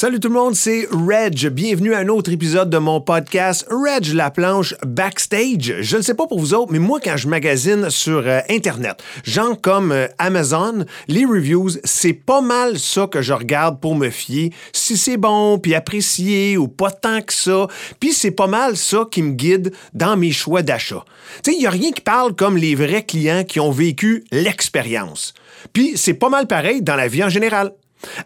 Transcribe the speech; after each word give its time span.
Salut 0.00 0.20
tout 0.20 0.28
le 0.28 0.34
monde, 0.34 0.54
c'est 0.54 0.86
Reg. 0.92 1.48
Bienvenue 1.48 1.92
à 1.92 1.98
un 1.98 2.06
autre 2.06 2.30
épisode 2.30 2.70
de 2.70 2.78
mon 2.78 3.00
podcast 3.00 3.66
Reg 3.68 4.14
la 4.14 4.30
planche 4.30 4.76
backstage. 4.86 5.74
Je 5.80 5.96
ne 5.96 6.02
sais 6.02 6.14
pas 6.14 6.28
pour 6.28 6.38
vous 6.38 6.54
autres, 6.54 6.70
mais 6.70 6.78
moi 6.78 7.00
quand 7.02 7.16
je 7.16 7.26
magasine 7.26 7.90
sur 7.90 8.18
euh, 8.24 8.38
internet, 8.48 9.02
gens 9.24 9.56
comme 9.56 9.90
euh, 9.90 10.06
Amazon, 10.18 10.84
les 11.08 11.24
reviews, 11.24 11.70
c'est 11.82 12.12
pas 12.12 12.40
mal 12.40 12.78
ça 12.78 13.08
que 13.08 13.22
je 13.22 13.32
regarde 13.32 13.80
pour 13.80 13.96
me 13.96 14.08
fier 14.08 14.50
si 14.72 14.96
c'est 14.96 15.16
bon 15.16 15.58
puis 15.58 15.74
apprécié 15.74 16.56
ou 16.56 16.68
pas 16.68 16.92
tant 16.92 17.20
que 17.20 17.32
ça. 17.32 17.66
Puis 17.98 18.12
c'est 18.12 18.30
pas 18.30 18.46
mal 18.46 18.76
ça 18.76 19.04
qui 19.10 19.20
me 19.20 19.32
guide 19.32 19.72
dans 19.94 20.16
mes 20.16 20.30
choix 20.30 20.62
d'achat. 20.62 21.04
Tu 21.42 21.50
sais, 21.50 21.56
il 21.58 21.62
y 21.64 21.66
a 21.66 21.70
rien 21.70 21.90
qui 21.90 22.02
parle 22.02 22.36
comme 22.36 22.56
les 22.56 22.76
vrais 22.76 23.02
clients 23.02 23.42
qui 23.42 23.58
ont 23.58 23.72
vécu 23.72 24.22
l'expérience. 24.30 25.34
Puis 25.72 25.94
c'est 25.96 26.14
pas 26.14 26.28
mal 26.28 26.46
pareil 26.46 26.82
dans 26.82 26.94
la 26.94 27.08
vie 27.08 27.24
en 27.24 27.28
général. 27.28 27.72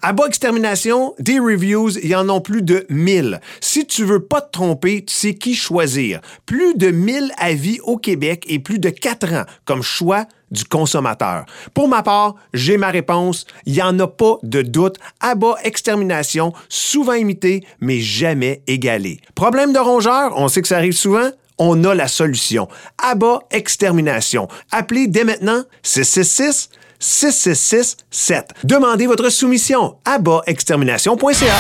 À 0.03 0.13
bas 0.13 0.27
extermination, 0.27 1.15
des 1.19 1.39
reviews, 1.39 1.99
il 2.03 2.09
y 2.09 2.15
en 2.15 2.29
a 2.29 2.41
plus 2.41 2.63
de 2.63 2.87
1000. 2.89 3.41
Si 3.61 3.87
tu 3.87 4.05
veux 4.05 4.21
pas 4.21 4.41
te 4.41 4.53
tromper, 4.53 5.05
tu 5.05 5.15
sais 5.15 5.35
qui 5.35 5.55
choisir. 5.55 6.21
Plus 6.47 6.75
de 6.75 6.91
1000 6.91 7.33
avis 7.39 7.81
au 7.81 7.97
Québec 7.97 8.45
et 8.49 8.59
plus 8.59 8.79
de 8.79 8.91
4 8.91 9.33
ans 9.35 9.45
comme 9.65 9.83
choix 9.83 10.27
du 10.51 10.65
consommateur. 10.65 11.47
Pour 11.75 11.89
ma 11.89 12.03
part, 12.03 12.35
j'ai 12.53 12.77
ma 12.77 12.91
réponse. 12.91 13.47
Il 13.65 13.73
n'y 13.73 13.83
en 13.83 13.99
a 13.99 14.07
pas 14.07 14.37
de 14.43 14.63
doute. 14.63 14.97
À 15.21 15.35
extermination, 15.65 16.53
souvent 16.69 17.15
imité, 17.15 17.65
mais 17.81 18.01
jamais 18.01 18.63
égalé. 18.67 19.21
Problème 19.35 19.73
de 19.73 19.79
rongeur, 19.79 20.35
on 20.37 20.49
sait 20.49 20.63
que 20.63 20.69
ça 20.69 20.77
arrive 20.77 20.93
souvent 20.93 21.31
on 21.59 21.85
a 21.85 21.95
la 21.95 22.09
solution. 22.09 22.67
Abat 22.99 23.41
Extermination. 23.51 24.49
Appelez 24.73 25.07
dès 25.07 25.23
maintenant 25.23 25.63
666 25.83 26.71
6667. 27.03 28.55
Demandez 28.63 29.07
votre 29.07 29.29
soumission 29.29 29.99
à 30.05 30.19
bas-extermination.ca. 30.19 31.19
We 31.19 31.43
love 31.43 31.53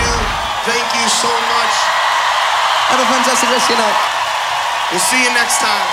you. 0.00 0.16
Thank 0.64 0.88
you 0.96 1.08
so 1.08 1.28
much. 1.28 1.74
Have 2.90 3.00
a 3.00 3.06
fantastic 3.12 3.48
rest 3.50 3.70
of 3.70 3.76
your 3.76 3.78
night. 3.78 3.96
We'll 4.90 5.00
see 5.00 5.22
you 5.22 5.30
next 5.34 5.58
time. 5.60 5.86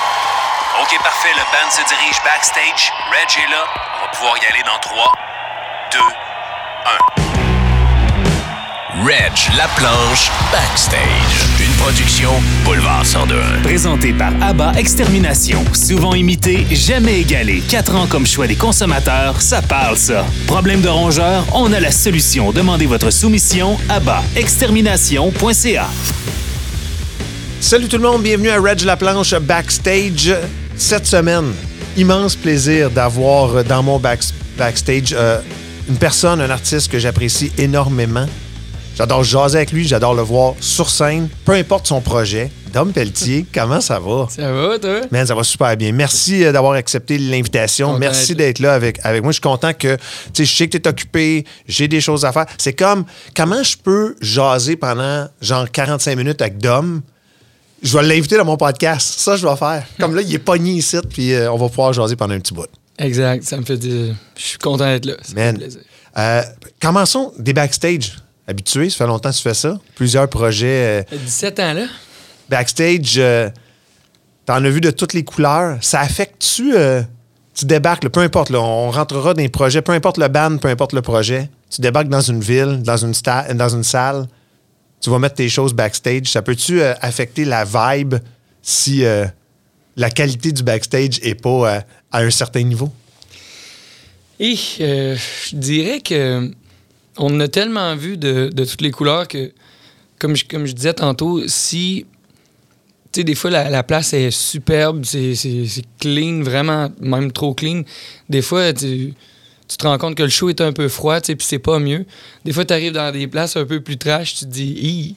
OK, 0.81 0.97
parfait. 1.03 1.33
Le 1.35 1.43
band 1.51 1.69
se 1.69 1.81
dirige 1.87 2.17
backstage. 2.23 2.91
Reg 3.11 3.29
est 3.43 3.51
là. 3.51 3.65
On 3.97 4.05
va 4.05 4.11
pouvoir 4.11 4.37
y 4.37 4.45
aller 4.53 4.63
dans 4.63 4.79
3, 4.79 5.11
2, 5.91 5.99
1. 9.03 9.05
Reg, 9.05 9.35
la 9.57 9.67
planche, 9.75 10.31
backstage. 10.51 11.56
Production 11.77 12.31
Boulevard 12.65 13.05
102. 13.05 13.35
Présenté 13.63 14.11
par 14.13 14.31
ABBA 14.41 14.73
Extermination. 14.77 15.63
Souvent 15.73 16.13
imité, 16.15 16.65
jamais 16.71 17.21
égalé. 17.21 17.61
Quatre 17.69 17.95
ans 17.95 18.07
comme 18.07 18.25
choix 18.25 18.47
des 18.47 18.55
consommateurs, 18.55 19.41
ça 19.41 19.61
parle 19.61 19.95
ça. 19.97 20.25
Problème 20.47 20.81
de 20.81 20.89
rongeur, 20.89 21.45
on 21.53 21.71
a 21.73 21.79
la 21.79 21.91
solution. 21.91 22.51
Demandez 22.51 22.85
votre 22.87 23.09
soumission 23.11 23.77
à 23.89 23.99
bas-extermination.ca. 23.99 25.87
Salut 27.61 27.87
tout 27.87 27.97
le 27.97 28.03
monde, 28.03 28.23
bienvenue 28.23 28.49
à 28.49 28.59
Reg 28.59 28.81
La 28.83 28.97
Planche 28.97 29.33
Backstage. 29.35 30.33
Cette 30.75 31.05
semaine, 31.07 31.53
immense 31.95 32.35
plaisir 32.35 32.89
d'avoir 32.89 33.63
dans 33.63 33.81
mon 33.83 33.97
back- 33.99 34.23
backstage 34.57 35.13
euh, 35.13 35.39
une 35.89 35.97
personne, 35.97 36.41
un 36.41 36.49
artiste 36.49 36.91
que 36.91 36.99
j'apprécie 36.99 37.51
énormément. 37.57 38.25
J'adore 38.97 39.23
jaser 39.23 39.57
avec 39.57 39.71
lui, 39.71 39.87
j'adore 39.87 40.15
le 40.15 40.23
voir 40.23 40.55
sur 40.59 40.89
scène, 40.89 41.29
peu 41.45 41.51
importe 41.51 41.85
son 41.85 42.01
projet. 42.01 42.49
Dom 42.73 42.91
Pelletier, 42.91 43.45
comment 43.53 43.79
ça 43.79 43.99
va? 43.99 44.25
Ça 44.27 44.51
va, 44.51 44.79
toi? 44.79 45.01
Man, 45.11 45.25
ça 45.27 45.35
va 45.35 45.43
super 45.43 45.77
bien. 45.77 45.91
Merci 45.91 46.43
euh, 46.43 46.51
d'avoir 46.51 46.73
accepté 46.73 47.19
l'invitation. 47.19 47.97
Merci 47.99 48.33
d'être 48.33 48.57
là 48.57 48.73
avec, 48.73 48.99
avec 49.03 49.21
moi. 49.21 49.31
Je 49.31 49.35
suis 49.35 49.41
content 49.41 49.71
que, 49.73 49.95
tu 49.97 50.01
sais, 50.33 50.45
je 50.45 50.55
sais 50.57 50.67
que 50.67 50.77
tu 50.77 50.83
es 50.83 50.87
occupé, 50.87 51.45
j'ai 51.67 51.87
des 51.87 52.01
choses 52.01 52.25
à 52.25 52.31
faire. 52.31 52.47
C'est 52.57 52.73
comme, 52.73 53.05
comment 53.35 53.61
je 53.61 53.77
peux 53.77 54.15
jaser 54.19 54.75
pendant 54.77 55.27
genre 55.41 55.69
45 55.69 56.15
minutes 56.17 56.41
avec 56.41 56.57
Dom? 56.57 57.01
Je 57.83 57.95
vais 57.95 58.03
l'inviter 58.03 58.37
dans 58.37 58.45
mon 58.45 58.57
podcast. 58.57 59.19
Ça, 59.19 59.37
je 59.37 59.47
vais 59.47 59.55
faire. 59.55 59.85
Comme 59.99 60.15
là, 60.15 60.23
il 60.23 60.33
est 60.33 60.39
pogné 60.39 60.71
ici, 60.71 60.97
puis 61.07 61.33
euh, 61.33 61.51
on 61.51 61.57
va 61.57 61.69
pouvoir 61.69 61.93
jaser 61.93 62.15
pendant 62.15 62.33
un 62.33 62.39
petit 62.39 62.53
bout. 62.55 62.65
Exact, 62.97 63.43
ça 63.43 63.57
me 63.57 63.63
fait 63.63 63.77
dire. 63.77 64.15
Je 64.35 64.41
suis 64.43 64.57
content 64.57 64.85
d'être 64.85 65.05
là. 65.05 65.13
Ça 65.21 65.33
me 65.33 65.35
fait 65.35 65.45
Man, 65.45 65.57
plaisir. 65.59 65.81
euh, 66.17 66.41
commençons 66.81 67.31
des 67.37 67.53
backstage. 67.53 68.15
Habitué, 68.47 68.89
ça 68.89 68.97
fait 68.99 69.07
longtemps 69.07 69.29
que 69.29 69.35
tu 69.35 69.41
fais 69.41 69.53
ça. 69.53 69.77
Plusieurs 69.95 70.29
projets. 70.29 71.01
euh, 71.01 71.03
Fait 71.09 71.17
17 71.17 71.59
ans, 71.59 71.73
là? 71.73 71.85
backstage, 72.49 73.15
euh, 73.17 73.49
t'en 74.45 74.63
as 74.63 74.69
vu 74.69 74.79
de 74.79 74.89
toutes 74.89 75.13
les 75.13 75.25
couleurs. 75.25 75.77
Ça 75.81 75.99
affecte-tu, 75.99 76.73
euh, 76.77 77.01
tu 77.53 77.65
débarques, 77.65 78.05
là, 78.05 78.09
peu 78.09 78.21
importe, 78.21 78.49
là, 78.51 78.61
on 78.61 78.89
rentrera 78.89 79.33
dans 79.33 79.41
les 79.41 79.49
projets, 79.49 79.81
peu 79.81 79.91
importe 79.91 80.17
le 80.17 80.29
band, 80.29 80.57
peu 80.57 80.69
importe 80.69 80.93
le 80.93 81.01
projet. 81.01 81.49
Tu 81.69 81.81
débarques 81.81 82.07
dans 82.07 82.21
une 82.21 82.39
ville, 82.39 82.81
dans 82.83 82.95
une, 82.95 83.11
sta- 83.11 83.51
dans 83.53 83.67
une 83.67 83.83
salle, 83.83 84.27
tu 85.01 85.09
vas 85.09 85.19
mettre 85.19 85.35
tes 85.35 85.49
choses 85.49 85.73
backstage. 85.73 86.27
Ça 86.27 86.41
peut-tu 86.41 86.81
euh, 86.81 86.93
affecter 87.01 87.43
la 87.43 87.65
vibe 87.65 88.15
si 88.61 89.03
la 89.97 90.09
qualité 90.09 90.51
du 90.53 90.63
backstage 90.63 91.19
est 91.21 91.35
pas 91.35 91.83
à 92.11 92.19
un 92.21 92.29
certain 92.29 92.63
niveau? 92.63 92.89
Et 94.39 94.55
je 94.55 95.55
dirais 95.55 95.99
que 95.99 96.51
on 97.17 97.39
a 97.39 97.47
tellement 97.47 97.95
vu 97.95 98.17
de, 98.17 98.49
de 98.53 98.65
toutes 98.65 98.81
les 98.81 98.91
couleurs 98.91 99.27
que, 99.27 99.51
comme 100.19 100.35
je, 100.35 100.45
comme 100.45 100.65
je 100.65 100.73
disais 100.73 100.93
tantôt, 100.93 101.41
si. 101.47 102.05
Tu 103.11 103.21
sais, 103.21 103.23
des 103.23 103.35
fois, 103.35 103.49
la, 103.49 103.69
la 103.69 103.83
place 103.83 104.13
est 104.13 104.31
superbe, 104.31 105.05
c'est 105.05 105.33
clean, 105.99 106.41
vraiment, 106.41 106.89
même 106.99 107.31
trop 107.31 107.53
clean. 107.53 107.83
Des 108.27 108.41
fois, 108.41 108.73
tu, 108.73 109.13
tu 109.67 109.77
te 109.77 109.87
rends 109.87 109.97
compte 109.97 110.15
que 110.15 110.23
le 110.23 110.29
show 110.29 110.49
est 110.49 110.61
un 110.61 110.73
peu 110.73 110.89
froid, 110.89 111.19
tu 111.21 111.27
sais, 111.27 111.35
puis 111.35 111.47
c'est 111.47 111.59
pas 111.59 111.79
mieux. 111.79 112.05
Des 112.43 112.51
fois, 112.51 112.65
tu 112.65 112.73
arrives 112.73 112.93
dans 112.93 113.11
des 113.11 113.27
places 113.27 113.55
un 113.55 113.65
peu 113.65 113.79
plus 113.81 113.97
trash, 113.97 114.35
tu 114.35 114.45
te 114.45 114.49
dis, 114.49 115.15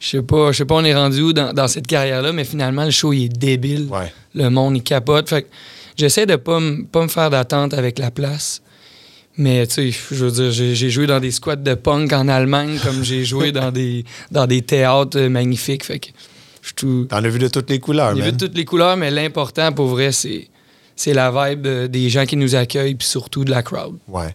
je 0.00 0.08
sais 0.08 0.22
pas, 0.22 0.52
je 0.52 0.58
sais 0.58 0.64
pas, 0.66 0.74
on 0.74 0.84
est 0.84 0.94
rendu 0.94 1.22
où 1.22 1.32
dans, 1.32 1.52
dans 1.52 1.66
cette 1.66 1.86
carrière-là, 1.86 2.32
mais 2.32 2.44
finalement, 2.44 2.84
le 2.84 2.90
show, 2.90 3.12
il 3.12 3.24
est 3.24 3.28
débile. 3.28 3.88
Ouais. 3.90 4.12
Le 4.34 4.50
monde, 4.50 4.76
il 4.76 4.82
capote. 4.82 5.28
Fait 5.28 5.42
que 5.42 5.48
j'essaie 5.96 6.26
de 6.26 6.36
pas, 6.36 6.60
pas 6.92 7.02
me 7.02 7.08
faire 7.08 7.30
d'attente 7.30 7.72
avec 7.72 7.98
la 7.98 8.10
place. 8.10 8.60
Mais 9.36 9.66
tu 9.66 9.90
sais, 9.90 9.90
je 9.90 10.24
veux 10.24 10.30
dire, 10.30 10.52
j'ai 10.52 10.90
joué 10.90 11.06
dans 11.06 11.18
des 11.18 11.32
squats 11.32 11.56
de 11.56 11.74
punk 11.74 12.12
en 12.12 12.28
Allemagne, 12.28 12.78
comme 12.82 13.02
j'ai 13.02 13.24
joué 13.24 13.50
dans 13.50 13.72
des, 13.72 14.04
dans 14.30 14.46
des 14.46 14.62
théâtres 14.62 15.18
euh, 15.18 15.28
magnifiques. 15.28 15.84
Fait 15.84 15.98
que 15.98 16.08
je 16.62 16.72
tout. 16.72 17.06
T'en 17.10 17.16
as 17.16 17.28
vu 17.28 17.38
de 17.38 17.48
toutes 17.48 17.68
les 17.70 17.80
couleurs, 17.80 18.14
J'ai 18.14 18.22
vu 18.22 18.28
man. 18.30 18.36
toutes 18.36 18.54
les 18.56 18.64
couleurs, 18.64 18.96
mais 18.96 19.10
l'important 19.10 19.72
pour 19.72 19.86
vrai, 19.86 20.12
c'est 20.12 20.48
c'est 20.96 21.12
la 21.12 21.30
vibe 21.30 21.66
euh, 21.66 21.88
des 21.88 22.08
gens 22.08 22.24
qui 22.24 22.36
nous 22.36 22.54
accueillent, 22.54 22.94
puis 22.94 23.08
surtout 23.08 23.44
de 23.44 23.50
la 23.50 23.62
crowd. 23.64 23.96
Ouais. 24.06 24.34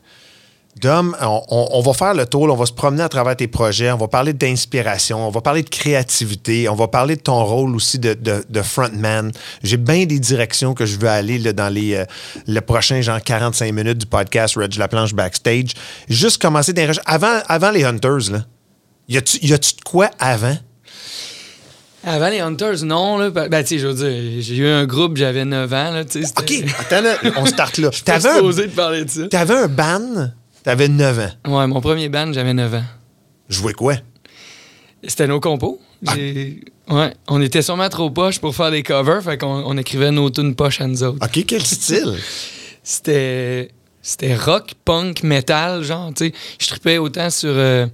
Dom, 0.77 1.15
on, 1.21 1.81
va 1.81 1.93
faire 1.93 2.13
le 2.13 2.25
tour, 2.25 2.47
là, 2.47 2.53
on 2.53 2.55
va 2.55 2.65
se 2.65 2.71
promener 2.71 3.03
à 3.03 3.09
travers 3.09 3.35
tes 3.35 3.47
projets, 3.47 3.91
on 3.91 3.97
va 3.97 4.07
parler 4.07 4.31
d'inspiration, 4.31 5.27
on 5.27 5.29
va 5.29 5.41
parler 5.41 5.61
de 5.61 5.69
créativité, 5.69 6.69
on 6.69 6.75
va 6.75 6.87
parler 6.87 7.17
de 7.17 7.21
ton 7.21 7.43
rôle 7.43 7.75
aussi 7.75 7.99
de, 7.99 8.13
de- 8.13 8.45
de 8.47 8.61
frontman. 8.61 9.31
J'ai 9.61 9.75
bien 9.75 10.05
des 10.05 10.19
directions 10.19 10.73
que 10.73 10.85
je 10.85 10.97
veux 10.97 11.09
aller 11.09 11.37
là, 11.37 11.51
dans 11.51 11.67
les, 11.67 11.95
euh, 11.95 12.05
le 12.47 12.61
prochain 12.61 13.01
genre 13.01 13.21
45 13.21 13.73
minutes 13.73 13.97
du 13.97 14.05
podcast 14.05 14.55
Reg 14.55 14.75
La 14.77 14.87
Planche 14.87 15.13
Backstage. 15.13 15.71
Juste 16.07 16.41
commencer 16.41 16.71
des. 16.71 16.89
Avant, 17.05 17.39
avant 17.47 17.71
les 17.71 17.83
Hunters, 17.83 18.31
là, 18.31 18.45
y 19.09 19.17
a-tu 19.17 19.39
de 19.47 19.81
quoi 19.83 20.11
avant? 20.17 20.55
Avant 22.05 22.29
les 22.29 22.39
Hunters, 22.39 22.85
non, 22.85 23.17
là. 23.17 23.29
Ben, 23.29 23.49
ben, 23.49 23.61
tu 23.61 23.69
sais, 23.69 23.79
je 23.79 23.87
veux 23.87 23.93
dire, 23.93 24.41
j'ai 24.41 24.55
eu 24.55 24.67
un 24.67 24.85
groupe, 24.85 25.17
j'avais 25.17 25.43
9 25.43 25.73
ans, 25.73 25.91
là. 25.91 26.01
OK, 26.37 26.53
attends, 26.79 27.29
on 27.35 27.45
start 27.45 27.77
là. 27.77 27.89
Je 27.91 27.95
suis 27.97 28.05
pas 28.05 28.19
supposé 28.21 28.67
de 28.67 28.71
parler 28.71 29.03
de 29.03 29.09
ça. 29.09 29.27
t'avais 29.27 29.55
un 29.55 29.67
band, 29.67 30.31
t'avais 30.69 30.87
9 30.87 31.19
ans. 31.19 31.57
Ouais, 31.57 31.67
mon 31.67 31.81
premier 31.81 32.09
band, 32.09 32.31
j'avais 32.31 32.53
9 32.53 32.75
ans. 32.75 32.83
Jouais 33.49 33.73
quoi? 33.73 33.95
C'était 35.03 35.27
nos 35.27 35.39
compos. 35.39 35.79
J'ai- 36.13 36.61
Ouais, 36.89 37.13
on 37.27 37.39
était 37.41 37.61
sûrement 37.61 37.87
trop 37.89 38.09
poches 38.09 38.39
pour 38.39 38.55
faire 38.55 38.71
des 38.71 38.81
covers, 38.83 39.21
fait 39.23 39.37
qu'on 39.37 39.63
on 39.65 39.77
écrivait 39.77 40.09
nos 40.11 40.29
tunes 40.31 40.55
poches 40.55 40.81
à 40.81 40.87
nous 40.87 41.03
autres. 41.03 41.23
OK, 41.23 41.43
quel 41.47 41.63
style? 41.63 42.15
C'était 42.83 43.69
c'était 44.01 44.35
rock, 44.35 44.73
punk, 44.85 45.21
metal, 45.23 45.83
genre, 45.83 46.11
tu 46.15 46.27
sais. 46.27 46.33
Je 46.59 46.67
tripais 46.67 46.97
autant 46.97 47.29
sur 47.29 47.49
euh, 47.51 47.85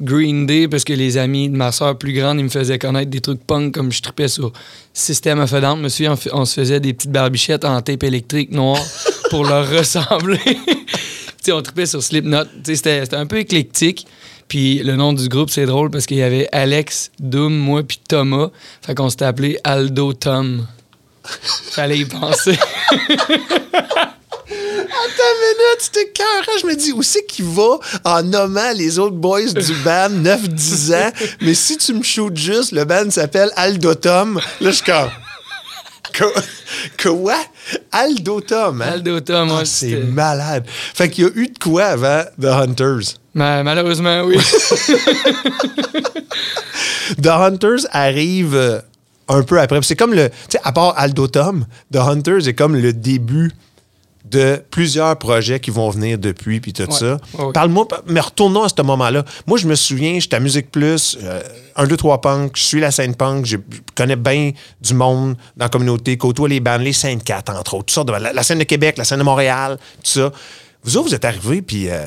Green 0.00 0.46
Day 0.46 0.66
parce 0.66 0.82
que 0.84 0.92
les 0.92 1.18
amis 1.18 1.48
de 1.48 1.56
ma 1.56 1.70
soeur 1.72 1.96
plus 1.98 2.12
grande, 2.12 2.38
ils 2.40 2.44
me 2.44 2.48
faisaient 2.48 2.78
connaître 2.78 3.10
des 3.10 3.20
trucs 3.20 3.44
punk 3.46 3.74
comme 3.74 3.92
je 3.92 4.00
tripais 4.02 4.28
sur 4.28 4.52
System 4.92 5.38
of 5.40 5.52
a 5.52 5.60
Down. 5.60 5.78
Je 5.78 5.82
me 5.84 5.88
souviens, 5.88 6.14
on, 6.32 6.40
on 6.40 6.44
se 6.44 6.54
faisait 6.54 6.80
des 6.80 6.94
petites 6.94 7.12
barbichettes 7.12 7.64
en 7.64 7.80
tape 7.82 8.02
électrique 8.02 8.50
noire 8.50 8.82
pour 9.30 9.44
leur 9.44 9.68
ressembler. 9.70 10.40
On 11.52 11.62
tripait 11.62 11.86
sur 11.86 12.02
Slipknot. 12.02 12.44
C'était 12.64 13.14
un 13.14 13.26
peu 13.26 13.38
éclectique. 13.38 14.06
Puis 14.48 14.78
le 14.78 14.96
nom 14.96 15.12
du 15.12 15.28
groupe, 15.28 15.50
c'est 15.50 15.66
drôle 15.66 15.90
parce 15.90 16.06
qu'il 16.06 16.18
y 16.18 16.22
avait 16.22 16.48
Alex, 16.52 17.10
Doom, 17.18 17.56
moi, 17.56 17.82
puis 17.82 18.00
Thomas. 18.08 18.50
Fait 18.82 18.94
qu'on 18.94 19.10
s'était 19.10 19.24
appelé 19.24 19.58
Aldo 19.64 20.12
Tom. 20.12 20.66
Fallait 21.72 21.98
y 21.98 22.04
penser. 22.04 22.56
Attends 25.06 25.32
une 25.32 25.48
minute, 25.48 25.80
c'était 25.80 26.08
carré. 26.10 26.58
Je 26.60 26.66
me 26.66 26.76
dis, 26.76 26.92
où 26.92 27.02
c'est 27.02 27.24
qu'il 27.26 27.46
va 27.46 27.78
en 28.04 28.22
nommant 28.22 28.72
les 28.74 28.98
autres 28.98 29.16
boys 29.16 29.52
du 29.52 29.74
band 29.84 30.10
9-10 30.10 30.94
ans? 30.94 31.12
Mais 31.40 31.54
si 31.54 31.76
tu 31.76 31.94
me 31.94 32.02
shootes 32.02 32.36
juste, 32.36 32.72
le 32.72 32.84
band 32.84 33.10
s'appelle 33.10 33.50
Aldotom. 33.56 34.40
Là, 34.60 34.70
je 34.70 34.76
suis 34.76 34.84
Quoi? 37.02 37.34
Aldo 37.92 38.40
Tom, 38.40 38.82
hein? 38.82 38.92
Aldo 38.94 39.20
Tom, 39.20 39.50
Ah, 39.52 39.64
c'est 39.64 39.96
malade. 40.04 40.64
Fait 40.68 41.08
qu'il 41.10 41.24
y 41.24 41.26
a 41.26 41.30
eu 41.34 41.48
de 41.48 41.58
quoi 41.58 41.84
avant 41.86 42.22
The 42.40 42.44
Hunters? 42.46 43.14
Ma- 43.34 43.62
malheureusement, 43.62 44.22
oui. 44.22 44.38
The 47.22 47.26
Hunters 47.28 47.86
arrive 47.92 48.54
euh, 48.54 48.80
un 49.28 49.42
peu 49.42 49.60
après. 49.60 49.78
C'est 49.82 49.96
comme 49.96 50.14
le. 50.14 50.28
Tu 50.28 50.34
sais, 50.50 50.60
à 50.64 50.72
part 50.72 50.94
Aldo 50.96 51.28
Tom, 51.28 51.66
The 51.92 51.96
Hunters 51.96 52.48
est 52.48 52.54
comme 52.54 52.76
le 52.76 52.92
début 52.92 53.52
de 54.30 54.62
plusieurs 54.70 55.16
projets 55.18 55.60
qui 55.60 55.70
vont 55.70 55.88
venir 55.90 56.18
depuis, 56.18 56.60
puis 56.60 56.72
tout 56.72 56.82
Ouais. 56.82 56.90
ça. 56.92 57.16
Ouais, 57.38 57.44
ouais. 57.44 57.52
Parle-moi, 57.52 57.86
mais 58.06 58.20
retournons 58.20 58.64
à 58.64 58.68
ce 58.68 58.82
moment-là. 58.82 59.24
Moi, 59.46 59.56
je 59.58 59.66
me 59.68 59.74
souviens, 59.74 60.18
j'étais 60.18 60.36
à 60.36 60.40
Musique 60.40 60.70
Plus, 60.72 61.16
euh, 61.22 61.40
1, 61.76 61.86
2, 61.86 61.96
3 61.96 62.20
punk, 62.20 62.52
je 62.56 62.62
suis 62.64 62.80
la 62.80 62.90
scène 62.90 63.14
punk, 63.14 63.46
je 63.46 63.56
connais 63.94 64.16
bien 64.16 64.50
du 64.80 64.94
monde 64.94 65.36
dans 65.56 65.64
la 65.66 65.68
communauté, 65.68 66.16
côtoie 66.16 66.48
les 66.48 66.60
bandes, 66.60 66.82
les 66.82 66.92
scènes 66.92 67.22
4, 67.22 67.50
entre 67.54 67.74
autres, 67.74 67.86
tout 67.86 67.94
ça, 67.94 68.04
de- 68.04 68.12
la, 68.12 68.32
la 68.32 68.42
scène 68.42 68.58
de 68.58 68.64
Québec, 68.64 68.98
la 68.98 69.04
scène 69.04 69.18
de 69.18 69.24
Montréal, 69.24 69.78
tout 70.02 70.10
ça. 70.10 70.32
Vous 70.82 70.96
autres, 70.96 71.08
vous 71.08 71.14
êtes 71.14 71.24
arrivés, 71.24 71.62
puis 71.62 71.88
euh, 71.88 72.06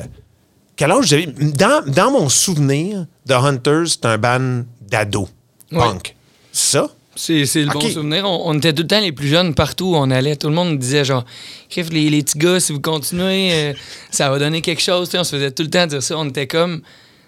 quel 0.76 0.90
âge 0.90 1.06
vous 1.06 1.14
avez? 1.14 1.26
Dans, 1.26 1.82
dans 1.86 2.10
mon 2.10 2.28
souvenir, 2.28 3.06
The 3.26 3.32
Hunters, 3.32 3.86
c'est 3.88 4.04
un 4.06 4.18
band 4.18 4.62
d'ado, 4.82 5.28
punk. 5.70 6.14
C'est 6.52 6.78
ça? 6.78 6.88
C'est 7.16 7.44
c'est 7.44 7.62
le 7.62 7.72
bon 7.72 7.80
souvenir. 7.80 8.24
On, 8.24 8.50
on 8.50 8.56
était 8.56 8.72
tout 8.72 8.82
le 8.82 8.88
temps 8.88 9.00
les 9.00 9.12
plus 9.12 9.28
jeunes 9.28 9.54
partout 9.54 9.92
où 9.92 9.96
on 9.96 10.10
allait. 10.10 10.36
Tout 10.36 10.48
le 10.48 10.54
monde 10.54 10.70
nous 10.70 10.78
disait 10.78 11.04
genre, 11.04 11.24
Crif, 11.68 11.90
les, 11.90 12.08
les 12.08 12.22
petits 12.22 12.38
gars, 12.38 12.60
si 12.60 12.72
vous 12.72 12.80
continuez, 12.80 13.52
euh, 13.52 13.72
ça 14.10 14.30
va 14.30 14.38
donner 14.38 14.62
quelque 14.62 14.80
chose. 14.80 15.10
On 15.14 15.24
se 15.24 15.36
faisait 15.36 15.50
tout 15.50 15.64
le 15.64 15.70
temps 15.70 15.86
dire 15.86 16.02
ça. 16.02 16.16
On 16.16 16.28
était 16.28 16.46
comme 16.46 16.82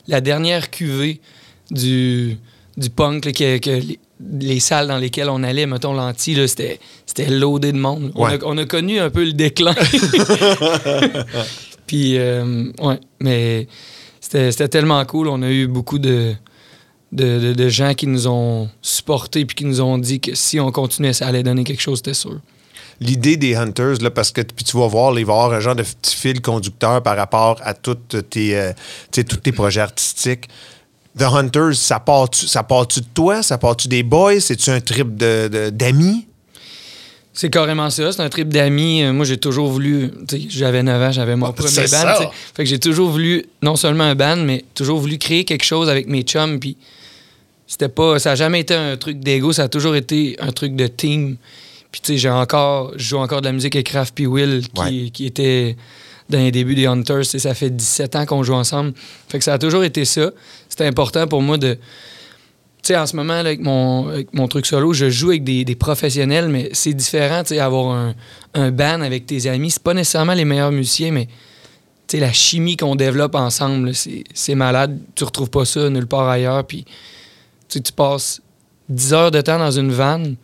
la 0.06 0.20
dernière 0.20 0.70
cuvée 0.70 1.20
du, 1.70 2.37
du 2.76 2.90
punk, 2.90 3.25
là, 3.25 3.32
que, 3.32 3.58
que 3.58 3.70
les, 3.70 3.99
les 4.40 4.61
salles 4.61 4.88
dans 4.88 4.99
lesquelles 4.99 5.29
on 5.29 5.43
allait, 5.43 5.67
mettons 5.67 5.94
l'anti, 5.94 6.35
là, 6.35 6.46
c'était 6.46 6.78
c'était 7.05 7.28
loadé 7.28 7.73
de 7.73 7.78
monde. 7.78 8.12
On, 8.14 8.25
a, 8.25 8.38
on 8.44 8.56
a 8.58 8.64
connu 8.64 9.00
un 9.00 9.11
peu 9.11 9.25
le 9.25 9.32
déclin. 9.32 9.75
Puis, 11.87 12.17
euh, 12.19 12.70
ouais, 12.78 13.00
mais 13.20 13.67
c'était 14.20 14.52
c'était 14.52 14.69
tellement 14.69 15.05
cool. 15.05 15.28
On 15.28 15.43
a 15.43 15.50
eu 15.50 15.67
beaucoup 15.67 15.99
de, 15.99 16.35
de, 17.12 17.38
de- 17.38 17.53
de 17.53 17.69
gens 17.69 17.94
qui 17.94 18.06
nous 18.06 18.26
ont 18.26 18.69
supportés 18.81 19.44
puis 19.44 19.55
qui 19.55 19.64
nous 19.64 19.81
ont 19.81 19.99
dit 19.99 20.19
que 20.20 20.35
si 20.35 20.59
on 20.59 20.73
continuait, 20.73 21.12
ça 21.12 21.26
allait 21.26 21.43
donner 21.43 21.64
quelque 21.64 21.82
chose, 21.82 21.99
c'était 21.99 22.14
sûr. 22.14 22.38
L'idée 23.00 23.37
des 23.37 23.55
Hunters, 23.56 24.00
là, 24.00 24.11
parce 24.11 24.31
que 24.31 24.43
puis 24.43 24.64
tu 24.64 24.76
vas 24.76 24.87
voir, 24.87 25.19
il 25.19 25.25
va 25.26 25.32
y 25.32 25.37
avoir 25.37 25.53
un 25.53 25.61
genre 25.61 25.75
de 25.75 25.82
petit 25.82 26.14
fil 26.17 26.41
conducteur 26.41 27.03
par 27.03 27.17
rapport 27.17 27.59
à 27.64 27.75
toutes 27.75 28.29
tes, 28.31 28.56
euh, 28.56 28.73
tous 29.11 29.23
tes 29.23 29.53
projets 29.53 29.81
artistiques. 29.81 30.49
The 31.19 31.23
Hunters, 31.25 31.75
ça 31.75 32.00
part-tu 32.00 32.47
ça 32.47 32.62
part-tu 32.62 33.00
de 33.00 33.06
toi? 33.12 33.43
Ça 33.43 33.59
part-tu 33.59 33.88
des 33.88 34.03
boys? 34.03 34.41
C'est-tu 34.41 34.70
un 34.70 34.81
trip 34.81 35.17
de- 35.17 35.70
d'amis? 35.70 36.26
C'est 37.35 37.50
carrément 37.50 37.88
ça. 37.91 38.12
C'est 38.12 38.20
un 38.23 38.29
trip 38.29 38.49
d'amis. 38.50 39.03
Euh, 39.03 39.12
Moi, 39.12 39.25
j'ai 39.25 39.38
toujours 39.38 39.69
voulu. 39.70 40.11
J'avais 40.49 40.82
9 40.82 41.03
ans, 41.03 41.12
j'avais 41.12 41.35
mon 41.35 41.47
Ah, 41.47 41.53
premier 41.53 41.87
band. 41.88 42.31
Fait 42.55 42.62
que 42.64 42.69
j'ai 42.69 42.79
toujours 42.79 43.11
voulu, 43.11 43.47
non 43.62 43.75
seulement 43.76 44.05
un 44.05 44.14
band, 44.14 44.37
mais 44.37 44.64
toujours 44.75 45.00
voulu 45.00 45.19
créer 45.19 45.44
quelque 45.44 45.64
chose 45.64 45.88
avec 45.88 46.09
mes 46.09 46.23
chums. 46.23 46.61
Puis 46.61 46.76
c'était 47.72 47.88
pas. 47.88 48.19
Ça 48.19 48.30
n'a 48.30 48.34
jamais 48.36 48.60
été 48.60 48.74
un 48.74 48.98
truc 48.98 49.19
d'ego, 49.19 49.50
ça 49.54 49.62
a 49.62 49.69
toujours 49.70 49.96
été 49.96 50.36
un 50.40 50.52
truc 50.52 50.76
de 50.76 50.86
team. 50.86 51.36
Puis 51.90 52.02
tu 52.02 52.12
sais, 52.12 52.19
j'ai 52.19 52.28
encore. 52.28 52.92
Je 52.96 53.02
joue 53.04 53.16
encore 53.16 53.40
de 53.40 53.46
la 53.46 53.52
musique 53.52 53.74
avec 53.74 53.88
Raph 53.88 54.12
puis 54.14 54.26
Will, 54.26 54.60
qui, 54.74 54.80
Ouais. 54.82 55.10
qui 55.10 55.24
était 55.24 55.74
dans 56.28 56.38
les 56.38 56.50
débuts 56.52 56.74
des 56.74 56.84
Hunters. 56.84 57.24
Ça 57.24 57.54
fait 57.54 57.70
17 57.70 58.14
ans 58.16 58.26
qu'on 58.26 58.42
joue 58.42 58.52
ensemble. 58.52 58.92
Fait 59.30 59.38
que 59.38 59.44
ça 59.44 59.54
a 59.54 59.58
toujours 59.58 59.84
été 59.84 60.04
ça. 60.04 60.32
C'était 60.69 60.84
important 60.84 61.26
pour 61.26 61.40
moi 61.40 61.56
de. 61.56 61.72
Tu 62.82 62.88
sais, 62.88 62.96
en 62.96 63.06
ce 63.06 63.16
moment, 63.16 63.34
là, 63.34 63.40
avec, 63.48 63.60
mon, 63.60 64.08
avec 64.08 64.34
mon 64.34 64.48
truc 64.48 64.66
solo, 64.66 64.92
je 64.92 65.08
joue 65.08 65.30
avec 65.30 65.44
des, 65.44 65.64
des 65.64 65.75
professionnels, 65.75 66.48
mais 66.48 66.68
c'est 66.75 66.92
différent, 66.92 67.42
tu 67.42 67.54
sais, 67.54 67.58
avoir 67.60 67.94
un, 67.96 68.14
un 68.52 68.70
band 68.70 69.00
avec 69.00 69.25
tes 69.25 69.46
amis. 69.48 69.70
C'est 69.70 69.82
pas 69.82 69.94
nécessairement 69.94 70.34
les 70.34 70.44
meilleurs 70.44 70.72
musiciens, 70.72 71.10
mais 71.10 71.26
tu 71.26 71.32
sais, 72.08 72.18
la 72.18 72.32
chimie 72.32 72.76
qu'on 72.76 72.96
développe 72.96 73.34
ensemble, 73.34 73.92
c'est 73.94 74.54
malade. 74.56 74.98
Tu 75.14 75.25
retrouves 75.25 75.48
pas 75.48 75.64
ça 75.64 75.88
nulle 75.88 76.06
part 76.08 76.28
ailleurs. 76.28 76.66
Puis, 76.66 76.84
tu 77.72 77.82
tu 77.82 77.92
passes 77.92 78.40
10 78.88 79.12
heures 79.14 79.30
de 79.30 79.40
temps 79.40 79.58
dans 79.58 79.70
une 79.70 79.92
vanne. 79.92 80.36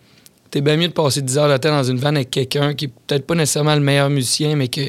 T'es 0.50 0.60
bien 0.62 0.76
mieux 0.76 0.88
de 0.88 0.92
passer 0.92 1.20
10 1.20 1.38
heures 1.38 1.48
de 1.50 1.56
temps 1.58 1.70
dans 1.70 1.84
une 1.84 1.98
vanne 1.98 2.16
avec 2.16 2.30
quelqu'un 2.30 2.74
qui 2.74 2.86
est 2.86 2.92
peut-être 3.06 3.26
pas 3.26 3.34
nécessairement 3.34 3.74
le 3.74 3.82
meilleur 3.82 4.08
musicien, 4.08 4.56
mais 4.56 4.68
que 4.68 4.80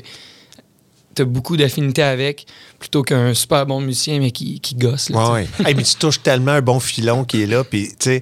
t'as 1.15 1.25
beaucoup 1.25 1.57
d'affinité 1.57 2.01
avec, 2.01 2.45
plutôt 2.80 3.01
qu'un 3.03 3.33
super 3.33 3.65
bon 3.65 3.81
musicien, 3.81 4.19
mais 4.19 4.31
qui, 4.31 4.59
qui 4.62 4.75
gosse. 4.75 5.09
là. 5.09 5.33
Ouais, 5.33 5.47
ouais. 5.59 5.68
Hey, 5.68 5.75
mais 5.75 5.83
tu 5.83 5.95
touches 5.95 6.21
tellement 6.21 6.53
un 6.53 6.62
bon 6.62 6.80
filon 6.80 7.25
qui 7.25 7.41
est 7.44 7.45
là, 7.45 7.63
puis 7.65 7.89
tu 8.00 8.21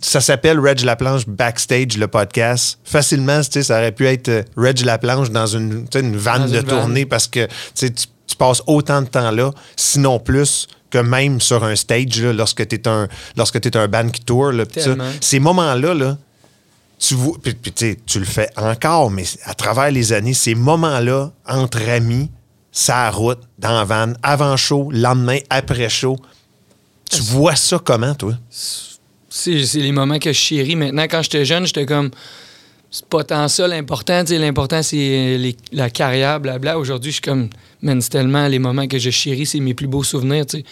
ça 0.00 0.20
s'appelle 0.20 0.58
Reg 0.58 0.80
Laplanche 0.80 1.26
Backstage, 1.28 1.96
le 1.96 2.08
podcast. 2.08 2.80
Facilement, 2.82 3.42
ça 3.42 3.78
aurait 3.78 3.92
pu 3.92 4.06
être 4.06 4.28
euh, 4.28 4.42
Reg 4.56 4.80
Laplanche 4.80 5.30
dans 5.30 5.46
une, 5.46 5.86
une 5.94 6.16
vanne 6.16 6.46
Dans 6.46 6.48
de 6.48 6.58
une 6.58 6.66
vanne. 6.66 6.80
tournée 6.80 7.06
parce 7.06 7.28
que 7.28 7.46
tu 7.74 8.36
passes 8.36 8.62
autant 8.66 9.02
de 9.02 9.06
temps 9.06 9.30
là, 9.30 9.52
sinon 9.76 10.18
plus 10.18 10.66
que 11.02 11.06
même 11.06 11.40
sur 11.40 11.64
un 11.64 11.76
stage 11.76 12.20
là, 12.22 12.32
lorsque 12.32 12.66
tu 12.66 12.76
es 12.76 12.88
un 12.88 13.08
lorsque 13.36 13.60
t'es 13.60 13.76
un 13.76 13.88
band 13.88 14.08
qui 14.08 14.22
tourne. 14.22 14.64
Ces 15.20 15.40
moments-là, 15.40 15.94
là, 15.94 16.18
tu 16.98 17.14
vois, 17.14 17.36
puis, 17.42 17.54
puis, 17.54 17.72
tu 17.72 18.18
le 18.18 18.24
fais 18.24 18.48
encore, 18.56 19.10
mais 19.10 19.24
à 19.44 19.54
travers 19.54 19.90
les 19.90 20.12
années, 20.12 20.34
ces 20.34 20.54
moments-là, 20.54 21.30
entre 21.46 21.86
amis, 21.88 22.30
sa 22.72 23.10
route, 23.10 23.40
dans 23.58 23.72
la 23.72 23.84
van, 23.84 24.12
avant 24.22 24.56
show, 24.56 24.90
lendemain, 24.90 25.38
après 25.50 25.88
show, 25.88 26.16
tu 27.10 27.20
vois 27.22 27.56
ça 27.56 27.78
comment, 27.82 28.14
toi? 28.14 28.34
C'est 28.50 29.52
les 29.74 29.92
moments 29.92 30.18
que 30.18 30.32
je 30.32 30.38
chéris. 30.38 30.76
Maintenant, 30.76 31.04
quand 31.04 31.22
j'étais 31.22 31.44
jeune, 31.44 31.66
j'étais 31.66 31.86
comme. 31.86 32.10
C'est 32.90 33.04
pas 33.06 33.24
tant 33.24 33.46
ça 33.48 33.66
l'important. 33.68 34.22
tu 34.24 34.28
sais, 34.28 34.38
L'important, 34.38 34.82
c'est 34.82 35.54
la 35.72 35.90
carrière, 35.90 36.40
blabla. 36.40 36.78
Aujourd'hui, 36.78 37.10
je 37.10 37.16
suis 37.16 37.22
comme. 37.22 37.48
Man, 37.82 38.00
c'est 38.00 38.08
tellement 38.10 38.48
les 38.48 38.58
moments 38.58 38.86
que 38.88 38.98
je 38.98 39.10
chéris, 39.10 39.44
c'est 39.44 39.60
mes 39.60 39.74
plus 39.74 39.86
beaux 39.86 40.02
souvenirs. 40.02 40.46
tu 40.46 40.58
sais. 40.58 40.64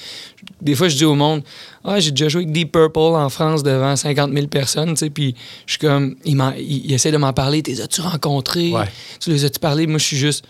Des 0.62 0.74
fois, 0.74 0.88
je 0.88 0.96
dis 0.96 1.04
au 1.04 1.14
monde 1.14 1.42
Ah, 1.84 2.00
j'ai 2.00 2.12
déjà 2.12 2.28
joué 2.30 2.42
avec 2.42 2.52
Deep 2.52 2.72
Purple 2.72 2.98
en 2.98 3.28
France 3.28 3.62
devant 3.62 3.94
50 3.94 4.32
000 4.32 4.46
personnes. 4.46 4.90
tu 4.94 5.00
sais, 5.00 5.10
Puis 5.10 5.34
je 5.66 5.72
suis 5.72 5.78
comme. 5.78 6.16
Ils, 6.24 6.34
m'en- 6.36 6.54
ils- 6.56 6.86
ils 6.86 6.92
essaient 6.94 7.12
de 7.12 7.16
m'en 7.18 7.32
parler. 7.34 7.62
T'es 7.62 7.80
as-tu 7.80 8.00
rencontrés 8.00 8.70
Ouais. 8.70 8.86
Tu 9.20 9.30
les 9.30 9.44
as-tu 9.44 9.58
parlé 9.58 9.86
Moi, 9.86 9.98
je 9.98 10.04
suis 10.04 10.16
juste. 10.16 10.44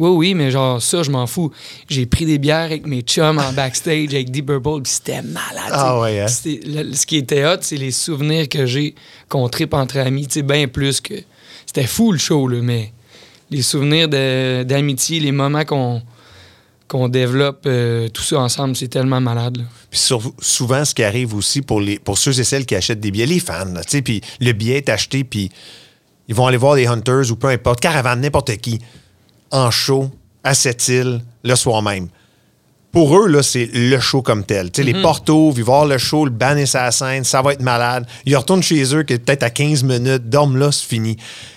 Oui, 0.00 0.08
oui, 0.10 0.34
mais 0.34 0.50
genre, 0.50 0.80
ça, 0.80 1.02
je 1.02 1.10
m'en 1.10 1.26
fous. 1.26 1.52
J'ai 1.88 2.06
pris 2.06 2.24
des 2.24 2.38
bières 2.38 2.60
avec 2.64 2.86
mes 2.86 3.02
chums 3.02 3.38
en 3.38 3.52
backstage 3.52 4.14
avec 4.14 4.30
Deep 4.30 4.46
Purple, 4.46 4.82
puis 4.82 4.92
c'était 4.92 5.20
malade. 5.22 5.70
Ah 5.70 6.00
ouais, 6.00 6.20
hein? 6.20 6.26
Le- 6.46 6.94
ce 6.94 7.04
qui 7.04 7.18
était 7.18 7.44
hot, 7.44 7.58
c'est 7.60 7.76
les 7.76 7.90
souvenirs 7.90 8.48
que 8.48 8.64
j'ai 8.66 8.94
qu'on 9.28 9.48
tripe 9.48 9.74
entre 9.74 9.98
amis, 9.98 10.26
tu 10.26 10.34
sais, 10.34 10.42
bien 10.42 10.66
plus 10.68 11.00
que... 11.02 11.14
C'était 11.66 11.86
fou, 11.86 12.12
le 12.12 12.18
show, 12.18 12.48
là, 12.48 12.60
mais 12.62 12.92
les 13.50 13.62
souvenirs 13.62 14.08
d'amitié, 14.08 15.20
les 15.20 15.32
moments 15.32 15.64
qu'on 15.64 16.02
qu'on 16.88 17.06
développe, 17.08 17.62
euh, 17.66 18.08
tout 18.08 18.22
ça 18.22 18.40
ensemble, 18.40 18.74
c'est 18.74 18.88
tellement 18.88 19.20
malade, 19.20 19.58
là. 19.58 19.62
Puis 19.90 20.00
sur- 20.00 20.32
souvent, 20.40 20.84
ce 20.84 20.92
qui 20.92 21.04
arrive 21.04 21.34
aussi 21.36 21.62
pour, 21.62 21.80
les, 21.80 22.00
pour 22.00 22.18
ceux 22.18 22.40
et 22.40 22.42
celles 22.42 22.66
qui 22.66 22.74
achètent 22.74 22.98
des 22.98 23.12
billets, 23.12 23.26
les 23.26 23.38
fans, 23.38 23.64
tu 23.82 23.82
sais, 23.86 24.02
puis 24.02 24.20
le 24.40 24.50
billet 24.52 24.78
est 24.78 24.88
acheté, 24.88 25.22
puis 25.22 25.52
ils 26.26 26.34
vont 26.34 26.48
aller 26.48 26.56
voir 26.56 26.74
les 26.74 26.86
Hunters 26.88 27.30
ou 27.30 27.36
peu 27.36 27.46
importe, 27.46 27.78
caravane, 27.78 28.20
n'importe 28.20 28.56
qui, 28.56 28.80
en 29.50 29.70
show, 29.70 30.10
à 30.44 30.54
cette 30.54 30.86
île, 30.88 31.20
le 31.44 31.54
soir 31.54 31.82
même. 31.82 32.08
Pour 32.92 33.16
eux, 33.16 33.28
là, 33.28 33.40
c'est 33.42 33.68
le 33.72 34.00
show 34.00 34.20
comme 34.20 34.44
tel. 34.44 34.68
Les 34.78 34.94
portes 35.00 35.28
ouvrent, 35.30 35.56
ils 35.58 35.64
vont 35.64 35.74
voir 35.74 35.86
le 35.86 35.96
show, 35.96 36.24
le 36.24 36.30
band 36.32 36.56
est 36.56 36.66
sur 36.66 36.80
la 36.80 36.90
scène, 36.90 37.22
ça 37.22 37.40
va 37.40 37.52
être 37.52 37.62
malade. 37.62 38.04
Ils 38.26 38.36
retournent 38.36 38.64
chez 38.64 38.82
eux, 38.96 39.04
qui 39.04 39.12
est 39.12 39.18
peut-être 39.20 39.44
à 39.44 39.50
15 39.50 39.84
minutes, 39.84 40.28
dorment 40.28 40.56
là, 40.56 40.72
c'est 40.72 40.86
fini. 40.86 41.12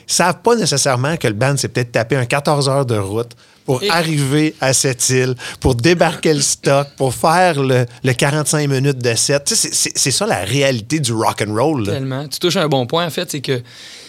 Ils 0.08 0.14
savent 0.14 0.42
pas 0.44 0.56
nécessairement 0.56 1.18
que 1.18 1.28
le 1.28 1.34
band 1.34 1.58
s'est 1.58 1.70
peut-être 1.70 1.92
tapé 1.92 2.18
un 2.18 2.26
14 2.26 2.70
heures 2.70 2.86
de 2.86 2.98
route 2.98 3.32
pour 3.66 3.82
Et- 3.82 3.90
arriver 3.90 4.54
à 4.62 4.74
cette 4.74 5.10
île, 5.10 5.34
pour 5.60 5.74
débarquer 5.74 6.36
le 6.36 6.42
stock, 6.42 6.90
pour 6.98 7.16
faire 7.16 7.64
le, 7.64 7.88
le 8.04 8.14
45 8.14 8.70
minutes 8.70 9.00
de 9.00 9.16
set. 9.16 9.50
C'est- 9.56 10.12
ça 10.12 10.28
la 10.28 10.44
réalité 10.44 11.00
du 11.00 11.14
rock 11.14 11.44
and 11.48 11.52
roll. 11.56 11.86
là. 11.88 11.94
Tellement. 11.94 12.28
Tu 12.28 12.38
touches 12.38 12.58
un 12.58 12.68
bon 12.68 12.86
point, 12.86 13.08
en 13.08 13.10
fait, 13.10 13.32
c'est 13.32 13.42
que 13.42 13.60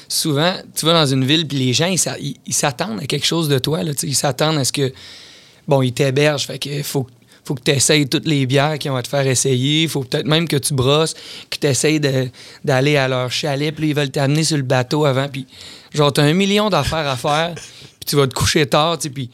souvent, 0.08 0.54
tu 0.75 0.87
vas 0.87 0.92
dans 0.92 1.06
une 1.06 1.25
ville, 1.25 1.46
puis 1.46 1.58
les 1.58 1.73
gens, 1.73 1.87
ils 1.87 1.99
s'a- 1.99 2.18
ils 2.18 2.37
ils 2.46 2.54
s'attendent 2.54 3.00
à 3.00 3.06
quelque 3.06 3.26
chose 3.26 3.49
de 3.49 3.58
toi. 3.58 3.82
Là, 3.82 3.92
ils 4.02 4.14
s'attendent 4.14 4.58
à 4.58 4.64
ce 4.64 4.73
que, 4.73 4.92
bon, 5.68 5.82
ils 5.82 5.92
t'hébergent, 5.92 6.46
fait 6.46 6.58
que 6.58 6.82
faut, 6.82 7.06
faut 7.44 7.54
que 7.54 7.62
tu 7.62 7.73
essayes 7.73 8.06
toutes 8.08 8.26
les 8.26 8.46
bières 8.46 8.78
qu'ils 8.78 8.90
vont 8.90 9.02
te 9.02 9.08
faire 9.08 9.26
essayer. 9.26 9.82
Il 9.82 9.88
faut 9.88 10.02
peut-être 10.02 10.26
même 10.26 10.49
que 10.49 10.56
tu 10.56 10.73
brosses, 10.75 11.14
que 11.50 11.58
tu 11.61 11.66
essayes 11.66 12.00
d'aller 12.64 12.96
à 12.96 13.06
leur 13.08 13.30
chalet, 13.30 13.75
puis 13.75 13.88
ils 13.90 13.94
veulent 13.94 14.11
t'amener 14.11 14.44
sur 14.44 14.56
le 14.56 14.62
bateau 14.62 15.04
avant. 15.04 15.28
Puis, 15.28 15.46
genre, 15.92 16.12
tu 16.12 16.20
as 16.20 16.25
un 16.25 16.32
million 16.34 16.70
d'affaires 16.70 17.06
à 17.08 17.16
faire, 17.16 17.54
puis 17.54 18.06
tu 18.06 18.16
vas 18.16 18.26
te 18.26 18.34
coucher 18.34 18.64
tard, 18.66 18.99
puis 19.12 19.28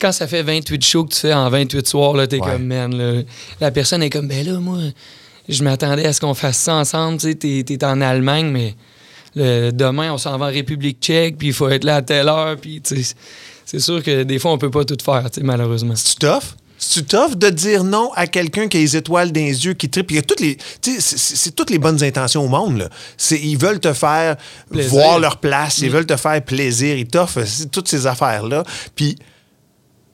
quand 0.00 0.12
ça 0.12 0.26
fait 0.26 0.42
28 0.42 0.82
shows 0.82 1.04
que 1.04 1.12
tu 1.12 1.20
fais 1.20 1.34
en 1.34 1.50
28 1.50 1.86
soirs, 1.86 2.14
là, 2.14 2.26
t'es 2.26 2.40
Ouais. 2.40 2.52
comme, 2.52 2.64
man, 2.64 2.96
là, 2.96 3.22
la 3.60 3.70
personne 3.70 4.02
est 4.02 4.08
comme, 4.08 4.28
ben 4.28 4.46
là, 4.46 4.58
moi, 4.58 4.78
je 5.46 5.62
m'attendais 5.62 6.06
à 6.06 6.14
ce 6.14 6.20
qu'on 6.20 6.32
fasse 6.32 6.56
ça 6.56 6.74
ensemble, 6.76 7.18
tu 7.18 7.32
sais, 7.32 7.62
t'es 7.64 7.84
en 7.84 8.00
Allemagne, 8.00 8.46
mais 8.46 8.74
le- 9.34 9.70
demain, 9.70 10.12
on 10.12 10.18
s'en 10.18 10.36
va 10.38 10.46
en 10.46 10.50
République 10.50 10.98
tchèque, 11.00 11.36
puis 11.38 11.48
il 11.48 11.54
faut 11.54 11.68
être 11.68 11.84
là 11.84 11.96
à 11.96 12.02
telle 12.02 12.28
heure, 12.28 12.56
puis 12.56 12.80
tu 12.80 12.96
c'est 13.64 13.78
sûr 13.80 14.02
que 14.02 14.24
des 14.24 14.38
fois, 14.40 14.52
on 14.52 14.58
peut 14.58 14.70
pas 14.70 14.84
tout 14.84 14.96
faire, 15.04 15.30
tu 15.30 15.42
malheureusement. 15.42 15.94
C'est 15.96 16.18
tough? 16.18 16.56
C'est 16.82 17.06
tough 17.06 17.36
de 17.36 17.50
dire 17.50 17.84
non 17.84 18.10
à 18.14 18.26
quelqu'un 18.26 18.66
qui 18.66 18.78
a 18.78 18.80
les 18.80 18.96
étoiles 18.96 19.30
dans 19.32 19.40
les 19.40 19.66
yeux, 19.66 19.74
qui 19.74 19.88
tripe? 19.90 20.10
Toutes 20.26 20.40
les, 20.40 20.56
tu 20.80 20.96
c'est- 20.98 21.54
toutes 21.54 21.68
les 21.70 21.78
bonnes 21.78 22.02
intentions 22.02 22.42
au 22.42 22.48
monde. 22.48 22.78
Là. 22.78 22.88
Ils 23.32 23.56
veulent 23.58 23.80
te 23.80 23.92
faire 23.92 24.36
Plaisir. 24.70 24.90
voir 24.90 25.18
leur 25.18 25.36
place, 25.36 25.78
ils 25.78 25.90
veulent 25.90 26.06
te 26.06 26.16
faire 26.16 26.42
plaisir, 26.42 26.96
ils 26.96 27.06
t'offrent 27.06 27.44
c'est 27.46 27.70
toutes 27.70 27.86
ces 27.86 28.06
affaires-là. 28.06 28.64
Puis 28.96 29.16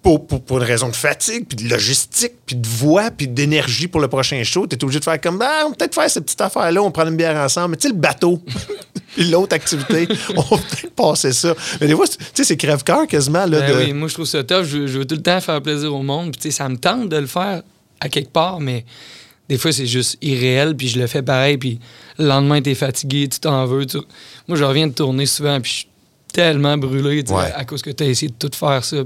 pour, 0.07 0.25
pour, 0.25 0.41
pour 0.41 0.59
une 0.59 0.63
raison 0.63 0.89
de 0.89 0.95
fatigue, 0.95 1.47
puis 1.49 1.57
de 1.67 1.69
logistique, 1.69 2.35
puis 2.47 2.55
de 2.55 2.65
voix, 2.69 3.11
puis 3.11 3.27
d'énergie 3.27 3.89
pour 3.89 4.01
le 4.01 4.07
prochain 4.07 4.41
show, 4.45 4.65
tu 4.69 4.77
es 4.77 4.85
obligé 4.85 5.01
de 5.01 5.05
faire 5.05 5.21
comme, 5.21 5.43
ah, 5.43 5.65
on 5.67 5.71
va 5.71 5.75
peut-être 5.75 5.97
faire 5.97 6.09
cette 6.09 6.27
petite 6.27 6.41
affaire-là, 6.41 6.81
on 6.81 6.93
prend 6.93 7.09
une 7.09 7.17
bière 7.17 7.35
ensemble. 7.37 7.71
Mais 7.73 7.77
tu 7.77 7.89
sais, 7.89 7.93
le 7.93 7.99
bateau, 7.99 8.41
puis 9.17 9.29
l'autre 9.29 9.57
activité, 9.57 10.07
on 10.37 10.43
va 10.43 10.59
peut-être 10.59 10.95
passer 10.95 11.33
ça. 11.33 11.57
Mais 11.81 11.89
des 11.89 11.97
fois, 11.97 12.07
tu 12.07 12.15
sais, 12.35 12.45
c'est 12.45 12.57
crève-cœur 12.57 13.09
quasiment. 13.09 13.47
Là, 13.47 13.59
Ben 13.63 13.73
de... 13.73 13.79
oui, 13.85 13.93
moi, 13.95 14.07
je 14.07 14.15
trouve 14.15 14.27
ça 14.27 14.45
tough. 14.45 14.63
Je, 14.63 14.79
veux- 14.79 14.87
je 14.87 14.99
veux 15.01 15.05
tout 15.07 15.17
le 15.17 15.23
temps 15.23 15.41
faire 15.41 15.61
plaisir 15.61 15.93
au 15.93 16.03
monde. 16.05 16.31
Puis, 16.31 16.41
tu 16.41 16.51
sais, 16.53 16.57
ça 16.57 16.69
me 16.69 16.77
tente 16.77 17.09
de 17.09 17.17
le 17.17 17.27
faire 17.27 17.63
à 17.99 18.09
quelque 18.09 18.31
part, 18.31 18.61
mais 18.61 18.85
des 19.49 19.59
fois, 19.59 19.73
c'est 19.73 19.87
juste 19.89 20.19
irréel. 20.23 20.77
Puis, 20.77 20.87
je 20.87 21.01
le 21.01 21.09
fais 21.09 21.23
pareil. 21.23 21.57
Puis, 21.59 21.81
le 22.21 22.27
lendemain, 22.29 22.63
t'es 22.63 22.77
fatigué, 22.77 23.27
tu 23.29 23.41
t'en 23.41 23.67
veux. 23.67 23.85
tu- 23.87 23.99
Moi, 24.47 24.57
je 24.57 24.63
reviens 24.63 24.87
de 24.87 24.93
tourner 24.93 25.27
souvent. 25.27 25.61
Puis, 25.61 25.71
je 25.73 25.77
suis 25.79 25.89
tellement 26.33 26.79
brûlé 26.79 27.25
Ouais. 27.29 27.53
à 27.57 27.65
cause 27.65 27.83
que 27.83 27.91
t'as 27.91 28.05
essayé 28.05 28.29
de 28.31 28.49
tout 28.49 28.57
faire 28.57 28.85
ça. 28.85 28.99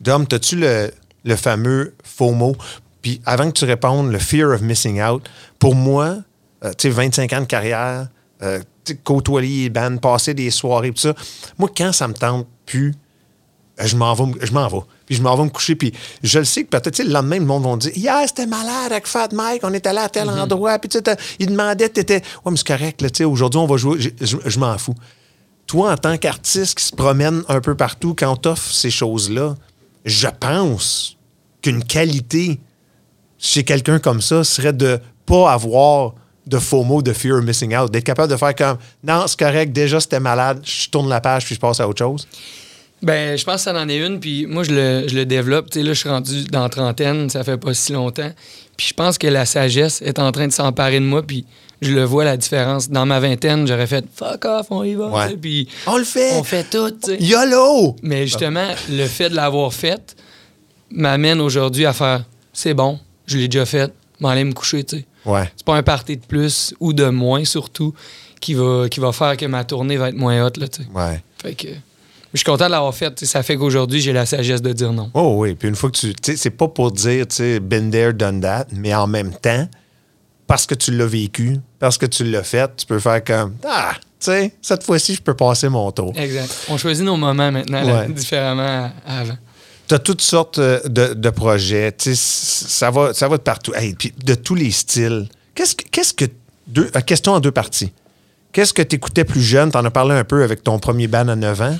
Dom, 0.00 0.26
as-tu 0.32 0.56
le, 0.56 0.90
le 1.24 1.36
fameux 1.36 1.94
FOMO? 2.04 2.56
Puis 3.02 3.20
avant 3.26 3.46
que 3.50 3.58
tu 3.58 3.64
répondes, 3.64 4.10
le 4.12 4.18
fear 4.18 4.50
of 4.50 4.60
missing 4.60 5.00
out, 5.02 5.28
pour 5.58 5.74
moi, 5.74 6.16
euh, 6.64 6.70
tu 6.76 6.88
sais, 6.88 6.90
25 6.90 7.32
ans 7.32 7.40
de 7.40 7.46
carrière, 7.46 8.08
euh, 8.42 8.60
côtoyer 9.04 9.64
les 9.64 9.70
bandes, 9.70 10.00
passer 10.00 10.34
des 10.34 10.50
soirées, 10.50 10.90
tout 10.92 11.00
ça, 11.00 11.14
moi, 11.58 11.70
quand 11.74 11.92
ça 11.92 12.08
me 12.08 12.14
tente 12.14 12.46
plus, 12.66 12.94
euh, 13.80 13.86
je 13.86 13.96
m'en 13.96 14.12
vais, 14.14 14.26
me- 14.26 14.44
je 14.46 14.52
m'en 14.52 14.68
vais. 14.68 14.80
Puis 15.06 15.16
je 15.16 15.22
m'en 15.22 15.34
vais 15.36 15.44
me 15.44 15.48
coucher. 15.48 15.74
Puis 15.76 15.92
je 16.22 16.38
le 16.40 16.44
sais 16.44 16.64
que 16.64 16.68
peut-être, 16.70 16.98
le 17.02 17.10
lendemain, 17.10 17.38
le 17.38 17.44
monde 17.46 17.64
va 17.64 17.76
dire 17.76 17.96
Hier, 17.96 18.20
c'était 18.26 18.46
malade 18.46 18.92
avec 18.92 19.06
Fat 19.06 19.28
Mike, 19.32 19.62
on 19.64 19.72
est 19.72 19.86
allé 19.86 19.98
à 19.98 20.08
tel 20.08 20.28
Mhm. 20.28 20.38
endroit. 20.40 20.78
Puis 20.78 20.88
tu 20.90 20.98
sais, 21.04 21.16
il 21.38 21.46
demandait, 21.48 21.88
t'étais. 21.88 22.22
Ouais, 22.44 22.50
mais 22.52 22.56
c'est 22.56 22.66
correct, 22.66 23.00
là, 23.02 23.08
tu 23.10 23.18
sais, 23.18 23.24
aujourd'hui, 23.24 23.58
on 23.60 23.66
va 23.66 23.76
jouer. 23.76 23.98
Je, 24.00 24.10
je- 24.20 24.36
je 24.44 24.58
m'en 24.58 24.76
fous. 24.76 24.94
Toi, 25.66 25.92
en 25.92 25.96
tant 25.96 26.16
qu'artiste 26.18 26.76
qui 26.78 26.84
se 26.84 26.94
promène 26.94 27.42
un 27.48 27.60
peu 27.60 27.74
partout, 27.76 28.14
quand 28.18 28.36
t'offres 28.36 28.72
ces 28.72 28.90
choses-là, 28.90 29.54
je 30.04 30.28
pense 30.38 31.16
qu'une 31.62 31.84
qualité 31.84 32.60
chez 33.38 33.64
quelqu'un 33.64 33.98
comme 33.98 34.20
ça 34.20 34.44
serait 34.44 34.72
de 34.72 34.98
pas 35.26 35.52
avoir 35.52 36.14
de 36.46 36.58
faux 36.58 36.82
mots 36.82 37.02
de 37.02 37.12
fear 37.12 37.42
missing 37.42 37.76
out, 37.76 37.90
d'être 37.90 38.04
capable 38.04 38.30
de 38.30 38.36
faire 38.36 38.54
comme 38.54 38.78
non, 39.04 39.26
c'est 39.26 39.38
correct, 39.38 39.72
déjà 39.72 40.00
c'était 40.00 40.20
malade, 40.20 40.60
je 40.64 40.88
tourne 40.88 41.08
la 41.08 41.20
page 41.20 41.44
puis 41.44 41.54
je 41.54 41.60
passe 41.60 41.80
à 41.80 41.88
autre 41.88 41.98
chose. 41.98 42.26
Ben, 43.02 43.38
je 43.38 43.44
pense 43.44 43.56
que 43.56 43.60
ça 43.62 43.72
en 43.72 43.88
est 43.88 43.98
une, 43.98 44.20
puis 44.20 44.46
moi, 44.46 44.62
je 44.62 44.72
le, 44.72 45.24
développe. 45.24 45.70
Tu 45.70 45.78
sais, 45.78 45.84
là, 45.84 45.94
je 45.94 45.98
suis 45.98 46.08
rendu 46.08 46.44
dans 46.44 46.68
trentaine, 46.68 47.30
ça 47.30 47.42
fait 47.44 47.56
pas 47.56 47.72
si 47.72 47.92
longtemps. 47.92 48.30
Puis 48.76 48.88
je 48.88 48.94
pense 48.94 49.16
que 49.16 49.26
la 49.26 49.46
sagesse 49.46 50.02
est 50.02 50.18
en 50.18 50.30
train 50.32 50.46
de 50.46 50.52
s'emparer 50.52 51.00
de 51.00 51.04
moi, 51.06 51.22
puis 51.22 51.46
je 51.80 51.92
le 51.92 52.04
vois, 52.04 52.24
la 52.24 52.36
différence. 52.36 52.90
Dans 52.90 53.06
ma 53.06 53.20
vingtaine, 53.20 53.66
j'aurais 53.66 53.86
fait 53.86 54.04
«fuck 54.14 54.44
off, 54.44 54.66
on 54.70 54.84
y 54.84 54.94
va 54.94 55.08
Ouais. 55.08 55.36
Puis 55.36 55.68
On 55.86 55.96
le 55.96 56.04
fait! 56.04 56.32
on 56.34 56.44
fait 56.44 56.64
tout, 56.64 56.90
tu 56.90 57.12
sais. 57.12 57.16
YOLO! 57.18 57.96
Mais 58.02 58.26
justement, 58.26 58.68
le 58.90 59.06
fait 59.06 59.30
de 59.30 59.36
l'avoir 59.36 59.72
fait 59.72 60.16
m'amène 60.90 61.40
aujourd'hui 61.40 61.86
à 61.86 61.92
faire 61.92 62.24
«c'est 62.52 62.74
bon, 62.74 62.98
je 63.26 63.38
l'ai 63.38 63.48
déjà 63.48 63.64
fait, 63.64 63.92
m'en 64.20 64.28
aller 64.28 64.44
me 64.44 64.52
coucher, 64.52 64.84
tu 64.84 64.98
sais.» 64.98 65.06
Ouais. 65.26 65.50
C'est 65.56 65.66
pas 65.66 65.76
un 65.76 65.82
party 65.82 66.16
de 66.16 66.24
plus 66.24 66.74
ou 66.80 66.92
de 66.92 67.06
moins, 67.06 67.44
surtout, 67.44 67.94
qui 68.40 68.54
va, 68.54 68.88
qui 68.88 69.00
va 69.00 69.12
faire 69.12 69.36
que 69.36 69.46
ma 69.46 69.64
tournée 69.64 69.96
va 69.96 70.08
être 70.08 70.16
moins 70.16 70.44
haute, 70.44 70.56
là, 70.56 70.68
tu 70.68 70.82
sais. 70.82 70.88
Ouais. 70.94 71.22
Fait 71.42 71.54
que... 71.54 71.68
Je 72.32 72.38
suis 72.38 72.44
content 72.44 72.66
de 72.66 72.70
l'avoir 72.70 72.94
fait. 72.94 73.24
Ça 73.24 73.42
fait 73.42 73.56
qu'aujourd'hui, 73.56 74.00
j'ai 74.00 74.12
la 74.12 74.24
sagesse 74.24 74.62
de 74.62 74.72
dire 74.72 74.92
non. 74.92 75.10
Oh 75.14 75.34
oui, 75.38 75.56
puis 75.56 75.68
une 75.68 75.74
fois 75.74 75.90
que 75.90 75.98
tu. 75.98 76.14
Tu 76.14 76.30
sais, 76.30 76.36
c'est 76.36 76.50
pas 76.50 76.68
pour 76.68 76.92
dire, 76.92 77.26
tu 77.26 77.34
sais, 77.34 77.58
been 77.58 77.90
there, 77.90 78.14
done 78.14 78.40
that, 78.40 78.66
mais 78.70 78.94
en 78.94 79.08
même 79.08 79.32
temps, 79.32 79.68
parce 80.50 80.66
que 80.66 80.74
tu 80.74 80.90
l'as 80.90 81.06
vécu, 81.06 81.58
parce 81.78 81.96
que 81.96 82.06
tu 82.06 82.24
l'as 82.24 82.42
fait, 82.42 82.68
tu 82.76 82.84
peux 82.86 82.98
faire 82.98 83.22
comme 83.24 83.54
Ah, 83.66 83.92
tu 84.00 84.06
sais, 84.18 84.52
cette 84.60 84.82
fois-ci, 84.82 85.14
je 85.14 85.22
peux 85.22 85.34
passer 85.34 85.68
mon 85.68 85.90
tour. 85.92 86.12
Exact. 86.16 86.52
On 86.68 86.76
choisit 86.76 87.04
nos 87.04 87.16
moments 87.16 87.50
maintenant 87.52 87.82
là, 87.82 88.00
Ouais. 88.00 88.08
différemment 88.12 88.90
à- 89.06 89.20
avant. 89.20 89.38
Tu 89.88 89.94
as 89.94 89.98
toutes 90.00 90.20
sortes 90.22 90.58
euh, 90.58 90.80
de, 90.86 91.14
de 91.14 91.30
projets. 91.30 91.92
Tu 91.92 92.14
sais, 92.14 92.66
ça 92.68 92.90
va, 92.90 93.14
ça 93.14 93.28
va 93.28 93.36
de 93.38 93.42
partout. 93.42 93.72
Hey, 93.74 93.94
puis 93.94 94.12
de 94.24 94.34
tous 94.34 94.54
les 94.56 94.70
styles. 94.72 95.28
Qu'est-ce 95.54 95.74
que. 95.76 95.84
Qu'est-ce 95.90 96.14
que 96.14 96.24
deux, 96.66 96.90
euh, 96.94 97.00
question 97.00 97.32
en 97.32 97.40
deux 97.40 97.50
parties. 97.52 97.92
Qu'est-ce 98.52 98.72
que 98.74 98.82
tu 98.82 98.96
écoutais 98.96 99.24
plus 99.24 99.42
jeune? 99.42 99.70
Tu 99.70 99.78
en 99.78 99.84
as 99.84 99.90
parlé 99.90 100.14
un 100.16 100.24
peu 100.24 100.42
avec 100.42 100.62
ton 100.64 100.78
premier 100.80 101.06
band 101.08 101.28
à 101.28 101.36
9 101.36 101.60
ans. 101.62 101.76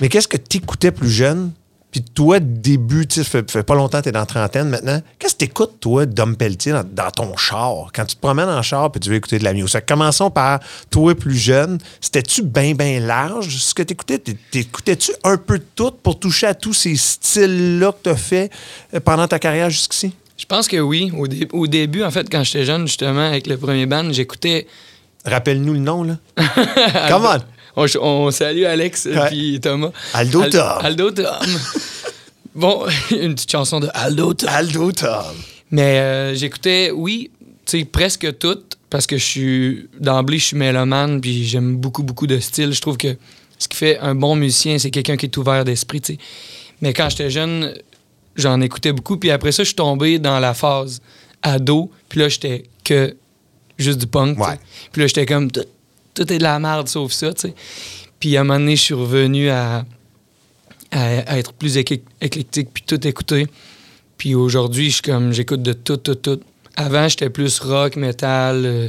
Mais 0.00 0.08
qu'est-ce 0.08 0.28
que 0.28 0.36
tu 0.36 0.58
écoutais 0.58 0.90
plus 0.92 1.10
jeune? 1.10 1.50
Puis 1.92 2.00
toi, 2.02 2.40
début, 2.40 3.06
tu 3.06 3.16
sais, 3.16 3.22
ça 3.30 3.42
fait, 3.46 3.62
pas 3.62 3.74
longtemps 3.74 3.98
que 3.98 4.04
tu 4.04 4.08
es 4.08 4.12
dans 4.12 4.20
la 4.20 4.26
trentaine 4.26 4.68
maintenant. 4.70 5.00
Qu'est-ce 5.18 5.34
que 5.34 5.38
tu 5.40 5.44
écoutes, 5.44 5.78
toi, 5.78 6.06
Dom 6.06 6.36
Pelletier, 6.36 6.72
dans, 6.72 6.84
dans 6.84 7.10
ton 7.10 7.36
char? 7.36 7.90
Quand 7.94 8.06
tu 8.06 8.16
te 8.16 8.20
promènes 8.20 8.48
en 8.48 8.62
char 8.62 8.90
puis 8.90 8.98
tu 8.98 9.10
veux 9.10 9.16
écouter 9.16 9.38
de 9.38 9.44
la 9.44 9.52
musique. 9.52 9.84
Commençons 9.86 10.30
par 10.30 10.60
toi, 10.90 11.14
plus 11.14 11.36
jeune. 11.36 11.78
C'était-tu 12.00 12.42
bien, 12.42 12.72
bien 12.74 12.98
large? 13.00 13.54
Ce 13.58 13.74
que 13.74 13.82
tu 13.82 13.92
écoutais? 13.92 14.18
T'écoutais-tu 14.50 15.12
un 15.22 15.36
peu 15.36 15.58
de 15.58 15.64
tout 15.74 15.90
pour 16.02 16.18
toucher 16.18 16.46
à 16.46 16.54
tous 16.54 16.72
ces 16.72 16.96
styles-là 16.96 17.92
que 17.92 17.98
tu 18.04 18.08
as 18.10 18.16
fait 18.16 18.50
euh, 18.94 19.00
pendant 19.00 19.28
ta 19.28 19.38
carrière 19.38 19.68
jusqu'ici? 19.68 20.14
Je 20.38 20.46
pense 20.46 20.66
que 20.68 20.78
oui. 20.78 21.12
Au, 21.16 21.28
dé- 21.28 21.46
au 21.52 21.66
début, 21.66 22.02
en 22.02 22.10
fait, 22.10 22.26
quand 22.32 22.42
j'étais 22.42 22.64
jeune, 22.64 22.86
justement, 22.86 23.26
avec 23.28 23.46
le 23.46 23.56
premier 23.58 23.84
band, 23.86 24.10
j'écoutais. 24.12 24.66
Rappelle-nous 25.24 25.74
le 25.74 25.78
nom, 25.78 26.02
là. 26.02 26.16
Come 27.08 27.26
on! 27.26 27.38
On, 27.76 27.86
on 28.00 28.30
salue 28.30 28.64
Alex 28.64 29.06
et 29.06 29.16
Ouais. 29.16 29.58
Thomas. 29.60 29.90
Aldo 30.12 30.48
Tom. 30.48 30.78
Aldo 30.80 31.10
Tom. 31.10 31.46
bon, 32.54 32.84
une 33.10 33.34
petite 33.34 33.50
chanson 33.50 33.80
de 33.80 33.88
Aldo 33.94 34.34
Tom. 34.34 34.48
Aldo 34.50 34.92
Tom. 34.92 35.34
Mais 35.70 35.98
euh, 35.98 36.34
j'écoutais, 36.34 36.90
oui, 36.90 37.30
tu 37.64 37.78
sais, 37.78 37.84
presque 37.84 38.38
toutes, 38.38 38.76
parce 38.90 39.06
que 39.06 39.16
je 39.16 39.24
suis, 39.24 39.88
d'emblée, 39.98 40.38
je 40.38 40.44
suis 40.46 40.56
mélomane, 40.56 41.20
puis 41.20 41.44
j'aime 41.44 41.76
beaucoup, 41.76 42.02
beaucoup 42.02 42.26
de 42.26 42.38
styles. 42.40 42.72
Je 42.72 42.80
trouve 42.80 42.98
que 42.98 43.16
ce 43.58 43.68
qui 43.68 43.76
fait 43.78 43.98
un 44.00 44.14
bon 44.14 44.36
musicien, 44.36 44.78
c'est 44.78 44.90
quelqu'un 44.90 45.16
qui 45.16 45.26
est 45.26 45.36
ouvert 45.38 45.64
d'esprit, 45.64 46.00
tu 46.00 46.14
sais. 46.14 46.18
Mais 46.82 46.92
quand 46.92 47.08
j'étais 47.08 47.30
jeune, 47.30 47.72
j'en 48.36 48.60
écoutais 48.60 48.92
beaucoup, 48.92 49.16
puis 49.16 49.30
après 49.30 49.52
ça, 49.52 49.62
je 49.62 49.68
suis 49.68 49.76
tombé 49.76 50.18
dans 50.18 50.40
la 50.40 50.52
phase 50.52 51.00
ado, 51.42 51.90
puis 52.08 52.20
là, 52.20 52.28
j'étais 52.28 52.64
que 52.84 53.16
juste 53.78 53.98
du 53.98 54.06
punk. 54.06 54.38
Ouais. 54.38 54.58
Puis 54.92 55.00
là, 55.00 55.06
j'étais 55.06 55.24
comme, 55.26 55.48
tout, 56.14 56.32
est 56.32 56.38
de 56.38 56.42
la 56.42 56.58
merde 56.58 56.88
sauf 56.88 57.12
ça, 57.12 57.32
tu 57.32 57.48
sais. 57.48 57.54
Puis 58.20 58.36
à 58.36 58.40
un 58.40 58.44
moment 58.44 58.58
donné, 58.60 58.76
je 58.76 58.82
suis 58.82 58.94
revenu 58.94 59.48
à, 59.50 59.84
à, 60.90 61.00
à 61.32 61.38
être 61.38 61.52
plus 61.52 61.76
éclec- 61.76 62.04
éclectique, 62.20 62.68
puis 62.72 62.82
tout 62.86 63.04
écouter. 63.06 63.46
Puis 64.18 64.34
aujourd'hui, 64.34 64.86
je 64.90 64.94
suis 64.94 65.02
comme 65.02 65.32
j'écoute 65.32 65.62
de 65.62 65.72
tout, 65.72 65.96
tout, 65.96 66.14
tout. 66.14 66.40
Avant, 66.76 67.08
j'étais 67.08 67.30
plus 67.30 67.58
rock, 67.60 67.96
metal, 67.96 68.62
euh, 68.64 68.88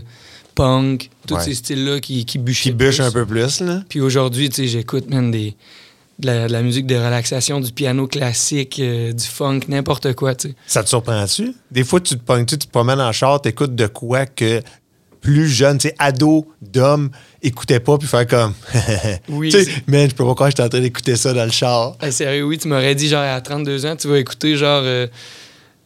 punk, 0.56 1.10
tous 1.28 1.36
Ouais. 1.36 1.44
ces 1.44 1.56
styles-là 1.56 2.00
qui, 2.00 2.26
qui 2.26 2.38
bûchaient. 2.38 2.70
Qui 2.70 2.76
bûche 2.76 2.98
plus. 2.98 3.04
un 3.04 3.12
peu 3.12 3.26
plus, 3.26 3.60
là. 3.62 3.84
Puis 3.90 4.00
aujourd'hui, 4.02 4.50
tu 4.50 4.56
sais, 4.58 4.68
j'écoute 4.68 5.10
même 5.10 5.32
des, 5.32 5.56
de, 6.20 6.28
la, 6.28 6.48
de 6.48 6.54
la 6.54 6.62
musique 6.62 6.86
de 6.86 6.96
relaxation, 6.96 7.60
du 7.60 7.72
piano 7.72 8.06
classique, 8.08 8.80
euh, 8.80 9.12
du 9.12 9.24
funk, 9.26 9.62
n'importe 9.68 10.14
quoi, 10.14 10.36
tu 10.36 10.50
sais. 10.50 10.56
Ça 10.68 10.84
te 10.84 10.90
surprend-tu? 10.90 11.56
Des 11.72 11.84
fois, 11.84 12.00
tu 12.00 12.16
te 12.16 12.24
pognes, 12.24 12.46
tu 12.46 12.58
te 12.60 12.68
promènes 12.68 13.02
en 13.02 13.12
char, 13.12 13.42
t'écoutes 13.42 13.74
de 13.76 13.88
quoi 13.88 14.28
que 14.28 14.62
plus 15.24 15.48
jeune, 15.48 15.78
tu 15.80 15.88
sais, 15.88 15.96
ado, 15.98 16.46
d'homme, 16.62 17.10
écoutait 17.42 17.80
pas, 17.80 17.98
puis 17.98 18.08
faire 18.08 18.28
comme. 18.28 18.54
Oui, 19.30 19.50
Tu 19.50 19.64
sais, 19.64 19.72
man, 19.88 20.08
je 20.10 20.14
peux 20.14 20.26
pas 20.26 20.36
croire 20.36 20.50
que 20.50 20.52
j'étais 20.52 20.64
en 20.64 20.70
train 20.70 20.82
d'écouter 20.82 21.16
ça 21.16 21.34
dans 21.34 21.46
le 21.46 21.52
char. 21.52 21.96
Hey, 22.02 22.12
sérieux, 22.12 22.44
oui, 22.44 22.58
tu 22.58 22.68
m'aurais 22.68 22.94
dit, 22.94 23.08
genre, 23.08 23.24
à 23.24 23.40
32 23.42 23.86
ans, 23.86 23.96
tu 23.96 24.08
vas 24.10 24.20
écouter, 24.20 24.58
genre, 24.58 24.82
euh, 24.84 25.08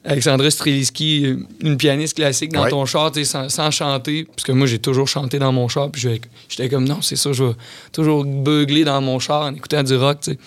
Alexandra 0.04 0.50
Streliski, 0.50 1.36
une 1.62 1.78
pianiste 1.78 2.16
classique 2.16 2.52
dans 2.52 2.64
Ouais. 2.64 2.70
ton 2.70 2.86
char, 2.86 3.12
tu 3.12 3.20
sais, 3.20 3.26
sans, 3.32 3.50
sans 3.50 3.70
chanter. 3.72 4.26
Parce 4.26 4.44
que 4.44 4.52
moi, 4.54 4.66
j'ai 4.66 4.80
toujours 4.80 5.08
chanté 5.08 5.38
dans 5.38 5.52
mon 5.52 5.68
char. 5.68 5.92
Puis 5.92 6.02
j'étais 6.50 6.70
comme, 6.70 6.86
non, 6.88 7.02
c'est 7.02 7.16
ça, 7.18 7.32
je 7.32 7.44
vais 7.44 7.54
toujours 7.92 8.26
beugler 8.26 8.86
dans 8.86 9.02
mon 9.02 9.20
char 9.20 9.44
en 9.44 9.54
écoutant 9.54 9.84
du 9.84 9.96
rock, 9.96 10.20
tu 10.22 10.32
sais. 10.32 10.38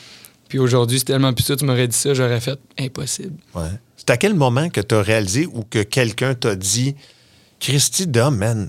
Puis 0.48 0.58
aujourd'hui, 0.58 0.98
c'est 0.98 1.04
tellement 1.04 1.32
plus 1.32 1.44
ça, 1.44 1.54
tu 1.54 1.64
m'aurais 1.64 1.86
dit 1.86 1.96
ça, 1.96 2.12
j'aurais 2.12 2.40
fait 2.40 2.58
impossible. 2.78 3.34
Ouais. 3.54 3.68
C'est 3.96 4.10
à 4.10 4.16
quel 4.16 4.34
moment 4.34 4.68
que 4.68 4.80
tu 4.80 4.94
as 4.96 5.02
réalisé 5.02 5.46
ou 5.46 5.62
que 5.62 5.82
quelqu'un 5.84 6.34
t'a 6.34 6.56
dit 6.56 6.96
Christy 7.60 8.06
Dom, 8.06 8.36
man, 8.36 8.68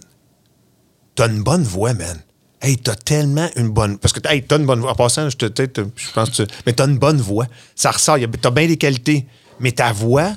t'as 1.16 1.28
une 1.28 1.44
bonne 1.44 1.64
voix, 1.64 1.94
man. 1.94 2.20
Hey, 2.62 2.78
t'as 2.78 2.96
tellement 2.96 3.50
une 3.56 3.70
bonne. 3.70 3.98
Parce 3.98 4.14
que, 4.14 4.20
hey, 4.30 4.44
t'as 4.44 4.58
une 4.58 4.66
bonne 4.66 4.80
voix. 4.82 4.92
En 4.92 4.96
passant, 4.96 5.30
je 5.30 5.38
te. 5.38 5.46
tu 5.46 5.82
Je 5.96 6.12
pense 6.12 6.30
que 6.30 6.44
tu- 6.44 6.54
Mais 6.66 6.74
t'as 6.74 6.86
une 6.88 6.98
bonne 7.00 7.20
voix. 7.20 7.48
Ça 7.76 7.92
ressort. 7.92 8.18
T'as 8.40 8.52
bien 8.52 8.68
des 8.68 8.78
qualités. 8.78 9.26
Mais 9.60 9.72
ta 9.72 9.92
voix 9.92 10.34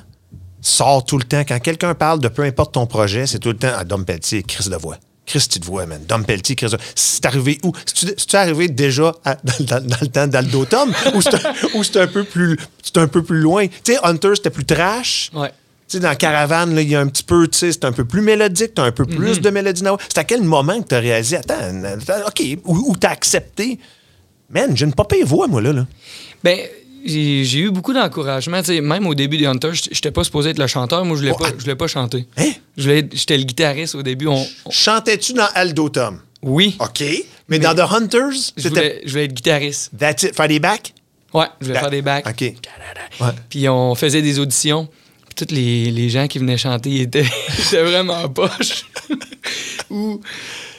sort 0.61 1.05
tout 1.05 1.17
le 1.17 1.23
temps. 1.23 1.43
Quand 1.47 1.59
quelqu'un 1.59 1.93
parle 1.93 2.19
de 2.19 2.27
peu 2.27 2.43
importe 2.43 2.73
ton 2.73 2.87
projet, 2.87 3.27
c'est 3.27 3.39
tout 3.39 3.49
le 3.49 3.57
temps 3.57 3.71
Ah, 3.77 3.83
Dom 3.83 4.05
Pelletier, 4.05 4.41
Chris 4.43 4.69
de 4.69 4.75
voix. 4.75 4.97
Christy 5.25 5.59
de 5.59 5.65
voix, 5.65 5.85
man. 5.85 6.01
Dom 6.07 6.23
Pelletier, 6.23 6.55
Chris 6.55 6.71
C'est 6.95 7.25
arrivé 7.25 7.59
où? 7.63 7.71
C'est-tu 7.85 8.35
arrivé 8.35 8.67
déjà 8.67 9.11
dans, 9.59 9.83
le 10.01 10.07
temps 10.07 10.27
d'Aldo 10.27 10.65
Tom? 10.65 10.93
ou 11.13 11.21
c'est 11.83 11.97
un, 11.97 12.03
un 12.03 13.07
peu 13.07 13.23
plus 13.23 13.39
loin? 13.39 13.67
Tu 13.67 13.93
sais, 13.93 13.99
Hunter, 14.03 14.33
c'était 14.35 14.51
plus 14.51 14.65
trash? 14.65 15.31
Ouais. 15.33 15.51
Sais, 15.95 16.01
dans 16.01 16.15
Caravane, 16.15 16.77
il 16.77 16.89
y 16.89 16.95
a 16.95 16.99
un 16.99 17.07
petit 17.07 17.23
peu, 17.23 17.47
tu 17.47 17.57
sais, 17.57 17.71
c'est 17.71 17.85
un 17.85 17.91
peu 17.93 18.03
plus 18.05 18.21
mélodique, 18.21 18.73
tu 18.75 18.81
as 18.81 18.85
un 18.85 18.91
peu 18.91 19.05
plus 19.05 19.39
de 19.39 19.49
mélodie. 19.49 19.81
C'est 20.09 20.17
à 20.17 20.23
quel 20.25 20.41
moment 20.43 20.81
que 20.81 20.89
tu 20.89 20.95
as 20.95 20.99
réalisé, 20.99 21.37
attends, 21.37 21.53
attends, 21.55 22.27
OK, 22.27 22.43
ou, 22.65 22.91
ou 22.91 22.95
tu 22.97 23.07
as 23.07 23.11
accepté, 23.11 23.79
man, 24.49 24.75
j'ai 24.75 24.85
une 24.85 24.93
pas 24.93 25.05
pire 25.05 25.25
voix, 25.25 25.47
moi, 25.47 25.61
là. 25.61 25.71
là. 25.71 25.87
Ben, 26.43 26.59
J'ai 27.05 27.59
eu 27.59 27.69
beaucoup 27.71 27.93
d'encouragement. 27.93 28.59
tu 28.61 28.75
sais, 28.75 28.81
Même 28.81 29.05
au 29.07 29.13
début 29.15 29.37
des 29.37 29.45
Hunters, 29.45 29.73
j'étais- 29.75 30.11
pas 30.11 30.23
supposé 30.23 30.49
être 30.49 30.57
le 30.59 30.65
chanteur. 30.67 31.05
Moi, 31.05 31.15
je 31.15 31.21
voulais, 31.21 31.33
Oh, 31.35 31.41
pas, 31.41 31.49
ah. 31.49 31.53
je 31.55 31.61
voulais 31.61 31.75
pas 31.75 31.87
chanter. 31.87 32.25
Hein? 32.35 32.51
J'étais 32.75 33.37
le 33.37 33.43
guitariste 33.43 33.93
au 33.95 34.01
début. 34.03 34.27
On- 34.27 34.45
on- 34.65 34.71
Chantais-tu 34.71 35.33
dans 35.33 35.47
Aldo 35.53 35.87
Tom? 35.89 36.19
Oui. 36.41 36.75
OK. 36.79 37.03
Mais, 37.47 37.59
dans 37.59 37.73
The 37.75 37.91
Hunters, 37.91 38.31
Je 38.57 38.67
voulais, 38.69 39.01
je 39.05 39.11
voulais 39.11 39.25
être 39.25 39.33
guitariste. 39.33 39.91
That's 39.97 40.23
it. 40.23 40.35
Faire 40.35 40.47
des 40.47 40.59
backs? 40.59 40.93
Ouais, 41.33 41.45
je 41.61 41.67
voulais 41.67 41.79
faire 41.79 41.89
des 41.91 42.01
backs. 42.01 42.27
OK. 42.27 42.41
Ouais. 42.41 43.27
Puis 43.49 43.69
on 43.69 43.93
faisait 43.95 44.21
des 44.23 44.39
auditions. 44.39 44.89
Tous 45.35 45.47
les, 45.53 45.91
les 45.91 46.09
gens 46.09 46.27
qui 46.27 46.39
venaient 46.39 46.57
chanter 46.57 46.89
ils 46.89 47.01
étaient, 47.01 47.25
ils 47.59 47.65
étaient 47.67 47.83
vraiment 47.83 48.27
poches. 48.29 48.85
ou, 49.89 50.19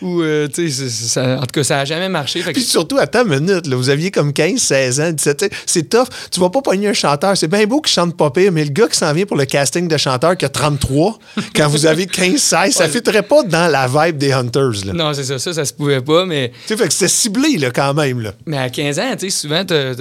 ou 0.03 0.23
euh, 0.23 0.49
tu 0.49 0.71
sais, 0.71 0.89
c'est- 0.89 1.09
ça- 1.09 1.37
en 1.37 1.41
tout 1.41 1.47
cas, 1.53 1.63
ça 1.65 1.81
a 1.81 1.85
jamais 1.85 2.09
marché. 2.09 2.41
Fait 2.41 2.53
que- 2.53 2.59
Puis 2.59 2.65
surtout, 2.67 2.97
attends 2.99 3.25
une 3.27 3.39
minute, 3.41 3.67
là, 3.67 3.77
vous 3.77 3.89
aviez 3.91 4.11
comme 4.11 4.33
15, 4.33 4.59
16 4.59 5.01
ans, 5.01 5.13
17 5.13 5.37
tu 5.39 5.45
sais, 5.47 5.51
C'est 5.67 5.89
tough. 5.89 6.07
Tu 6.31 6.41
vas 6.41 6.49
pas 6.51 6.63
pogner 6.63 6.89
un 6.89 6.93
chanteur. 6.93 7.37
C'est 7.37 7.49
bien 7.49 7.65
beau 7.67 7.81
qu'il 7.81 7.93
chante 7.93 8.17
pas 8.17 8.31
pire, 8.31 8.51
mais 8.51 8.65
le 8.65 8.71
gars 8.71 8.89
qui 8.89 8.97
s'en 8.99 9.13
vient 9.13 9.27
pour 9.27 9.37
le 9.37 9.45
casting 9.45 9.87
de 9.89 9.97
chanteur 9.97 10.37
qui 10.37 10.45
a 10.45 10.49
33, 10.49 11.19
quand 11.55 11.69
vous 11.69 11.87
avez 11.87 12.07
15, 12.07 12.37
16, 12.37 12.73
ça 12.75 12.85
Ouais. 12.85 12.91
fitterait 12.91 13.23
pas 13.23 13.43
dans 13.43 13.69
la 13.71 13.87
vibe 13.87 14.17
des 14.19 14.33
Hunters. 14.33 14.85
Là. 14.87 14.93
non, 14.95 15.13
c'est 15.15 15.25
ça, 15.25 15.39
ça, 15.39 15.53
ça 15.53 15.65
se 15.65 15.73
pouvait 15.75 16.01
pas. 16.01 16.25
Mais, 16.25 16.51
Tu 16.67 16.69
sais, 16.69 16.77
fait 16.77 16.89
que 16.89 16.93
c'était 16.95 17.09
ciblé 17.09 17.59
là, 17.59 17.71
quand 17.71 17.93
même. 17.95 18.21
Là. 18.21 18.33
mais 18.47 18.57
à 18.59 18.71
15 18.71 18.99
ans, 18.99 19.13
tu 19.19 19.31
sais, 19.31 19.31
souvent, 19.31 19.65
t'as, 19.65 19.95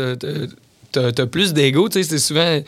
t'as 1.12 1.26
plus 1.26 1.54
d'ego. 1.54 1.90
Tu 1.90 2.00
sais, 2.00 2.04
c'était 2.04 2.20
souvent. 2.20 2.62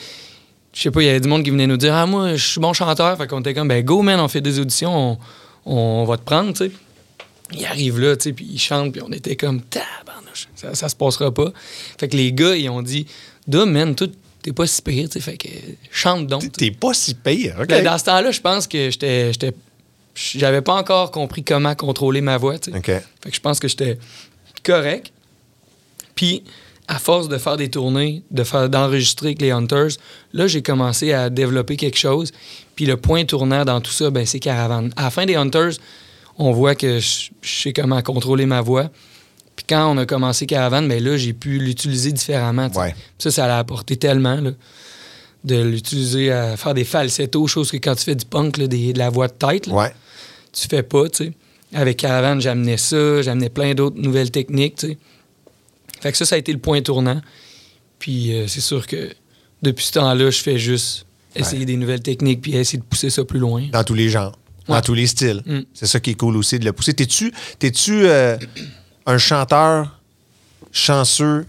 Je 0.78 0.84
sais 0.84 0.92
pas, 0.92 1.02
il 1.02 1.06
y 1.08 1.10
avait 1.10 1.20
du 1.20 1.28
monde 1.28 1.42
qui 1.44 1.50
venait 1.50 1.66
nous 1.66 1.76
dire 1.78 1.96
Ah, 1.96 2.06
moi, 2.06 2.36
je 2.36 2.46
suis 2.46 2.60
bon 2.60 2.72
chanteur. 2.72 3.18
Fait 3.18 3.26
qu'on 3.26 3.40
était 3.40 3.56
comme, 3.56 3.68
ben, 3.68 3.84
go, 3.84 4.04
man, 4.04 4.20
on 4.20 4.28
fait 4.28 4.42
des 4.42 4.60
auditions, 4.60 5.18
on, 5.66 6.02
on 6.02 6.06
va 6.06 6.18
te 6.18 6.24
prendre, 6.24 6.52
tu 6.54 6.66
sais. 6.68 6.72
Il 7.54 7.66
arrive 7.66 8.00
là, 8.00 8.16
tu 8.16 8.24
sais, 8.26 8.34
puis 8.34 8.46
il 8.52 8.60
chante, 8.60 8.92
puis 8.92 9.02
on 9.02 9.12
était 9.12 9.36
comme, 9.36 9.62
tabarnouche, 9.62 10.50
ça, 10.56 10.76
ça 10.76 10.88
se 10.90 10.96
passera 10.96 11.34
pas. 11.34 11.52
Fait 11.98 12.08
que 12.08 12.16
les 12.16 12.32
gars, 12.32 12.56
ils 12.56 12.70
ont 12.70 12.82
dit, 12.84 13.08
Da, 13.48 13.66
man, 13.66 13.96
toi, 13.96 14.06
t'es 14.44 14.52
pas 14.54 14.68
si 14.68 14.82
pire, 14.84 15.10
tu 15.10 15.14
sais, 15.14 15.20
fait 15.22 15.38
que 15.38 15.48
chante 15.90 16.28
donc. 16.28 16.52
T'es 16.52 16.70
pas 16.72 16.94
si 16.94 17.16
pire. 17.16 17.56
OK. 17.60 17.70
Là, 17.72 17.82
dans 17.82 17.98
ce 17.98 18.04
temps-là, 18.04 18.30
je 18.32 18.42
pense 18.42 18.68
que 18.68 18.92
j'étais. 18.92 19.34
j'étais- 19.34 19.54
J'avais 20.14 20.62
pas 20.62 20.74
encore 20.76 21.10
compris 21.12 21.44
comment 21.44 21.74
contrôler 21.74 22.22
ma 22.22 22.38
voix, 22.38 22.60
tu 22.60 22.70
sais. 22.72 22.78
OK. 22.78 22.86
Fait 22.86 23.30
que 23.30 23.36
je 23.36 23.40
pense 23.42 23.60
que 23.60 23.68
j'étais 23.68 23.98
correct. 24.64 25.12
Puis, 26.16 26.44
à 26.88 27.00
force 27.00 27.28
de 27.28 27.38
faire 27.38 27.58
des 27.58 27.70
tournées, 27.70 28.24
de 28.32 28.44
faire 28.44 28.70
d'enregistrer 28.70 29.28
avec 29.28 29.42
les 29.42 29.52
Hunters, 29.52 29.90
là, 30.34 30.48
j'ai 30.48 30.62
commencé 30.62 31.12
à 31.14 31.30
développer 31.30 31.76
quelque 31.76 31.98
chose. 31.98 32.32
Puis 32.76 32.86
le 32.86 32.96
point 32.98 33.26
tournant 33.26 33.66
dans 33.66 33.82
tout 33.82 33.92
ça, 33.92 34.10
ben, 34.10 34.26
c'est 34.26 34.40
Caravane. 34.40 34.92
À 34.96 35.04
la 35.04 35.10
fin 35.10 35.26
des 35.26 35.36
Hunters, 35.36 35.74
on 36.38 36.52
voit 36.52 36.76
que 36.76 37.00
je, 37.00 37.30
je 37.42 37.62
sais 37.62 37.74
comment 37.74 38.02
contrôler 38.02 38.46
ma 38.46 38.62
voix. 38.62 38.90
Puis 39.56 39.66
quand 39.68 39.92
on 39.92 39.98
a 39.98 40.06
commencé 40.06 40.46
Caravane, 40.46 40.88
ben 40.88 41.04
là, 41.04 41.18
j'ai 41.18 41.34
pu 41.34 41.58
l'utiliser 41.60 42.12
différemment. 42.12 42.70
Ouais. 42.76 42.96
Ça, 43.18 43.32
ça 43.32 43.48
l'a 43.48 43.58
apporté 43.58 43.98
tellement, 43.98 44.36
là, 44.40 44.52
de 45.44 45.62
l'utiliser 45.62 46.32
à 46.32 46.56
faire 46.58 46.74
des 46.74 46.84
falsettos, 46.84 47.48
chose 47.48 47.72
que 47.72 47.78
quand 47.78 47.96
tu 47.96 48.04
fais 48.04 48.16
du 48.16 48.26
punk, 48.26 48.58
là, 48.58 48.68
des- 48.68 48.94
de 48.94 49.00
la 49.00 49.10
voix 49.10 49.28
de 49.28 49.34
tête, 49.34 49.68
là, 49.68 49.74
Ouais. 49.74 49.94
tu 50.54 50.68
fais 50.68 50.84
pas, 50.84 51.10
tu 51.10 51.26
sais. 51.26 51.34
Avec 51.74 51.98
Caravane, 51.98 52.40
j'amenais 52.40 52.78
ça, 52.78 53.22
j'amenais 53.24 53.50
plein 53.50 53.74
d'autres 53.74 54.00
nouvelles 54.00 54.32
techniques, 54.32 54.76
tu 54.78 54.88
sais. 54.90 54.98
Fait 56.08 56.14
que 56.14 56.18
ça, 56.18 56.26
ça 56.26 56.36
a 56.36 56.38
été 56.38 56.54
le 56.54 56.60
point 56.60 56.82
tournant. 56.82 57.20
Puis 58.00 58.34
euh, 58.34 58.48
c'est 58.48 58.62
sûr 58.62 58.88
que 58.88 59.14
depuis 59.62 59.84
ce 59.84 59.92
temps-là, 59.94 60.30
je 60.30 60.42
fais 60.42 60.58
juste 60.58 61.06
essayer 61.36 61.66
des 61.66 61.76
nouvelles 61.76 62.02
techniques 62.02 62.42
puis 62.42 62.56
essayer 62.56 62.80
de 62.80 62.84
pousser 62.86 63.10
ça 63.10 63.26
plus 63.26 63.40
loin. 63.40 63.68
Dans 63.74 63.84
tous 63.84 63.94
les 63.94 64.08
genres. 64.08 64.40
Dans 64.70 64.80
tous 64.80 64.94
les 64.94 65.06
styles. 65.06 65.44
Mm. 65.46 65.60
C'est 65.74 65.86
ça 65.86 66.00
qui 66.00 66.12
est 66.12 66.14
cool 66.14 66.38
aussi 66.38 66.60
de 66.60 66.66
le 66.66 66.72
pousser. 66.72 66.94
T'es-tu 66.94 67.32
euh, 68.06 68.38
un 69.06 69.18
chanteur 69.18 70.00
chanceux? 70.72 71.46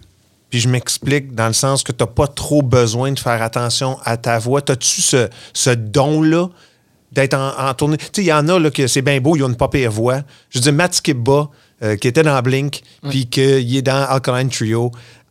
Puis 0.51 0.59
je 0.59 0.69
m'explique 0.69 1.37
dans 1.37 1.47
le 1.47 1.53
sens 1.53 1.85
que 1.85 1.93
t'as 1.93 2.07
pas 2.07 2.27
trop 2.27 2.63
besoin 2.63 3.13
de 3.13 3.19
faire 3.21 3.41
attention 3.41 3.97
à 4.05 4.17
ta 4.17 4.41
voix? 4.41 4.61
T'as-tu 4.61 5.01
ce, 5.03 5.29
ce 5.55 5.71
don-là 5.71 6.49
d'être 7.13 7.35
en, 7.35 7.57
en 7.57 7.75
tournée? 7.75 7.99
Tu 7.99 8.07
sais, 8.07 8.23
il 8.23 8.27
y 8.27 8.33
en 8.33 8.49
a 8.49 8.59
là, 8.59 8.73
que 8.73 8.89
c'est 8.89 9.03
bien 9.03 9.21
beau, 9.21 9.37
ils 9.37 9.45
ont 9.45 9.49
une 9.49 9.57
pas 9.57 9.69
pire 9.69 9.93
voix. 9.93 10.23
Je 10.51 10.59
veux 10.59 10.63
dire, 10.63 10.73
Matt 10.73 10.95
Skibba, 10.95 11.49
euh, 11.83 11.97
qui 11.97 12.09
était 12.09 12.23
dans 12.23 12.41
Blink, 12.43 12.83
puis 13.09 13.27
qu'il 13.27 13.77
est 13.77 13.83
dans 13.83 14.05
Alkaline 14.09 14.49
Trio. 14.51 14.91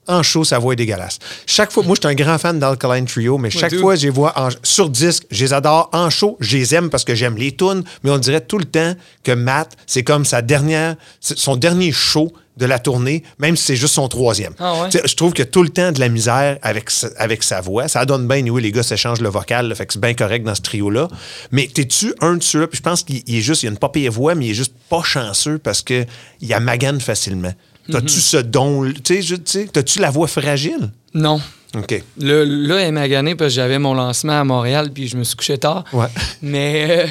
En 0.09 0.23
show, 0.23 0.45
sa 0.45 0.57
voix 0.57 0.71
est 0.71 0.77
dégueulasse. 0.77 1.19
Chaque 1.45 1.69
fois, 1.69 1.83
moi, 1.83 1.93
je 1.95 2.07
suis 2.07 2.09
un 2.09 2.15
grand 2.15 2.37
fan 2.37 2.57
d'Alkaline 2.59 3.05
Trio, 3.05 3.37
mais 3.37 3.49
chaque 3.49 3.71
fois, 3.81 3.95
je 3.97 4.03
les 4.03 4.09
vois 4.09 4.31
en- 4.39 4.47
sur 4.63 4.89
disque, 4.89 5.25
je 5.29 5.43
les 5.43 5.51
adore. 5.51 5.89
En 5.91 6.09
show, 6.09 6.37
je 6.39 6.55
les 6.55 6.73
aime 6.75 6.89
parce 6.89 7.03
que 7.03 7.13
j'aime 7.13 7.35
les 7.35 7.53
tunes, 7.53 7.83
mais 8.03 8.11
on 8.11 8.17
dirait 8.17 8.39
tout 8.39 8.57
le 8.57 8.63
temps 8.63 8.93
que 9.23 9.33
Matt, 9.33 9.75
c'est 9.85 10.03
comme 10.03 10.23
sa 10.23 10.41
dernière, 10.41 10.95
son 11.19 11.57
dernier 11.57 11.91
show 11.91 12.31
de 12.57 12.65
la 12.65 12.79
tournée, 12.79 13.23
même 13.39 13.55
si 13.55 13.63
c'est 13.65 13.75
juste 13.75 13.93
son 13.93 14.07
troisième. 14.07 14.53
Ah 14.59 14.81
ouais? 14.81 14.89
Je 15.05 15.15
trouve 15.15 15.33
qu'il 15.33 15.43
a 15.43 15.45
tout 15.45 15.63
le 15.63 15.69
temps 15.69 15.91
de 15.91 15.99
la 15.99 16.09
misère 16.09 16.57
avec 16.61 16.89
sa, 16.89 17.07
avec 17.17 17.43
sa 17.43 17.61
voix. 17.61 17.87
Ça 17.87 18.05
donne 18.05 18.27
bien, 18.27 18.45
oui, 18.47 18.61
les 18.61 18.71
gars 18.71 18.83
s'échangent 18.83 19.21
le 19.21 19.29
vocal, 19.29 19.67
là, 19.69 19.75
fait 19.75 19.85
que 19.85 19.93
c'est 19.93 20.01
bien 20.01 20.13
correct 20.13 20.43
dans 20.43 20.55
ce 20.55 20.61
trio-là. 20.61 21.07
Mais 21.51 21.67
t'es-tu 21.73 22.13
un 22.21 22.35
de 22.37 22.43
ceux-là? 22.43 22.67
Puis 22.67 22.77
je 22.77 22.83
pense 22.83 23.03
qu'il 23.03 23.21
il 23.27 23.37
est 23.37 23.41
juste, 23.41 23.63
il 23.63 23.67
a 23.67 23.69
une 23.71 23.77
pas 23.77 23.89
pire 23.89 24.11
voix, 24.11 24.35
mais 24.35 24.45
il 24.47 24.51
est 24.51 24.55
juste 24.55 24.73
pas 24.89 25.03
chanceux 25.03 25.57
parce 25.59 25.81
que 25.81 26.05
il 26.41 26.53
a 26.53 26.59
magane 26.59 26.99
facilement. 26.99 27.53
T'as-tu 27.91 28.19
ce 28.19 28.37
don? 28.37 28.91
Tu 28.91 29.15
sais, 29.15 29.21
je- 29.21 29.35
tu 29.35 29.41
sais, 29.45 29.69
t'as-tu 29.71 29.99
la 29.99 30.09
voix 30.09 30.27
fragile? 30.27 30.89
Non. 31.13 31.39
OK. 31.75 32.03
Là, 32.17 32.43
là, 32.45 32.75
elle 32.79 32.91
m'a 32.93 33.07
gagné 33.07 33.35
parce 33.35 33.51
que 33.51 33.55
j'avais 33.55 33.79
mon 33.79 33.93
lancement 33.93 34.39
à 34.39 34.43
Montréal 34.43 34.91
puis 34.93 35.07
je 35.07 35.15
me 35.15 35.23
suis 35.23 35.35
couché 35.37 35.57
tard. 35.57 35.83
Ouais. 35.93 36.07
Mais 36.41 37.05
euh, 37.05 37.07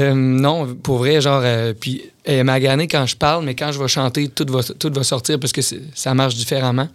euh, 0.00 0.14
non, 0.14 0.74
pour 0.74 0.98
vrai, 0.98 1.20
genre, 1.20 1.40
euh, 1.44 1.72
puis 1.78 2.02
elle 2.24 2.44
m'a 2.44 2.60
gagné 2.60 2.86
quand 2.88 3.06
je 3.06 3.16
parle, 3.16 3.44
mais 3.44 3.54
quand 3.54 3.72
je 3.72 3.78
vais 3.80 3.88
chanter, 3.88 4.28
tout 4.28 4.46
va, 4.48 4.62
tout 4.62 4.92
va 4.92 5.02
sortir 5.02 5.40
parce 5.40 5.52
que 5.52 5.60
ça 5.94 6.14
marche 6.14 6.34
différemment. 6.36 6.88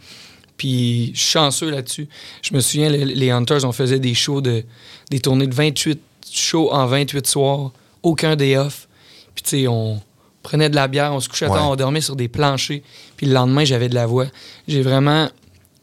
Puis 0.57 1.11
je 1.13 1.19
suis 1.19 1.31
chanceux 1.31 1.69
là-dessus. 1.71 2.07
Je 2.41 2.53
me 2.53 2.59
souviens, 2.59 2.89
les, 2.89 3.05
les 3.05 3.29
Hunters, 3.31 3.65
on 3.65 3.71
faisait 3.71 3.99
des 3.99 4.13
shows, 4.13 4.41
de, 4.41 4.63
des 5.09 5.19
tournées 5.19 5.47
de 5.47 5.55
28 5.55 5.99
shows 6.31 6.69
en 6.71 6.85
28 6.85 7.25
soirs, 7.27 7.71
aucun 8.03 8.35
day 8.35 8.57
off. 8.57 8.87
Puis 9.35 9.43
tu 9.43 9.49
sais, 9.49 9.67
on 9.67 9.99
prenait 10.43 10.69
de 10.69 10.75
la 10.75 10.87
bière, 10.87 11.13
on 11.13 11.19
se 11.19 11.27
couchait 11.29 11.47
Ouais. 11.47 11.59
on 11.59 11.75
dormait 11.75 12.01
sur 12.01 12.15
des 12.15 12.27
planchers. 12.27 12.81
Puis 13.17 13.25
le 13.25 13.33
lendemain, 13.33 13.65
j'avais 13.65 13.89
de 13.89 13.95
la 13.95 14.05
voix. 14.05 14.27
J'ai 14.67 14.81
vraiment 14.81 15.29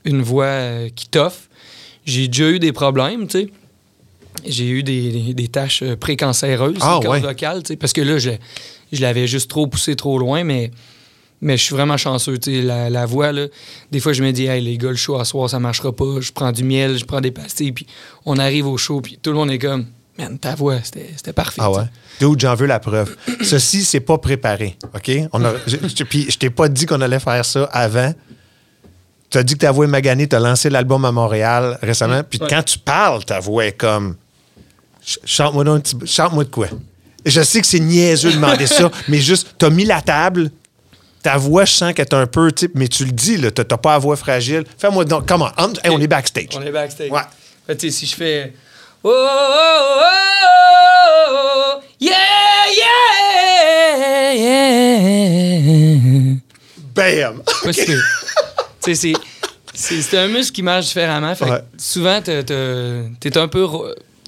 une 0.05 0.23
voix 0.23 0.45
euh, 0.45 0.89
qui 0.95 1.09
toffe. 1.09 1.49
J'ai 2.07 2.29
déjà 2.29 2.49
eu 2.51 2.59
des 2.59 2.73
problèmes, 2.73 3.27
tu 3.27 3.41
sais. 3.41 3.51
J'ai 4.47 4.69
eu 4.69 4.83
des, 4.83 5.11
des, 5.11 5.35
des 5.35 5.49
tâches 5.49 5.83
euh, 5.83 5.97
précancéreuses, 5.97 6.77
Ah, 6.81 6.99
cordes 7.03 7.25
ouais. 7.25 7.61
sais, 7.67 7.77
parce 7.77 7.93
que 7.93 8.01
là, 8.01 8.19
je, 8.19 8.31
je 8.93 9.01
l'avais 9.01 9.27
juste 9.27 9.49
trop 9.51 9.67
poussé 9.67 9.95
trop 9.97 10.19
loin, 10.19 10.45
mais, 10.45 10.71
mais 11.41 11.57
je 11.57 11.63
suis 11.65 11.75
vraiment 11.75 11.97
chanceux. 11.97 12.39
tu 12.39 12.55
sais, 12.55 12.63
La, 12.63 12.89
la 12.91 13.07
voix, 13.07 13.33
là, 13.33 13.47
des 13.91 14.01
fois, 14.01 14.13
je 14.13 14.23
me 14.23 14.31
dis, 14.33 14.47
hey, 14.47 14.63
les 14.63 14.79
gars, 14.79 14.91
le 14.91 14.97
show 14.97 15.19
à 15.19 15.25
soir, 15.25 15.49
ça 15.51 15.59
marchera 15.59 15.93
pas. 15.93 16.21
Je 16.21 16.33
prends 16.33 16.53
du 16.53 16.65
miel, 16.65 16.97
je 16.99 17.05
prends 17.05 17.21
des 17.21 17.31
pastilles, 17.31 17.73
puis 17.73 17.87
on 18.27 18.39
arrive 18.39 18.67
au 18.67 18.77
show, 18.77 19.01
puis 19.01 19.19
tout 19.23 19.31
le 19.31 19.37
monde 19.37 19.51
est 19.51 19.59
comme, 19.59 19.87
man, 20.19 20.39
ta 20.39 20.55
voix, 20.55 20.77
c'était 20.83 21.11
c'était 21.17 21.33
parfait. 21.33 21.61
Ah 21.63 21.71
ouais? 21.71 21.85
Dude, 22.21 22.41
j'en 22.41 22.55
veux 22.55 22.67
la 22.67 22.81
preuve. 22.81 23.17
Ceci, 23.43 23.85
c'est 23.85 24.01
pas 24.01 24.19
préparé, 24.19 24.77
OK? 24.95 25.11
On 25.33 25.45
a, 25.45 25.53
je, 25.67 25.77
je- 25.97 26.05
puis 26.05 26.27
je 26.31 26.37
t'ai 26.39 26.51
pas 26.51 26.69
dit 26.69 26.85
qu'on 26.87 27.01
allait 27.01 27.21
faire 27.21 27.45
ça 27.45 27.65
avant. 27.73 28.13
Tu 29.31 29.39
as 29.39 29.43
dit 29.45 29.55
que 29.55 29.61
ta 29.61 29.71
voix 29.71 29.85
est 29.85 29.89
maganée, 29.89 30.27
tu 30.29 30.35
as 30.35 30.41
lancé 30.41 30.69
l'album 30.71 31.05
à 31.05 31.13
Montréal 31.13 31.79
récemment, 31.83 32.23
puis 32.29 32.41
Ouais. 32.43 32.49
quand 32.51 32.63
tu 32.65 32.79
parles, 32.81 33.25
ta 33.25 33.39
voix 33.39 33.65
est 33.65 33.73
comme... 33.73 34.17
Ch- 35.05 35.19
Chante-moi 35.25 35.65
donc 35.65 35.77
un 35.77 35.81
petit- 35.81 36.07
chante-moi 36.07 36.45
de 36.45 36.51
quoi? 36.51 36.69
Je 37.27 37.43
sais 37.43 37.61
que 37.61 37.67
c'est 37.67 37.81
niaiseux 37.81 38.31
de 38.31 38.37
demander 38.37 38.67
ça, 38.67 38.91
mais 39.09 39.19
juste, 39.19 39.55
t'as 39.59 39.69
mis 39.71 39.85
la 39.85 40.01
table, 40.01 40.51
ta 41.23 41.37
voix, 41.37 41.65
je 41.67 41.73
sens 41.73 41.93
qu'elle 41.93 42.07
est 42.07 42.15
un 42.15 42.27
peu, 42.27 42.51
type, 42.53 42.73
mais 42.75 42.89
tu 42.89 43.05
le 43.05 43.13
dis, 43.13 43.37
là, 43.37 43.51
t'as 43.51 43.65
pas 43.77 43.93
la 43.93 43.99
voix 43.99 44.17
fragile. 44.17 44.65
Fais-moi 44.79 45.05
donc, 45.05 45.27
comment? 45.29 45.51
On, 45.59 45.71
on 45.91 46.01
est 46.01 46.07
backstage. 46.07 46.49
On 46.55 46.63
est 46.63 46.71
backstage. 46.71 47.11
Ouais. 47.11 47.21
Fait, 47.67 47.79
sais, 47.81 47.91
si 47.91 48.07
je 48.07 48.15
fais. 48.17 48.55
Oh, 49.05 49.11
oh, 49.13 50.01
oh, 50.01 51.31
oh, 51.31 51.79
oh, 51.79 51.81
yeah, 52.01 52.13
yeah, 52.77 54.35
yeah. 54.35 55.11
Bam! 56.95 57.43
Tu 58.83 58.95
sais, 58.95 59.13
c'est- 59.75 60.17
un 60.19 60.29
muscle 60.29 60.55
qui 60.55 60.63
marche 60.63 60.87
différemment. 60.87 61.35
Fait 61.35 61.45
que 61.45 61.51
Ouais. 61.51 61.63
souvent, 61.77 62.23
t'es 62.23 63.37
un 63.37 63.49
peu 63.49 63.67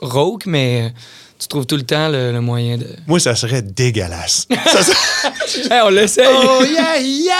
rauque, 0.02 0.46
mais 0.46 0.92
tu 1.38 1.48
trouves 1.48 1.66
tout 1.66 1.76
le 1.76 1.82
temps 1.82 2.08
le, 2.08 2.30
le 2.32 2.40
moyen 2.40 2.76
de. 2.76 2.86
Moi, 3.06 3.18
ça 3.20 3.34
serait 3.34 3.62
dégueulasse. 3.62 4.46
Ça 4.66 4.82
serait- 4.82 4.96
Hey, 5.70 5.80
on 5.84 5.88
l'essaye! 5.90 6.26
Oh 6.28 6.62
yeah, 6.64 6.98
yeah! 6.98 7.34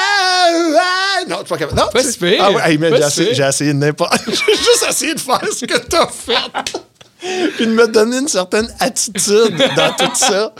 ah! 0.81 1.25
Non, 1.29 1.39
tu 1.43 1.45
pas 1.49 1.57
capable. 1.59 1.81
Non, 1.81 1.87
Pas 1.93 2.03
si 2.03 2.19
pire. 2.19 2.37
Ah 2.41 2.51
ouais, 2.53 2.61
hey, 2.73 2.79
j'ai, 2.81 2.99
essayé, 2.99 3.35
j'ai 3.35 3.43
essayé 3.45 3.73
de 3.73 3.79
n'importe. 3.79 4.13
J'ai 4.27 4.55
juste 4.57 4.87
essayé 4.89 5.15
de 5.15 5.21
faire 5.21 5.41
ce 5.57 5.65
que 5.65 5.79
t'as 5.79 6.07
fait. 6.09 6.79
Puis 7.57 7.67
de 7.67 7.73
me 7.73 7.87
donner 7.89 8.19
une 8.19 8.29
certaine 8.29 8.69
attitude 8.81 9.57
dans 9.77 9.93
tout 9.97 10.15
ça. 10.15 10.53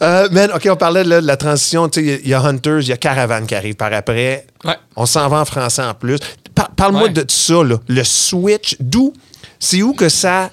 Euh, 0.00 0.28
man, 0.30 0.50
OK, 0.54 0.68
on 0.70 0.76
parlait 0.76 1.02
là, 1.04 1.20
de 1.20 1.26
la 1.26 1.36
transition. 1.36 1.88
Il 1.96 2.26
y 2.26 2.32
a 2.34 2.40
Hunters, 2.40 2.80
il 2.82 2.88
y 2.88 2.92
a 2.92 2.96
Caravan 2.96 3.44
qui 3.44 3.54
arrive 3.54 3.74
par 3.74 3.92
après. 3.92 4.46
Ouais. 4.64 4.76
On 4.96 5.06
s'en 5.06 5.28
va 5.28 5.40
en 5.40 5.44
français 5.44 5.82
en 5.82 5.94
plus. 5.94 6.18
Par- 6.54 6.70
parle-moi 6.70 7.04
Ouais. 7.04 7.10
de 7.10 7.24
ça, 7.28 7.62
là. 7.64 7.76
Le 7.88 8.04
switch. 8.04 8.76
D'où? 8.80 9.12
C'est 9.58 9.82
où 9.82 9.92
que 9.92 10.08
ça 10.08 10.50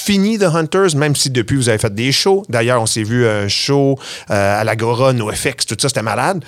finit 0.00 0.38
The 0.38 0.44
Hunters, 0.44 0.94
même 0.96 1.14
si 1.16 1.30
depuis 1.30 1.56
vous 1.56 1.68
avez 1.68 1.78
fait 1.78 1.94
des 1.94 2.12
shows. 2.12 2.44
D'ailleurs, 2.48 2.80
on 2.82 2.86
s'est 2.86 3.02
vu 3.02 3.26
un 3.26 3.48
show 3.48 3.98
euh, 4.30 4.60
à 4.60 4.64
l'Agora, 4.64 5.12
NoFX, 5.12 5.66
tout 5.66 5.76
ça, 5.80 5.88
c'était 5.88 6.02
malade. 6.02 6.44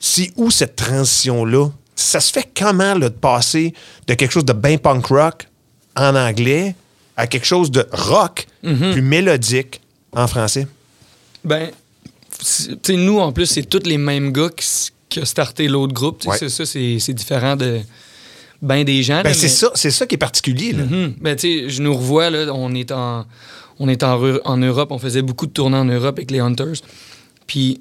C'est 0.00 0.30
où 0.36 0.50
cette 0.50 0.76
transition-là 0.76 1.68
ça 1.98 2.20
se 2.20 2.30
fait 2.30 2.46
comment 2.54 2.92
là, 2.94 3.08
de 3.08 3.14
passer 3.14 3.72
de 4.06 4.12
quelque 4.12 4.30
chose 4.30 4.44
de 4.44 4.52
bien 4.52 4.76
punk 4.76 5.06
rock 5.06 5.48
en 5.96 6.14
anglais 6.14 6.74
à 7.16 7.26
quelque 7.26 7.46
chose 7.46 7.70
de 7.70 7.86
rock 7.90 8.46
Mhm. 8.62 8.92
plus 8.92 9.00
mélodique 9.00 9.80
en 10.12 10.26
français? 10.26 10.66
Ben, 11.42 11.70
tu 12.38 12.76
sais, 12.82 12.96
nous, 12.96 13.18
en 13.18 13.32
plus, 13.32 13.46
c'est 13.46 13.62
tous 13.62 13.84
les 13.86 13.96
mêmes 13.96 14.30
gars 14.30 14.50
qui, 14.54 14.66
qui 15.08 15.20
ont 15.20 15.24
starté 15.24 15.68
l'autre 15.68 15.94
groupe. 15.94 16.22
Ouais. 16.26 16.36
c'est 16.38 16.50
ça, 16.50 16.66
c'est 16.66 17.14
différent 17.14 17.56
de 17.56 17.80
ben 18.62 18.84
des 18.84 19.02
gens. 19.02 19.22
Ben, 19.22 19.34
c'est 19.34 19.42
mais- 19.44 19.48
ça, 19.48 19.70
c'est 19.74 19.90
ça 19.90 20.06
qui 20.06 20.14
est 20.14 20.18
particulier. 20.18 20.72
Là. 20.72 20.84
Ben, 21.20 21.36
tu 21.36 21.40
sais, 21.40 21.68
je 21.68 21.82
nous 21.82 21.94
revois, 21.94 22.30
là, 22.30 22.52
on 22.52 22.74
est 22.74 22.90
en, 22.92 23.26
on 23.78 23.88
est 23.88 24.02
en, 24.02 24.56
Europe, 24.56 24.90
on 24.90 24.98
faisait 24.98 25.22
beaucoup 25.22 25.46
de 25.46 25.52
tournées 25.52 25.76
en 25.76 25.84
Europe 25.84 26.16
avec 26.18 26.30
les 26.30 26.40
Hunters. 26.40 26.80
Puis, 27.46 27.80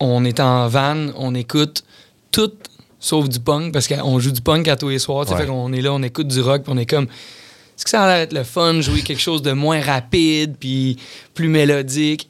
on 0.00 0.24
est 0.24 0.40
en 0.40 0.68
van, 0.68 1.08
on 1.16 1.34
écoute 1.34 1.84
tout 2.30 2.52
sauf 2.98 3.28
du 3.28 3.40
punk, 3.40 3.72
parce 3.72 3.88
qu'on 3.88 4.18
joue 4.18 4.32
du 4.32 4.40
punk 4.40 4.68
à 4.68 4.76
tous 4.76 4.88
les 4.88 4.98
soirs. 4.98 5.30
Ouais. 5.30 5.36
Fait 5.36 5.46
qu'on 5.46 5.72
est 5.72 5.80
là, 5.80 5.92
on 5.92 6.02
écoute 6.02 6.28
du 6.28 6.40
rock, 6.40 6.64
puis 6.64 6.72
on 6.74 6.78
est 6.78 6.86
comme. 6.86 7.04
Est-ce 7.04 7.84
que 7.84 7.90
ça 7.90 8.04
a 8.04 8.06
l'air 8.08 8.26
d'être 8.26 8.32
le 8.32 8.42
fun, 8.42 8.80
jouer 8.80 9.02
quelque 9.02 9.20
chose 9.20 9.42
de 9.42 9.52
moins 9.52 9.80
rapide, 9.80 10.56
puis 10.58 10.96
plus 11.34 11.48
mélodique? 11.48 12.28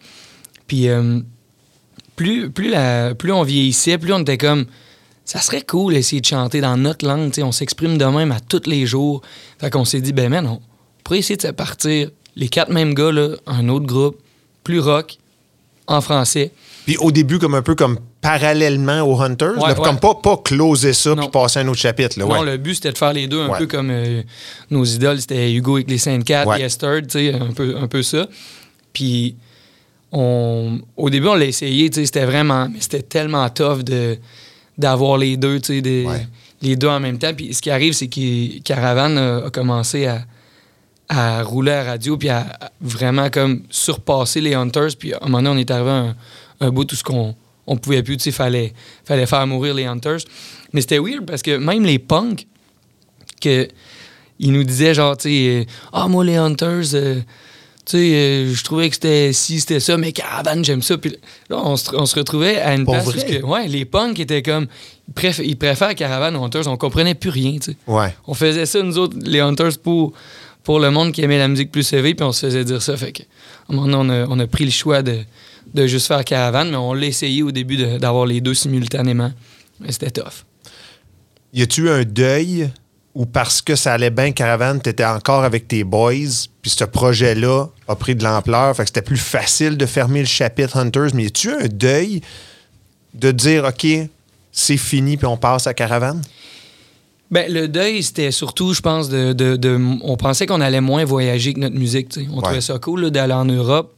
Puis, 0.66 0.88
euh, 0.88 1.20
plus, 2.16 2.50
plus, 2.50 2.68
la, 2.68 3.14
plus 3.14 3.32
on 3.32 3.42
vieillissait, 3.42 3.96
plus 3.96 4.12
on 4.12 4.20
était 4.20 4.38
comme. 4.38 4.66
Ça 5.26 5.40
serait 5.40 5.62
cool 5.62 5.92
d'essayer 5.92 6.20
de 6.22 6.26
chanter 6.26 6.60
dans 6.62 6.76
notre 6.76 7.04
langue. 7.06 7.30
tu 7.30 7.36
sais, 7.36 7.42
On 7.42 7.52
s'exprime 7.52 7.98
de 7.98 8.04
même 8.06 8.30
à 8.32 8.40
tous 8.40 8.62
les 8.66 8.86
jours. 8.86 9.20
Fait 9.60 9.68
qu'on 9.70 9.84
s'est 9.84 10.00
dit, 10.00 10.12
ben 10.12 10.30
man, 10.30 10.46
on 10.46 10.60
pourrait 11.04 11.18
essayer 11.18 11.36
de 11.36 11.50
partir 11.50 12.10
les 12.36 12.48
quatre 12.48 12.70
mêmes 12.70 12.94
gars, 12.94 13.10
là, 13.12 13.30
un 13.46 13.68
autre 13.68 13.86
groupe, 13.86 14.18
plus 14.62 14.78
rock, 14.80 15.16
en 15.88 16.00
français. 16.00 16.52
Puis 16.86 16.96
au 16.98 17.10
début, 17.10 17.38
comme 17.40 17.54
un 17.56 17.62
peu 17.62 17.74
comme 17.74 17.98
parallèlement 18.20 19.02
aux 19.02 19.20
Hunters, 19.20 19.56
Ouais, 19.56 19.68
là, 19.68 19.78
ouais. 19.78 19.84
comme 19.84 19.98
pas, 19.98 20.14
pas 20.14 20.36
closer 20.36 20.92
ça 20.92 21.10
Non. 21.16 21.22
puis 21.22 21.30
passer 21.30 21.58
à 21.58 21.62
un 21.62 21.68
autre 21.68 21.80
chapitre. 21.80 22.18
Là, 22.18 22.24
Non, 22.26 22.40
ouais. 22.40 22.44
le 22.52 22.56
but, 22.56 22.74
c'était 22.76 22.92
de 22.92 22.98
faire 22.98 23.12
les 23.12 23.26
deux, 23.26 23.40
un 23.42 23.56
peu 23.58 23.66
comme 23.66 23.90
euh, 23.90 24.22
nos 24.70 24.84
idoles, 24.84 25.20
c'était 25.20 25.52
Hugo 25.52 25.76
avec 25.76 25.90
les 25.90 25.98
Saint 25.98 26.20
4 26.20 26.46
Ouais. 26.48 26.60
et 26.60 26.64
Esther, 26.64 27.02
tu 27.02 27.10
sais, 27.18 27.34
un 27.34 27.52
peu, 27.52 27.76
un 27.76 27.88
peu 27.88 28.02
ça. 28.04 28.28
Puis, 28.92 29.34
on, 30.12 30.80
au 30.96 31.10
début, 31.10 31.26
on 31.28 31.34
l'a 31.34 31.46
essayé, 31.46 31.90
tu 31.90 31.96
sais, 32.00 32.06
c'était 32.06 32.24
vraiment, 32.26 32.68
mais 32.68 32.80
c'était 32.80 33.02
tellement 33.02 33.48
tough 33.50 33.82
de, 33.82 34.18
d'avoir 34.78 35.18
les 35.18 35.36
deux, 35.36 35.60
tu 35.60 35.74
sais, 35.74 35.80
des- 35.80 36.04
Ouais. 36.04 36.26
les 36.62 36.76
deux 36.76 36.88
en 36.88 37.00
même 37.00 37.18
temps. 37.18 37.32
Puis, 37.34 37.54
ce 37.54 37.62
qui 37.62 37.70
arrive, 37.70 37.92
c'est 37.92 38.08
que 38.08 38.58
Caravan 38.62 39.16
a, 39.16 39.46
a 39.46 39.50
commencé 39.50 40.06
à, 40.06 40.24
à 41.08 41.42
rouler 41.42 41.72
à 41.72 41.84
radio, 41.84 42.16
puis 42.16 42.28
à, 42.28 42.40
à 42.60 42.70
vraiment 42.80 43.30
comme 43.30 43.62
surpasser 43.70 44.40
les 44.40 44.54
Hunters. 44.54 44.96
Puis, 44.98 45.14
à 45.14 45.18
un 45.22 45.28
moment 45.28 45.42
donné, 45.42 45.50
on 45.50 45.58
est 45.58 45.70
arrivé 45.70 45.90
à 45.90 45.94
un, 45.94 46.16
un 46.60 46.70
bout 46.70 46.90
où 46.92 46.96
ce 46.96 47.02
qu'on 47.04 47.34
on 47.68 47.76
pouvait 47.76 48.02
plus, 48.02 48.16
tu 48.16 48.24
sais, 48.24 48.30
fallait, 48.32 48.72
fallait 49.04 49.26
faire 49.26 49.46
mourir 49.46 49.74
les 49.74 49.84
Hunters. 49.84 50.20
Mais 50.72 50.80
c'était 50.80 50.98
weird 50.98 51.24
parce 51.26 51.42
que 51.42 51.56
même 51.56 51.84
les 51.84 51.98
punks, 51.98 52.46
que 53.40 53.68
ils 54.38 54.52
nous 54.52 54.64
disaient 54.64 54.94
genre, 54.94 55.16
tu 55.16 55.28
sais, 55.28 55.60
euh, 55.62 55.64
ah, 55.92 56.08
moi, 56.08 56.24
les 56.24 56.36
Hunters, 56.36 56.94
euh, 56.94 57.20
tu 57.86 57.92
sais, 57.98 58.14
euh, 58.14 58.52
je 58.54 58.64
trouvais 58.64 58.88
que 58.88 58.96
c'était 58.96 59.32
ci, 59.32 59.60
c'était 59.60 59.78
ça, 59.80 59.96
mais 59.96 60.10
Caravan, 60.12 60.62
j'aime 60.64 60.82
ça. 60.82 60.98
Puis 60.98 61.16
là, 61.48 61.56
on 61.64 61.76
se, 61.76 61.94
on 61.94 62.04
se 62.04 62.16
retrouvait 62.16 62.56
à 62.60 62.74
une 62.74 62.84
Pour 62.84 62.94
place 62.94 63.24
que- 63.24 63.42
ouais, 63.44 63.68
les 63.68 63.84
punks 63.84 64.18
étaient 64.18 64.42
comme, 64.42 64.66
ils, 65.08 65.14
préf- 65.14 65.42
ils 65.44 65.56
préfèrent 65.56 65.94
Caravan 65.94 66.34
aux 66.36 66.44
Hunters, 66.44 66.66
on 66.66 66.76
comprenait 66.76 67.14
plus 67.14 67.30
rien, 67.30 67.52
tu 67.52 67.70
sais. 67.72 67.76
Ouais. 67.86 68.12
On 68.26 68.34
faisait 68.34 68.66
ça, 68.66 68.82
nous 68.82 68.98
autres, 68.98 69.16
les 69.24 69.38
Hunters, 69.40 69.78
pour, 69.82 70.12
pour 70.64 70.80
le 70.80 70.90
monde 70.90 71.12
qui 71.12 71.22
aimait 71.22 71.38
la 71.38 71.46
musique 71.48 71.70
plus 71.70 71.84
sévère, 71.84 72.14
puis 72.16 72.24
on 72.26 72.32
se 72.32 72.44
faisait 72.46 72.64
dire 72.64 72.82
ça. 72.82 72.96
Fait 72.96 73.12
que, 73.12 73.22
à 73.22 73.72
un 73.72 73.76
moment 73.76 73.86
donné, 74.04 74.12
on 74.12 74.24
a, 74.24 74.26
on 74.36 74.38
a 74.40 74.46
pris 74.48 74.64
le 74.64 74.72
choix 74.72 75.02
de, 75.02 75.18
de 75.72 75.86
juste 75.86 76.08
faire 76.08 76.24
Caravan, 76.24 76.64
mais 76.68 76.76
on 76.76 76.92
l'a 76.92 77.06
essayé 77.06 77.44
au 77.44 77.52
début 77.52 77.76
de- 77.76 77.98
d'avoir 77.98 78.26
les 78.26 78.40
deux 78.40 78.54
simultanément. 78.54 79.30
Mais 79.78 79.92
c'était 79.92 80.10
tough. 80.10 80.44
Y 81.52 81.62
a-tu 81.62 81.82
eu 81.84 81.90
un 81.90 82.02
deuil 82.04 82.68
ou 83.16 83.24
parce 83.24 83.62
que 83.62 83.76
ça 83.76 83.94
allait 83.94 84.10
bien, 84.10 84.32
Caravane, 84.32 84.78
t'étais 84.80 85.04
encore 85.06 85.42
avec 85.42 85.66
tes 85.68 85.84
boys, 85.84 86.12
puis 86.60 86.70
ce 86.70 86.84
projet-là 86.84 87.66
a 87.88 87.96
pris 87.96 88.14
de 88.14 88.22
l'ampleur, 88.22 88.76
fait 88.76 88.82
que 88.82 88.88
c'était 88.90 89.00
plus 89.00 89.16
facile 89.16 89.78
de 89.78 89.86
fermer 89.86 90.20
le 90.20 90.26
chapitre 90.26 90.76
Hunters, 90.76 91.14
mais 91.14 91.24
eu 91.26 91.48
un 91.48 91.66
deuil 91.68 92.20
de 93.14 93.30
dire, 93.32 93.64
OK, 93.64 93.86
c'est 94.52 94.76
fini, 94.76 95.16
puis 95.16 95.26
on 95.26 95.38
passe 95.38 95.66
à 95.66 95.72
Caravane? 95.72 96.20
Ben, 97.30 97.50
le 97.50 97.68
deuil, 97.68 98.02
c'était 98.02 98.30
surtout, 98.30 98.74
je 98.74 98.80
pense, 98.82 99.08
de, 99.08 99.32
de- 99.32 99.56
de- 99.56 99.80
on 100.02 100.16
pensait 100.18 100.44
qu'on 100.46 100.60
allait 100.60 100.82
moins 100.82 101.04
voyager 101.04 101.54
que 101.54 101.60
notre 101.60 101.74
musique. 101.76 102.10
tu. 102.10 102.28
On 102.30 102.36
Ouais. 102.36 102.42
trouvait 102.42 102.60
ça 102.60 102.78
cool 102.78 103.00
là, 103.00 103.10
d'aller 103.10 103.32
en 103.32 103.46
Europe. 103.46 103.92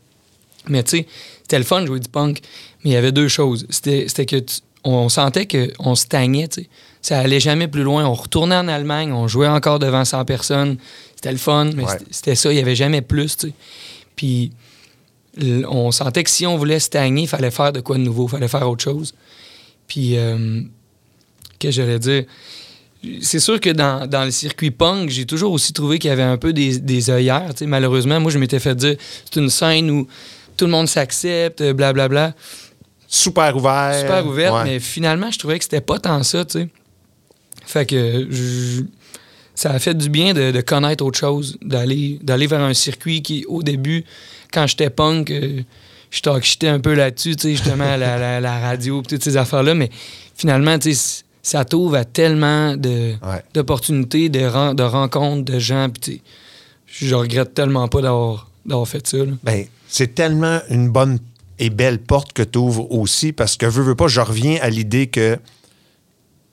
Mais 0.68 0.82
tu 0.82 0.98
sais, 0.98 1.06
c'était 1.42 1.58
le 1.58 1.64
fun 1.64 1.82
de 1.82 1.86
jouer 1.86 2.00
du 2.00 2.08
punk. 2.08 2.40
Mais 2.84 2.90
il 2.90 2.92
y 2.94 2.96
avait 2.96 3.12
deux 3.12 3.28
choses. 3.28 3.66
C'était 3.70 4.04
c'était 4.08 4.26
que 4.26 4.36
tu- 4.36 4.60
on 4.84 5.08
sentait 5.08 5.46
qu'on 5.46 5.94
stagnait. 5.94 6.48
tu 6.48 6.62
sais. 6.62 6.68
Ça 7.02 7.18
allait 7.20 7.40
jamais 7.40 7.68
plus 7.68 7.82
loin. 7.82 8.04
On 8.06 8.14
retournait 8.14 8.56
en 8.56 8.68
Allemagne, 8.68 9.12
on 9.12 9.28
jouait 9.28 9.46
encore 9.48 9.78
devant 9.78 10.04
100 10.04 10.24
personnes. 10.24 10.76
C'était 11.14 11.32
le 11.32 11.38
fun, 11.38 11.70
mais 11.74 11.84
Ouais. 11.84 11.98
c'était- 12.10 12.34
ça. 12.34 12.50
Il 12.52 12.56
n'y 12.56 12.60
avait 12.62 12.76
jamais 12.76 13.02
plus. 13.02 13.36
tu 13.36 13.48
sais. 13.48 13.52
Puis 14.16 14.52
on 15.68 15.92
sentait 15.92 16.24
que 16.24 16.30
si 16.30 16.46
on 16.46 16.56
voulait 16.56 16.80
stagner, 16.80 17.22
il 17.22 17.28
fallait 17.28 17.50
faire 17.52 17.72
de 17.72 17.80
quoi 17.80 17.96
de 17.96 18.02
nouveau, 18.02 18.26
il 18.26 18.30
fallait 18.30 18.48
faire 18.48 18.68
autre 18.68 18.82
chose. 18.82 19.14
Puis, 19.86 20.16
euh, 20.16 20.60
que 21.60 21.70
j'allais 21.70 21.98
dire, 22.00 22.24
c'est 23.22 23.38
sûr 23.38 23.60
que 23.60 23.70
dans, 23.70 24.08
dans 24.08 24.24
le 24.24 24.32
circuit 24.32 24.72
punk, 24.72 25.10
j'ai 25.10 25.24
toujours 25.26 25.52
aussi 25.52 25.72
trouvé 25.72 25.98
qu'il 26.00 26.08
y 26.08 26.12
avait 26.12 26.22
un 26.24 26.36
peu 26.36 26.52
des, 26.52 26.78
des 26.80 27.10
œillères. 27.10 27.52
Malheureusement, 27.62 28.18
moi, 28.20 28.30
je 28.32 28.38
m'étais 28.38 28.58
fait 28.58 28.74
dire 28.74 28.96
c'est 29.24 29.40
une 29.40 29.48
scène 29.50 29.90
où 29.90 30.08
tout 30.56 30.64
le 30.64 30.72
monde 30.72 30.88
s'accepte, 30.88 31.62
blablabla. 31.62 32.34
Super 33.10 33.56
ouvert. 33.56 33.98
Super 34.00 34.26
ouverte, 34.26 34.54
Ouais. 34.54 34.64
mais 34.64 34.80
finalement, 34.80 35.30
je 35.30 35.38
trouvais 35.38 35.58
que 35.58 35.64
c'était 35.64 35.80
pas 35.80 35.98
tant 35.98 36.22
ça, 36.22 36.44
tu 36.44 36.58
sais. 36.60 36.68
Fait 37.66 37.86
que 37.86 38.26
je- 38.30 38.82
ça 39.54 39.70
a 39.72 39.78
fait 39.78 39.94
du 39.94 40.08
bien 40.10 40.34
de, 40.34 40.50
de 40.52 40.60
connaître 40.60 41.04
autre 41.04 41.18
chose, 41.18 41.56
d'aller 41.62 42.18
vers 42.46 42.60
un 42.60 42.74
circuit 42.74 43.22
qui, 43.22 43.44
au 43.48 43.62
début, 43.62 44.04
quand 44.52 44.66
j'étais 44.66 44.90
punk, 44.90 45.30
euh, 45.30 45.62
je 46.10 46.20
talk 46.20 46.44
shitais 46.44 46.68
un 46.68 46.80
peu 46.80 46.94
là-dessus, 46.94 47.34
tu 47.36 47.42
sais, 47.42 47.50
justement, 47.52 47.96
la, 47.96 48.18
la, 48.18 48.40
la 48.40 48.58
radio, 48.60 49.02
toutes 49.06 49.22
ces 49.24 49.36
affaires-là, 49.36 49.74
mais 49.74 49.90
finalement, 50.36 50.78
tu 50.78 50.94
sais, 50.94 51.24
ça 51.42 51.64
t'ouvre 51.64 51.96
à 51.96 52.04
tellement 52.04 52.76
de- 52.76 53.14
Ouais. 53.22 53.42
d'opportunités, 53.54 54.28
de, 54.28 54.44
ren- 54.46 54.74
de 54.74 54.82
rencontres, 54.82 55.44
de 55.50 55.58
gens, 55.58 55.88
puis 55.90 56.22
je 56.86 57.14
regrette 57.14 57.54
tellement 57.54 57.88
pas 57.88 58.02
d'avoir 58.02 58.44
d'avoir 58.66 58.86
fait 58.86 59.06
ça, 59.06 59.16
là. 59.18 59.32
Ben, 59.44 59.64
c'est 59.88 60.14
tellement 60.14 60.60
une 60.68 60.90
bonne 60.90 61.18
et 61.58 61.70
belle 61.70 61.98
porte 61.98 62.32
que 62.32 62.42
tu 62.42 62.58
ouvres 62.58 62.90
aussi 62.92 63.32
parce 63.32 63.56
que 63.56 63.66
veux, 63.66 63.82
veux 63.82 63.94
pas, 63.94 64.08
je 64.08 64.20
reviens 64.20 64.58
à 64.62 64.70
l'idée 64.70 65.06
que 65.08 65.38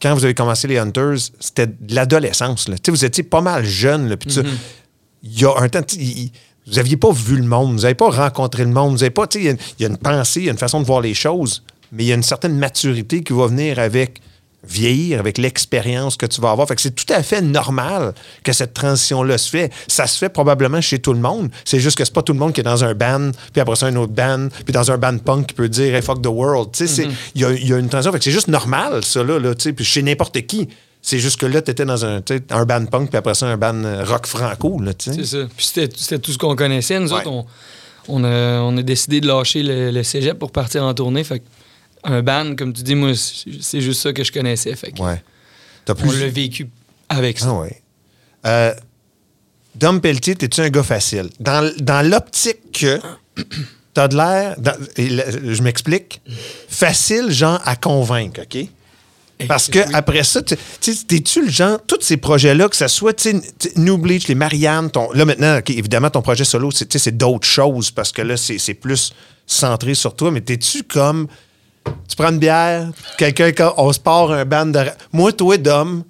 quand 0.01 0.13
vous 0.13 0.25
avez 0.25 0.33
commencé 0.33 0.67
les 0.67 0.77
Hunters, 0.77 1.17
c'était 1.39 1.67
de 1.67 1.95
l'adolescence. 1.95 2.69
Vous 2.87 3.05
étiez 3.05 3.23
pas 3.23 3.41
mal 3.41 3.65
jeune. 3.65 4.09
là, 4.09 4.15
ça. 4.27 4.41
Il 5.23 5.39
y 5.41 5.45
a 5.45 5.53
un 5.57 5.69
temps, 5.69 5.81
il- 5.97 6.31
vous 6.67 6.73
n'aviez 6.73 6.97
pas 6.97 7.11
vu 7.11 7.35
le 7.37 7.43
monde, 7.43 7.73
vous 7.75 7.81
n'avez 7.81 7.95
pas 7.95 8.09
rencontré 8.09 8.63
le 8.63 8.71
monde, 8.71 8.93
vous 8.93 9.03
avez 9.03 9.09
pas, 9.11 9.27
il 9.35 9.41
y 9.43 9.57
y, 9.79 9.85
a 9.85 9.87
une 9.87 9.97
pensée, 9.97 10.41
il 10.41 10.45
y 10.45 10.49
a 10.49 10.51
une 10.51 10.57
façon 10.57 10.81
de 10.81 10.85
voir 10.85 11.01
les 11.01 11.13
choses, 11.13 11.63
mais 11.91 12.03
il 12.03 12.07
y 12.07 12.11
a 12.11 12.15
une 12.15 12.23
certaine 12.23 12.57
maturité 12.57 13.23
qui 13.23 13.33
va 13.33 13.47
venir 13.47 13.79
avec 13.79 14.19
vieillir, 14.67 15.19
avec 15.19 15.37
l'expérience 15.37 16.17
que 16.17 16.25
tu 16.25 16.41
vas 16.41 16.51
avoir. 16.51 16.67
Fait 16.67 16.75
que 16.75 16.81
c'est 16.81 16.95
tout 16.95 17.11
à 17.13 17.23
fait 17.23 17.41
normal 17.41 18.13
que 18.43 18.53
cette 18.53 18.73
transition-là 18.73 19.37
se 19.37 19.49
fait. 19.49 19.71
Ça 19.87 20.07
se 20.07 20.17
fait 20.17 20.29
probablement 20.29 20.81
chez 20.81 20.99
tout 20.99 21.13
le 21.13 21.19
monde. 21.19 21.49
C'est 21.65 21.79
juste 21.79 21.97
que 21.97 22.05
c'est 22.05 22.13
pas 22.13 22.21
tout 22.23 22.33
le 22.33 22.39
monde 22.39 22.53
qui 22.53 22.61
est 22.61 22.63
dans 22.63 22.83
un 22.83 22.93
band, 22.93 23.31
puis 23.53 23.61
après 23.61 23.75
ça 23.75 23.87
un 23.87 23.95
autre 23.95 24.13
band, 24.13 24.47
puis 24.65 24.73
dans 24.73 24.91
un 24.91 24.97
band 24.97 25.17
punk 25.17 25.47
qui 25.47 25.53
peut 25.53 25.69
dire 25.69 25.95
hey, 25.95 26.01
fuck 26.01 26.21
the 26.21 26.27
world. 26.27 26.69
Tu 26.73 26.87
sais, 26.87 26.93
c'est- 27.03 27.07
il 27.35 27.41
y, 27.41 27.45
a, 27.45 27.51
il 27.51 27.67
y 27.67 27.73
a 27.73 27.77
une 27.77 27.89
transition. 27.89 28.11
Fait 28.11 28.17
que 28.19 28.23
c'est 28.25 28.31
juste 28.31 28.47
normal, 28.47 29.03
ça, 29.03 29.23
là, 29.23 29.39
là 29.39 29.55
tu 29.55 29.63
sais, 29.63 29.73
puis 29.73 29.85
chez 29.85 30.01
n'importe 30.01 30.41
qui. 30.45 30.67
C'est 31.01 31.19
juste 31.19 31.39
que 31.39 31.45
là, 31.45 31.61
tu 31.61 31.69
étais 31.69 31.85
dans 31.85 32.03
un, 32.03 32.19
un 32.49 32.65
band 32.65 32.85
punk, 32.87 33.09
puis 33.09 33.17
après 33.17 33.35
ça, 33.35 33.45
un 33.45 33.57
band 33.57 33.75
euh, 33.83 34.03
rock 34.03 34.25
franco. 34.25 34.81
C'est 34.97 35.23
ça. 35.23 35.37
Puis 35.55 35.65
c'était 35.67 35.89
c'était 35.95 36.17
tout 36.19 36.31
ce 36.31 36.37
qu'on 36.39 36.55
connaissait. 36.55 36.99
Nous 36.99 37.13
Ouais. 37.13 37.19
autres, 37.19 37.29
on, 37.29 37.45
on, 38.07 38.23
a, 38.23 38.59
on 38.61 38.75
a 38.75 38.81
décidé 38.81 39.21
de 39.21 39.27
lâcher 39.27 39.61
le, 39.61 39.91
le 39.91 40.01
cégep 40.03 40.39
pour 40.39 40.51
partir 40.51 40.83
en 40.83 40.93
tournée. 40.95 41.23
Fait 41.23 41.39
que 41.39 41.45
un 42.05 42.21
band, 42.21 42.55
comme 42.55 42.71
tu 42.73 42.83
dis, 42.83 42.95
moi, 42.95 43.11
c'est 43.15 43.81
juste 43.81 44.01
ça 44.01 44.13
que 44.13 44.23
je 44.23 44.31
connaissais. 44.31 44.75
Fait 44.75 44.91
que 44.91 45.01
Ouais. 45.01 45.21
T'as 45.85 45.93
on 45.93 46.07
plus- 46.07 46.19
l'a 46.19 46.27
vécu 46.29 46.67
avec 47.09 47.39
ça. 47.39 47.47
Ah 47.49 47.59
ouais. 47.59 47.81
Euh, 48.45 48.73
Dom 49.75 49.99
Pelletier, 50.01 50.35
t'es-tu 50.35 50.61
un 50.61 50.69
gars 50.69 50.83
facile? 50.83 51.29
Dans, 51.39 51.69
dans 51.79 52.07
l'optique 52.07 52.71
que 52.79 52.99
t'as 53.93 54.07
de 54.07 54.15
l'air, 54.15 54.55
je 54.97 55.61
m'explique, 55.61 56.21
facile, 56.69 57.29
genre, 57.31 57.59
à 57.65 57.75
convaincre, 57.75 58.41
OK? 58.43 58.67
Parce 59.49 59.67
que 59.67 59.79
oui. 59.79 59.85
après 59.93 60.23
ça, 60.23 60.41
tu 60.41 60.55
t'es-tu 60.95 61.43
le 61.43 61.49
genre, 61.51 61.79
tous 61.85 61.97
ces 62.01 62.15
projets-là, 62.15 62.69
que 62.69 62.75
ce 62.75 62.87
soit, 62.87 63.13
tu 63.13 63.31
sais, 63.31 63.41
tu 63.59 63.67
sais, 63.69 63.73
New 63.79 63.97
Bleach, 63.97 64.29
les 64.29 64.35
Marianne, 64.35 64.89
ton, 64.89 65.11
là 65.11 65.25
maintenant, 65.25 65.59
évidemment, 65.67 66.09
ton 66.09 66.21
projet 66.21 66.45
solo, 66.45 66.69
c'est 66.71 67.17
d'autres 67.17 67.45
choses 67.47 67.91
parce 67.91 68.13
que 68.13 68.21
là, 68.21 68.37
c'est 68.37 68.57
c'est 68.59 68.75
plus 68.75 69.11
centré 69.45 69.93
sur 69.93 70.15
toi, 70.15 70.31
mais 70.31 70.39
t'es-tu 70.39 70.83
comme, 70.83 71.27
tu 72.07 72.15
prends 72.15 72.31
une 72.31 72.39
bière, 72.39 72.87
quelqu'un, 73.17 73.51
comme- 73.51 73.73
on 73.77 73.91
se 73.93 73.99
part 73.99 74.31
un 74.31 74.45
band 74.45 74.67
de 74.67 74.79
rap. 74.79 74.97
Moi, 75.11 75.31
toi, 75.33 75.57
Dom, 75.57 76.03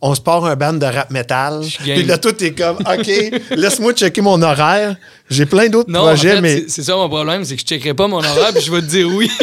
on 0.00 0.14
se 0.14 0.20
part 0.20 0.44
un 0.46 0.56
band 0.56 0.72
de 0.74 0.86
rap 0.86 1.10
metal. 1.10 1.62
Puis 1.94 2.04
là, 2.04 2.16
toi, 2.18 2.32
t'es 2.32 2.52
comme, 2.52 2.76
OK, 2.78 3.10
laisse-moi 3.50 3.92
checker 3.92 4.22
mon 4.22 4.40
horaire. 4.42 4.96
J'ai 5.30 5.46
plein 5.46 5.68
d'autres 5.68 5.90
Non, 5.90 6.00
projets, 6.00 6.32
en 6.32 6.34
fait, 6.36 6.40
mais. 6.40 6.64
c'est- 6.68 6.82
ça 6.82 6.96
mon 6.96 7.08
problème, 7.08 7.44
c'est 7.44 7.54
que 7.54 7.60
je 7.62 7.66
checkerai 7.66 7.94
pas 7.94 8.08
mon 8.08 8.18
horaire 8.18 8.52
puis 8.52 8.62
je 8.64 8.70
vais 8.72 8.80
te 8.80 8.86
dire 8.86 9.08
oui. 9.08 9.30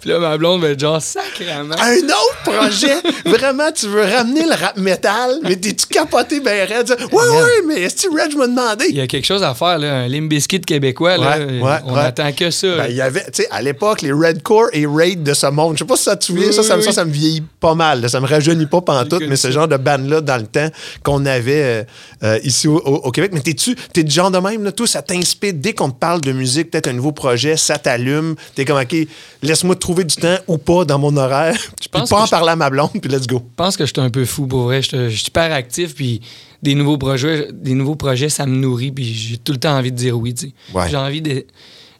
Puis 0.00 0.10
là, 0.10 0.18
ma 0.18 0.36
blonde 0.36 0.60
va 0.60 0.68
être 0.70 0.80
genre 0.80 1.00
sacrément. 1.00 1.74
Un 1.80 1.96
autre 1.96 2.36
projet? 2.44 2.94
Vraiment, 3.24 3.72
tu 3.72 3.86
veux 3.86 4.02
ramener 4.02 4.44
le 4.44 4.52
rap 4.54 4.76
metal, 4.76 5.38
mais 5.42 5.56
t'es-tu 5.56 5.86
capoté 5.86 6.40
ben 6.40 6.68
raide? 6.68 6.90
Ouais, 7.10 7.28
ouais, 7.28 7.62
mais 7.66 7.80
est-ce 7.82 8.06
que 8.06 8.12
Reg 8.12 8.36
m'a 8.36 8.44
Il 8.44 8.50
demandé? 8.50 8.90
y 8.90 9.00
a 9.00 9.06
quelque 9.06 9.24
chose 9.26 9.42
à 9.42 9.54
faire, 9.54 9.78
là, 9.78 10.00
un 10.00 10.08
Limbiskit 10.08 10.60
québécois. 10.60 11.16
Là, 11.16 11.38
Ouais, 11.38 11.44
ouais, 11.60 11.78
on 11.86 11.94
ouais. 11.94 12.00
attend 12.00 12.30
que 12.32 12.50
ça. 12.50 12.76
Ben, 12.76 12.86
il 12.90 12.96
y 12.96 13.00
avait, 13.00 13.24
tu 13.24 13.42
sais, 13.42 13.48
à 13.50 13.62
l'époque, 13.62 14.02
les 14.02 14.12
Redcore 14.12 14.66
et 14.72 14.86
Raid 14.86 15.22
de 15.22 15.32
ce 15.34 15.46
monde. 15.46 15.74
Je 15.74 15.78
sais 15.80 15.84
pas 15.86 15.96
si 15.96 16.04
ça 16.04 16.16
te 16.16 16.24
souvient, 16.24 16.48
Oui, 16.48 16.52
ça, 16.54 16.62
ça, 16.62 16.74
me- 16.76 16.80
oui, 16.80 16.84
ça, 16.84 16.90
oui. 16.90 16.94
ça 16.94 17.04
me 17.06 17.10
vieillit 17.12 17.42
pas 17.60 17.74
mal. 17.74 18.02
là. 18.02 18.08
Ça 18.08 18.20
me 18.20 18.26
rajeunit 18.26 18.66
pas 18.66 18.82
pantoute, 18.82 19.24
mais 19.28 19.36
ce 19.36 19.50
genre 19.50 19.68
de 19.68 19.76
band-là, 19.78 20.20
dans 20.20 20.36
le 20.36 20.46
temps, 20.46 20.68
qu'on 21.02 21.24
avait 21.26 21.62
euh, 21.62 21.82
euh, 22.24 22.38
ici 22.44 22.68
au, 22.68 22.76
au- 22.76 23.06
au 23.06 23.10
Québec. 23.10 23.30
Mais 23.34 23.40
t'es-tu, 23.40 23.74
t'es 23.92 24.02
du 24.04 24.14
genre 24.14 24.30
de 24.30 24.38
même, 24.38 24.53
là, 24.62 24.70
tout 24.70 24.86
ça 24.86 25.02
t'inspire. 25.02 25.52
Dès 25.54 25.72
qu'on 25.72 25.90
te 25.90 25.98
parle 25.98 26.20
de 26.20 26.30
musique, 26.32 26.70
peut-être 26.70 26.86
un 26.88 26.92
nouveau 26.92 27.10
projet, 27.12 27.56
ça 27.56 27.78
t'allume. 27.78 28.36
T'es 28.54 28.64
comme, 28.64 28.78
OK, 28.80 28.94
laisse-moi 29.42 29.74
trouver 29.76 30.04
du 30.04 30.14
temps 30.16 30.36
ou 30.46 30.58
pas 30.58 30.84
dans 30.84 30.98
mon 30.98 31.16
horaire. 31.16 31.58
Je 31.82 31.88
pense 31.88 32.08
pas 32.08 32.22
en 32.22 32.26
je- 32.26 32.30
parler 32.30 32.50
à 32.50 32.56
ma 32.56 32.70
blonde, 32.70 32.90
puis 33.00 33.10
let's 33.10 33.26
go. 33.26 33.38
Je 33.44 33.54
pense 33.56 33.76
que 33.76 33.84
je 33.86 33.92
suis 33.92 34.00
un 34.00 34.10
peu 34.10 34.24
fou 34.24 34.46
pour 34.46 34.62
vrai. 34.64 34.82
Je 34.82 35.08
suis 35.08 35.24
hyper 35.26 35.52
actif, 35.52 35.94
puis 35.94 36.20
des 36.62 36.74
nouveaux 36.74 36.98
projets, 36.98 37.48
des 37.52 37.74
nouveaux 37.74 37.96
projets, 37.96 38.28
ça 38.28 38.46
me 38.46 38.54
nourrit, 38.56 38.92
puis 38.92 39.04
j'ai 39.04 39.36
tout 39.38 39.52
le 39.52 39.58
temps 39.58 39.76
envie 39.76 39.90
de 39.92 39.96
dire 39.96 40.16
oui. 40.18 40.34
Ouais. 40.72 40.88
J'ai 40.88 40.96
envie 40.96 41.20
de, 41.20 41.44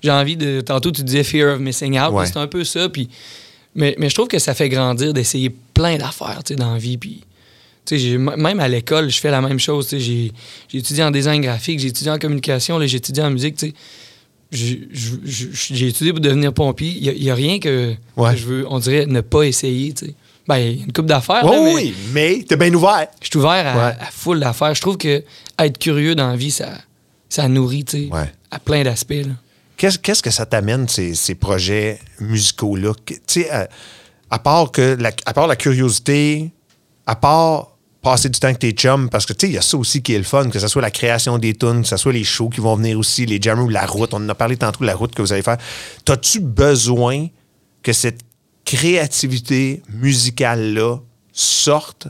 j'ai 0.03 0.11
envie 0.11 0.37
de. 0.37 0.61
Tantôt 0.61 0.91
tu 0.91 1.03
disais 1.03 1.25
fear 1.25 1.55
of 1.55 1.61
missing 1.61 1.99
out, 1.99 2.13
Ouais. 2.13 2.27
c'est 2.27 2.37
un 2.39 2.47
peu 2.47 2.65
ça. 2.65 2.89
Puis, 2.89 3.09
mais, 3.75 3.95
mais 3.99 4.09
je 4.09 4.15
trouve 4.15 4.29
que 4.29 4.39
ça 4.39 4.55
fait 4.55 4.69
grandir 4.69 5.13
d'essayer 5.13 5.55
plein 5.75 5.97
d'affaires, 5.97 6.41
tu 6.45 6.55
sais, 6.55 6.57
dans 6.57 6.73
la 6.73 6.79
vie. 6.79 6.97
Puis, 6.97 7.23
même 7.93 8.61
à 8.61 8.69
l'école, 8.69 9.11
je 9.11 9.19
fais 9.21 9.31
la 9.31 9.41
même 9.41 9.59
chose. 9.59 9.89
J'ai, 9.97 10.33
étudié 10.73 11.05
en 11.05 11.11
design 11.11 11.41
graphique, 11.41 11.79
j'ai 11.81 11.89
étudié 11.89 12.11
en 12.11 12.19
communication, 12.19 12.81
j'ai 12.87 12.97
étudié 12.97 13.23
en 13.23 13.31
musique. 13.31 13.75
J'ai, 14.51 15.89
étudié 15.89 16.13
pour 16.13 16.21
devenir 16.21 16.53
pompier. 16.53 16.97
Il 17.01 17.23
n'y 17.23 17.31
a, 17.31 17.35
rien 17.35 17.59
que, 17.59 17.95
Ouais. 18.17 18.33
que 18.33 18.39
je 18.39 18.47
veux, 18.47 18.67
on 18.69 18.79
dirait, 18.79 19.07
ne 19.07 19.21
pas 19.21 19.43
essayer. 19.43 19.93
tu 19.93 20.07
sais. 20.07 20.15
Ben, 20.47 20.59
il 20.59 20.77
y 20.79 20.81
a 20.83 20.85
une 20.85 20.93
coupe 20.93 21.07
d'affaires. 21.07 21.45
Oui, 21.45 21.51
là, 21.57 21.63
mais- 21.63 21.75
oui, 21.75 21.95
mais 22.13 22.45
t'es 22.47 22.57
bien 22.57 22.73
ouvert. 22.75 23.07
je 23.21 23.29
suis 23.29 23.39
ouvert 23.39 23.67
à, 23.67 23.77
Ouais. 23.77 23.95
à 23.99 24.11
full 24.13 24.41
d'affaires. 24.41 24.75
Je 24.75 24.81
trouve 24.81 24.99
que 24.99 25.25
être 25.59 25.79
curieux 25.79 26.15
dans 26.15 26.29
la 26.29 26.37
vie, 26.37 26.51
ça, 26.51 26.71
ça 27.29 27.49
nourrit, 27.49 27.85
tu 27.85 28.05
sais, 28.05 28.13
Ouais. 28.13 28.31
à 28.51 28.59
plein 28.59 28.83
d'aspects. 28.83 29.15
Qu'est-ce, 29.77 30.23
que 30.23 30.31
ça 30.31 30.47
t'amène, 30.47 30.87
ces, 30.89 31.15
ces 31.15 31.35
projets 31.35 31.99
musicaux-là? 32.21 32.93
Tu 33.07 33.17
sais, 33.27 33.51
à, 33.51 33.69
à 34.31 34.39
part 34.39 34.71
que 34.71 34.97
la, 34.99 35.11
à 35.27 35.33
part 35.35 35.47
la 35.47 35.57
curiosité, 35.57 36.51
à 37.07 37.17
part 37.17 37.74
passer 38.05 38.29
du 38.29 38.39
temps 38.39 38.49
avec 38.49 38.61
tes 38.61 38.71
chums, 38.71 39.09
parce 39.09 39.27
que 39.27 39.33
tu 39.33 39.47
sais, 39.47 39.53
il 39.53 39.55
y 39.55 39.59
a 39.59 39.63
ça 39.63 39.77
aussi 39.77 40.03
qui 40.03 40.15
est 40.15 40.19
le 40.19 40.25
fun, 40.25 40.49
que 40.51 40.61
ce 40.61 40.69
soit 40.69 40.83
la 40.83 40.93
création 40.93 41.39
des 41.39 41.55
tunes, 41.55 41.83
que 41.83 41.89
ce 41.89 41.97
soit 41.97 42.13
les 42.13 42.23
shows 42.23 42.51
qui 42.51 42.61
vont 42.61 42.77
venir 42.77 42.97
aussi, 42.99 43.27
les 43.27 43.41
jammers 43.41 43.65
ou 43.65 43.69
la 43.69 43.87
route. 43.87 44.15
On 44.15 44.19
en 44.19 44.29
a 44.29 44.35
parlé 44.35 44.57
tantôt 44.57 44.81
de 44.81 44.87
la 44.87 44.95
route 44.95 45.15
que 45.15 45.23
vous 45.23 45.33
allez 45.33 45.43
faire. 45.43 45.57
T'as-tu 46.05 46.39
besoin 46.39 47.27
que 47.83 47.93
cette 47.93 48.21
créativité 48.65 49.83
musicale-là 49.89 50.99
sorte? 51.33 52.07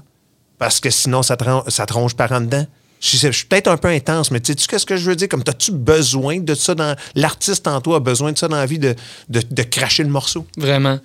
Parce 0.59 0.81
que 0.81 0.91
sinon, 0.91 1.23
ça 1.23 1.37
te, 1.37 1.93
ronge 1.93 2.15
par 2.15 2.33
en 2.33 2.41
dedans. 2.41 2.67
Je 3.01 3.31
suis 3.31 3.47
peut-être 3.47 3.69
un 3.69 3.77
peu 3.77 3.89
intense, 3.89 4.31
mais 4.31 4.41
tu 4.41 4.53
sais 4.53 4.67
qu'est-ce 4.67 4.87
que 4.87 4.97
je 4.97 5.11
veux 5.11 5.17
dire? 5.17 5.29
Comme, 5.29 5.45
as-tu 5.47 5.73
besoin 5.73 6.41
de 6.41 6.55
ça 6.55 6.75
dans... 6.75 6.97
L'artiste 7.15 7.69
en 7.69 7.81
toi 7.81 7.97
a 7.97 8.01
besoin 8.01 8.33
de 8.33 8.39
ça 8.39 8.49
dans 8.49 8.57
la 8.57 8.67
vie, 8.67 8.79
de, 8.79 8.95
de, 9.29 9.43
de 9.49 9.63
cracher 9.63 10.03
le 10.03 10.09
morceau? 10.09 10.47
Vraiment. 10.57 10.99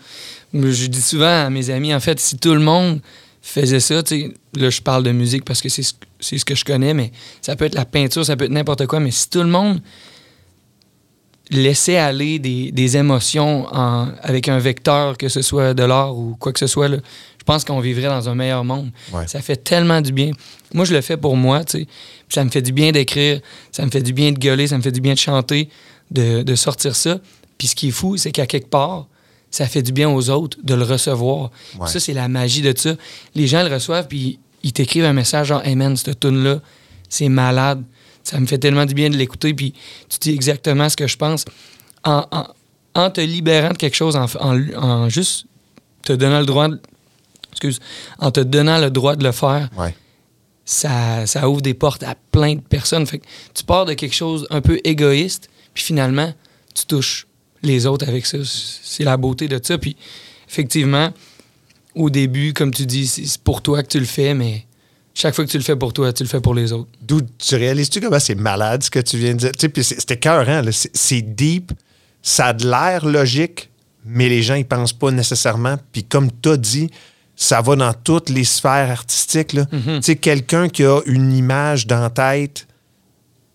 Je 0.53 0.85
dis 0.87 1.01
souvent 1.01 1.45
à 1.45 1.49
mes 1.49 1.69
amis, 1.69 1.93
en 1.93 1.99
fait, 1.99 2.19
si 2.19 2.37
tout 2.37 2.53
le 2.53 2.61
monde 2.61 3.01
faisait 3.49 3.79
ça, 3.79 4.01
tu 4.03 4.21
sais, 4.21 4.33
là, 4.55 4.69
je 4.69 4.81
parle 4.81 5.03
de 5.03 5.11
musique 5.11 5.43
parce 5.45 5.61
que 5.61 5.69
c'est 5.69 5.83
ce, 5.83 6.45
que 6.45 6.55
je 6.55 6.65
connais, 6.65 6.93
mais 6.93 7.11
ça 7.41 7.55
peut 7.55 7.65
être 7.65 7.75
la 7.75 7.85
peinture, 7.85 8.25
ça 8.25 8.35
peut 8.35 8.45
être 8.45 8.51
n'importe 8.51 8.85
quoi, 8.87 8.99
mais 8.99 9.11
si 9.11 9.29
tout 9.29 9.39
le 9.41 9.47
monde 9.49 9.81
laissait 11.51 11.97
aller 11.97 12.37
des, 12.37 12.71
des 12.71 12.97
émotions 12.97 13.65
en- 13.73 14.09
avec 14.21 14.47
un 14.47 14.59
vecteur, 14.59 15.17
que 15.17 15.29
ce 15.29 15.41
soit 15.41 15.73
de 15.73 15.83
l'art 15.83 16.15
ou 16.15 16.35
quoi 16.39 16.53
que 16.53 16.59
ce 16.59 16.67
soit, 16.67 16.87
là, 16.87 16.97
je 17.39 17.43
pense 17.43 17.63
qu'on 17.65 17.79
vivrait 17.79 18.07
dans 18.07 18.29
un 18.29 18.35
meilleur 18.35 18.63
monde. 18.63 18.91
Ouais. 19.11 19.25
Ça 19.27 19.41
fait 19.41 19.55
tellement 19.55 20.01
du 20.01 20.11
bien. 20.11 20.31
Moi, 20.73 20.85
je 20.85 20.93
le 20.93 21.01
fais 21.01 21.17
pour 21.17 21.35
moi, 21.35 21.63
tu 21.65 21.79
sais. 21.79 21.85
Puis 21.85 22.35
Ça 22.35 22.43
me 22.45 22.51
fait 22.51 22.61
du 22.61 22.71
bien 22.71 22.91
d'écrire, 22.91 23.39
ça 23.71 23.83
me 23.83 23.89
fait 23.89 24.03
du 24.03 24.13
bien 24.13 24.31
de 24.31 24.37
gueuler, 24.37 24.67
ça 24.67 24.77
me 24.77 24.83
fait 24.83 24.91
du 24.91 25.01
bien 25.01 25.13
de 25.13 25.17
chanter, 25.19 25.69
de, 26.11 26.43
de 26.43 26.55
sortir 26.55 26.95
ça. 26.95 27.19
Puis 27.57 27.67
ce 27.69 27.75
qui 27.75 27.87
est 27.87 27.91
fou, 27.91 28.17
c'est 28.17 28.31
qu'à 28.31 28.45
quelque 28.45 28.69
part, 28.69 29.07
ça 29.51 29.65
fait 29.67 29.81
du 29.81 29.91
bien 29.91 30.09
aux 30.09 30.29
autres 30.29 30.57
de 30.63 30.73
le 30.75 30.83
recevoir. 30.83 31.51
Ouais. 31.79 31.87
Ça, 31.87 31.99
c'est 31.99 32.13
la 32.13 32.27
magie 32.27 32.61
de 32.61 32.73
ça. 32.77 32.95
Les 33.35 33.47
gens 33.47 33.63
le 33.63 33.73
reçoivent, 33.73 34.07
puis 34.07 34.39
ils 34.63 34.73
t'écrivent 34.73 35.05
un 35.05 35.13
message 35.13 35.47
genre 35.47 35.65
Hey 35.65 35.75
man, 35.75 35.95
cette 35.97 36.19
tune-là, 36.19 36.59
c'est 37.09 37.29
malade. 37.29 37.83
Ça 38.23 38.39
me 38.39 38.45
fait 38.45 38.57
tellement 38.59 38.85
du 38.85 38.93
bien 38.93 39.09
de 39.09 39.17
l'écouter, 39.17 39.53
puis 39.53 39.73
tu 40.09 40.19
dis 40.19 40.31
exactement 40.31 40.87
ce 40.89 40.95
que 40.95 41.07
je 41.07 41.17
pense. 41.17 41.45
En, 42.03 42.25
en- 42.31 42.47
en 42.95 43.09
te 43.11 43.21
libérant 43.21 43.69
de 43.69 43.77
quelque 43.77 43.95
chose, 43.95 44.15
en, 44.15 45.09
juste 45.09 45.45
te 46.03 46.13
donnant 46.13 46.39
le 46.39 46.45
droit 46.45 46.67
de, 46.67 46.79
excuse, 47.51 47.79
en 48.19 48.29
te 48.31 48.39
donnant 48.41 48.77
le 48.79 48.89
droit 48.91 49.15
de 49.15 49.23
le 49.23 49.31
faire, 49.31 49.69
Ouais. 49.77 49.95
ça, 50.65 51.25
ça 51.25 51.49
ouvre 51.49 51.61
des 51.61 51.73
portes 51.73 52.03
à 52.03 52.15
plein 52.31 52.55
de 52.55 52.61
personnes. 52.61 53.05
Fait 53.05 53.19
que 53.19 53.25
tu 53.53 53.63
pars 53.63 53.85
de 53.85 53.93
quelque 53.93 54.15
chose 54.15 54.45
un 54.49 54.61
peu 54.61 54.79
égoïste, 54.83 55.49
puis 55.73 55.83
finalement, 55.83 56.33
tu 56.75 56.85
touches 56.85 57.25
les 57.63 57.85
autres 57.85 58.07
avec 58.07 58.25
ça. 58.25 58.37
C'est 58.43 59.03
la 59.03 59.17
beauté 59.17 59.47
de 59.47 59.59
ça. 59.61 59.77
Puis 59.77 59.95
effectivement, 60.47 61.11
au 61.95 62.09
début, 62.09 62.53
comme 62.53 62.71
tu 62.73 62.85
dis, 62.85 63.07
c'est 63.07 63.41
pour 63.41 63.61
toi 63.61 63.83
que 63.83 63.87
tu 63.87 63.99
le 63.99 64.05
fais, 64.05 64.33
mais 64.33 64.65
chaque 65.13 65.35
fois 65.35 65.45
que 65.45 65.51
tu 65.51 65.57
le 65.57 65.63
fais 65.63 65.75
pour 65.75 65.91
toi, 65.93 66.13
tu 66.13 66.23
le 66.23 66.29
fais 66.29 66.39
pour 66.39 66.53
les 66.53 66.71
autres. 66.71 66.89
D'où 67.01 67.21
tu 67.37 67.55
réalises-tu 67.55 67.99
comment 67.99 68.19
c'est 68.19 68.35
malade 68.35 68.83
ce 68.83 68.89
que 68.89 68.99
tu 68.99 69.17
viens 69.17 69.33
de 69.33 69.39
dire? 69.39 69.51
Tu 69.51 69.59
sais, 69.61 69.69
puis 69.69 69.83
c'est- 69.83 69.99
c'était 69.99 70.17
cœur, 70.17 70.45
là. 70.45 70.71
C'est, 70.71 71.21
deep, 71.21 71.71
ça 72.21 72.47
a 72.47 72.53
de 72.53 72.69
l'air 72.69 73.05
logique, 73.05 73.69
mais 74.05 74.29
les 74.29 74.41
gens 74.41 74.55
y 74.55 74.63
pensent 74.63 74.93
pas 74.93 75.11
nécessairement. 75.11 75.77
Puis 75.91 76.03
comme 76.03 76.29
tu 76.41 76.49
as 76.49 76.57
dit, 76.57 76.89
ça 77.35 77.61
va 77.61 77.75
dans 77.75 77.93
toutes 77.93 78.29
les 78.29 78.43
sphères 78.43 78.91
artistiques. 78.91 79.53
Là. 79.53 79.65
Tu 79.71 80.01
sais, 80.01 80.15
quelqu'un 80.15 80.69
qui 80.69 80.83
a 80.83 81.01
une 81.05 81.33
image 81.33 81.87
dans 81.87 81.99
la 82.01 82.09
tête, 82.09 82.67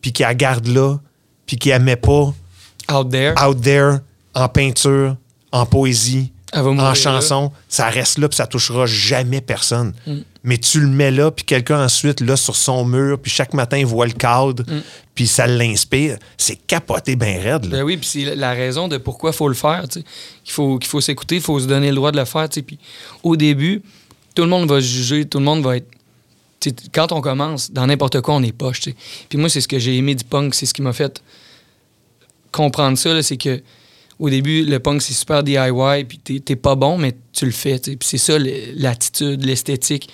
puis 0.01 0.13
qui 0.13 0.23
la 0.23 0.35
garde 0.35 0.67
là, 0.67 0.99
puis 1.47 1.57
qui 1.57 1.69
la 1.71 1.79
met 1.79 1.97
pas 1.97 2.35
Out 2.93 3.11
there, 3.11 3.35
out 3.43 3.61
there, 3.61 3.99
en 4.35 4.49
peinture, 4.49 5.17
en 5.53 5.67
poésie, 5.67 6.33
en 6.53 6.75
là. 6.75 6.95
chanson, 6.95 7.53
ça 7.69 7.89
reste 7.89 8.19
là 8.19 8.29
puis 8.29 8.37
ça 8.37 8.47
touchera 8.47 8.87
jamais 8.87 9.41
personne. 9.41 9.93
Mm. 10.07 10.19
Mais 10.45 10.59
tu 10.59 10.81
le 10.81 10.89
mets 10.89 11.11
là 11.11 11.31
puis 11.31 11.45
quelqu'un 11.45 11.83
ensuite 11.83 12.21
là 12.21 12.37
sur 12.37 12.55
son 12.55 12.85
mur 12.85 13.19
puis 13.19 13.31
chaque 13.31 13.55
matin 13.55 13.79
il 13.79 13.87
voit 13.87 14.07
le 14.07 14.13
cadre 14.13 14.63
Mm. 14.65 14.81
puis 15.15 15.27
ça 15.27 15.47
l'inspire, 15.47 16.19
c'est 16.37 16.57
capoté 16.57 17.17
bien 17.17 17.41
raide 17.41 17.65
là. 17.65 17.79
Ben 17.79 17.83
oui, 17.83 17.97
puis 17.97 18.07
c'est 18.07 18.35
la 18.35 18.53
raison 18.53 18.89
de 18.89 18.99
pourquoi 18.99 19.31
il 19.31 19.37
faut 19.37 19.49
le 19.49 19.55
faire, 19.55 19.85
tu 19.89 20.01
sais. 20.01 20.07
Qu'il 20.45 20.53
faut, 20.53 20.79
qu'il 20.79 20.89
faut 20.89 21.01
s'écouter, 21.01 21.37
il 21.37 21.43
faut 21.43 21.59
se 21.59 21.67
donner 21.67 21.89
le 21.89 21.97
droit 21.97 22.13
de 22.13 22.19
le 22.19 22.25
faire, 22.25 22.49
tu 22.49 22.57
sais. 22.57 22.63
Puis 22.63 22.79
au 23.23 23.37
début, 23.37 23.83
tout 24.35 24.43
le 24.43 24.49
monde 24.49 24.69
va 24.69 24.81
se 24.81 24.87
juger, 24.87 25.25
tout 25.25 25.39
le 25.39 25.45
monde 25.45 25.63
va 25.63 25.77
être... 25.79 25.89
quand 26.93 27.13
on 27.13 27.21
commence, 27.21 27.71
dans 27.71 27.87
n'importe 27.87 28.21
quoi, 28.21 28.35
on 28.35 28.43
est 28.43 28.53
poche. 28.53 28.81
Puis 29.29 29.39
moi, 29.39 29.49
c'est 29.49 29.61
ce 29.61 29.69
que 29.69 29.79
j'ai 29.79 29.97
aimé 29.97 30.15
du 30.15 30.25
punk, 30.25 30.55
c'est 30.55 30.67
ce 30.67 30.75
qui 30.75 30.83
m'a 30.83 30.93
fait 30.93 31.23
comprendre 32.55 32.97
ça, 32.99 33.23
c'est 33.23 33.37
que 33.37 33.61
au 34.19 34.31
début, 34.31 34.65
le 34.65 34.79
punk, 34.79 35.03
c'est 35.03 35.13
super 35.13 35.43
DIY, 35.43 36.05
puis 36.09 36.19
t'es- 36.41 36.57
pas 36.57 36.77
bon, 36.77 36.97
mais 36.99 37.13
tu 37.33 37.45
le 37.47 37.51
fais. 37.53 37.79
Puis 37.81 37.97
c'est 38.03 38.19
ça, 38.19 38.35
l'attitude, 38.39 39.45
l'esthétique. 39.45 40.09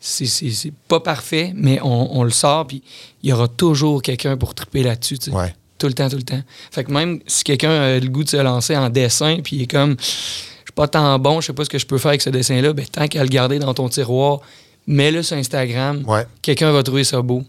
C'est- 0.00 0.72
pas 0.88 1.00
parfait, 1.00 1.52
mais 1.54 1.78
on, 1.82 2.18
on 2.18 2.24
le 2.24 2.30
sort, 2.30 2.66
puis 2.66 2.82
il 3.22 3.30
y 3.30 3.32
aura 3.32 3.48
toujours 3.48 4.02
quelqu'un 4.02 4.36
pour 4.36 4.54
triper 4.54 4.82
là-dessus. 4.82 5.18
Ouais. 5.32 5.54
Tout 5.78 5.86
le 5.86 5.92
temps, 5.94 6.08
tout 6.08 6.16
le 6.16 6.22
temps. 6.22 6.40
Fait 6.70 6.84
que 6.84 6.92
même 6.92 7.20
si 7.26 7.42
quelqu'un 7.44 7.70
a 7.70 7.98
le 7.98 8.08
goût 8.08 8.22
de 8.24 8.28
se 8.28 8.36
lancer 8.36 8.76
en 8.76 8.88
dessin, 8.90 9.38
puis 9.42 9.56
il 9.56 9.62
est 9.62 9.66
comme, 9.70 9.96
je 9.98 10.04
suis 10.04 10.72
pas 10.74 10.88
tant 10.88 11.18
bon, 11.18 11.40
je 11.40 11.46
sais 11.48 11.52
pas 11.52 11.64
ce 11.64 11.70
que 11.70 11.78
je 11.78 11.86
peux 11.86 11.98
faire 11.98 12.10
avec 12.10 12.22
ce 12.22 12.30
dessin-là, 12.30 12.72
ben 12.72 12.84
tant 12.86 13.08
qu'à 13.08 13.22
le 13.22 13.28
garder 13.28 13.58
dans 13.58 13.72
ton 13.74 13.88
tiroir, 13.88 14.40
mets-le 14.86 15.22
sur 15.22 15.36
Instagram. 15.36 16.02
Ouais. 16.06 16.26
Quelqu'un 16.42 16.70
va 16.70 16.82
trouver 16.82 17.04
ça 17.04 17.20
beau. 17.22 17.42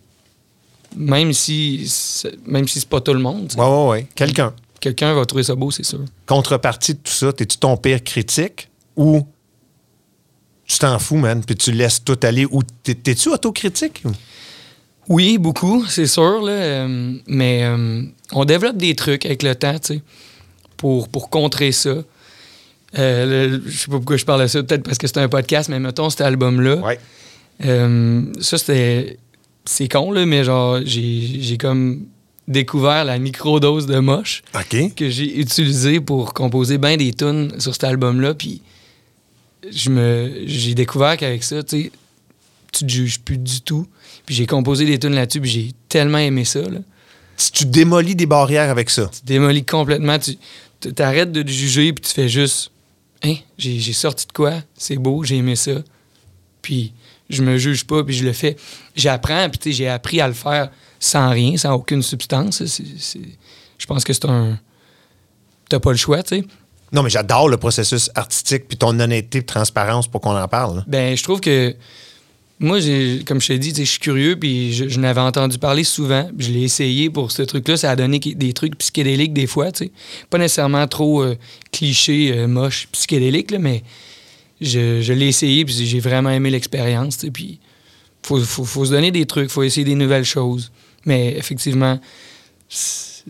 Même 0.96 1.34
si, 1.34 1.92
même 2.46 2.68
si 2.68 2.80
c'est 2.80 2.90
pas 2.90 3.02
tout 3.02 3.14
le 3.14 3.20
monde, 3.20 3.48
tu 3.50 3.56
sais. 3.56 3.62
Ouais 3.62 3.68
ouais 3.68 3.88
ouais, 3.90 4.08
quelqu'un. 4.16 4.54
quelqu'un 4.80 5.14
va 5.14 5.26
trouver 5.26 5.44
ça 5.44 5.56
beau, 5.56 5.72
c'est 5.72 5.84
sûr. 5.86 6.00
Contrepartie 6.26 6.94
de 6.94 7.00
tout 7.00 7.12
ça, 7.12 7.34
t'es-tu 7.34 7.58
ton 7.58 7.76
pire 7.78 8.04
critique 8.04 8.70
ou 8.96 9.28
tu 10.68 10.80
t'en 10.80 10.98
fous 11.00 11.18
man 11.18 11.44
puis 11.46 11.56
tu 11.56 11.72
laisses 11.72 12.04
tout 12.04 12.18
aller 12.24 12.46
ou 12.50 12.62
t'es- 12.84 12.96
t'es-tu 12.96 13.30
autocritique 13.30 14.04
Oui, 15.08 15.38
beaucoup, 15.38 15.86
c'est 15.88 16.08
sûr, 16.08 16.42
là, 16.42 16.52
euh, 16.52 17.14
mais 17.28 17.64
euh, 17.64 18.02
on 18.32 18.46
développe 18.46 18.78
des 18.78 18.96
trucs 18.96 19.26
avec 19.26 19.44
le 19.44 19.54
temps, 19.56 19.78
tu 19.78 19.96
sais, 19.96 20.02
pour, 20.78 21.08
pour 21.10 21.30
contrer 21.30 21.72
ça. 21.72 21.96
Euh, 22.98 23.60
je 23.66 23.78
sais 23.78 23.86
pas 23.88 23.98
pourquoi 23.98 24.18
je 24.18 24.26
parle 24.26 24.42
de 24.44 24.48
ça, 24.48 24.64
peut-être 24.64 24.84
parce 24.84 24.98
que 24.98 25.06
c'est 25.08 25.18
un 25.18 25.28
podcast, 25.30 25.70
mais 25.70 25.80
mettons 25.80 26.10
cet 26.10 26.22
album-là. 26.22 26.78
Ouais. 26.78 27.00
Ça, 28.42 28.58
c'était. 28.58 29.18
C'est 29.66 29.88
con, 29.88 30.12
là, 30.12 30.26
mais 30.26 30.44
genre, 30.44 30.80
j'ai 30.86 31.42
j'ai 31.42 31.58
comme 31.58 32.06
découvert 32.48 33.06
la 33.06 33.18
microdose 33.18 33.88
de 33.88 33.98
moche 34.00 34.44
que 34.96 35.10
j'ai 35.10 35.40
utilisée 35.40 36.00
pour 36.00 36.34
composer 36.34 36.78
bien 36.78 36.98
des 36.98 37.14
tunes 37.14 37.60
sur 37.60 37.74
cet 37.74 37.84
album-là. 37.84 38.36
Puis 38.36 38.62
je 39.70 39.90
me 39.90 40.44
j'ai 40.46 40.76
découvert 40.76 41.18
qu'avec 41.18 41.44
ça, 41.44 41.64
tu 41.64 41.92
tu 42.72 42.86
te 42.86 42.92
juges 42.92 43.20
plus 43.20 43.38
du 43.38 43.62
tout. 43.62 43.88
Puis 44.26 44.36
j'ai 44.36 44.46
composé 44.46 44.86
des 44.86 45.00
tunes 45.00 45.16
là-dessus, 45.16 45.42
puis 45.42 45.50
j'ai 45.50 45.72
tellement 45.88 46.18
aimé 46.18 46.46
ça. 46.46 46.62
Là. 46.62 46.80
Si 47.38 47.52
tu 47.52 47.66
démolis 47.66 48.16
des 48.16 48.26
barrières 48.26 48.70
avec 48.70 48.90
ça. 48.90 49.10
Tu 49.14 49.26
démolis 49.26 49.64
complètement. 49.64 50.18
Tu 50.20 50.38
t'arrêtes 50.94 51.32
de 51.32 51.42
te 51.42 51.50
juger, 51.50 51.94
puis 51.94 52.04
tu 52.04 52.14
fais 52.14 52.30
juste 52.30 52.72
hein, 53.24 53.36
j'ai 53.58 53.80
j'ai 53.80 53.94
sorti 53.94 54.28
de 54.28 54.32
quoi, 54.32 54.54
c'est 54.78 54.98
beau, 54.98 55.24
j'ai 55.24 55.38
aimé 55.38 55.56
ça. 55.56 55.84
Puis 56.62 56.94
je 57.30 57.44
me 57.44 57.58
juge 57.58 57.86
pas, 57.86 58.04
puis 58.04 58.16
je 58.16 58.24
le 58.24 58.34
fais. 58.34 58.56
J'apprends, 58.96 59.50
puis 59.50 59.60
tu 59.60 59.72
sais, 59.72 59.78
j'ai 59.78 59.90
appris 59.90 60.22
à 60.22 60.28
le 60.28 60.34
faire 60.34 60.70
sans 61.00 61.30
rien, 61.30 61.58
sans 61.58 61.74
aucune 61.74 62.02
substance. 62.02 62.64
Je 63.78 63.86
pense 63.86 64.04
que 64.04 64.14
c'est 64.14 64.26
un. 64.26 64.60
T'as 65.70 65.80
pas 65.80 65.92
le 65.92 65.98
choix, 65.98 66.22
tu 66.24 66.38
sais. 66.38 66.44
Non, 66.92 67.04
mais 67.04 67.10
j'adore 67.10 67.50
le 67.50 67.58
processus 67.58 68.10
artistique 68.16 68.68
puis 68.68 68.78
ton 68.78 68.98
honnêteté 69.00 69.40
et 69.40 69.44
transparence 69.44 70.08
pour 70.08 70.22
qu'on 70.22 70.38
en 70.38 70.48
parle. 70.48 70.78
là. 70.78 70.84
Ben, 70.88 71.18
je 71.18 71.24
trouve 71.24 71.42
que 71.42 71.76
moi, 72.60 72.80
j'ai, 72.80 73.24
comme 73.26 73.42
je 73.42 73.48
t'ai 73.48 73.60
dit, 73.60 73.74
je 73.76 73.84
suis 73.84 74.00
curieux, 74.00 74.38
puis 74.40 74.72
je, 74.74 74.88
je 74.88 75.00
n'avais 75.00 75.20
entendu 75.20 75.58
parler 75.58 75.84
souvent. 75.84 76.30
puis 76.38 76.48
Je 76.48 76.52
l'ai 76.54 76.62
essayé 76.62 77.10
pour 77.10 77.32
ce 77.32 77.42
truc-là. 77.42 77.76
Ça 77.76 77.92
a 77.92 77.96
donné 77.96 78.20
des 78.20 78.54
trucs 78.54 78.78
psychédéliques 78.78 79.34
des 79.34 79.48
fois, 79.48 79.72
tu 79.72 79.86
sais. 79.86 79.92
Pas 80.30 80.38
nécessairement 80.38 80.88
trop 80.88 81.22
euh, 81.22 81.36
cliché, 81.72 82.32
euh, 82.34 82.48
moche, 82.48 82.88
psychédélique, 82.92 83.52
là, 83.52 83.60
mais 83.60 83.84
je, 84.66 85.14
l'ai 85.14 85.28
essayé, 85.28 85.66
puis 85.66 85.86
j'ai 85.86 86.00
vraiment 86.00 86.30
aimé 86.30 86.50
l'expérience. 86.50 87.18
Puis 87.34 87.60
faut, 88.24 88.40
faut, 88.40 88.86
se 88.86 88.92
donner 88.92 89.12
des 89.12 89.26
trucs, 89.26 89.50
faut 89.50 89.64
essayer 89.64 89.86
des 89.86 89.96
nouvelles 89.96 90.26
choses. 90.26 90.72
Mais 91.06 91.36
effectivement, 91.38 92.00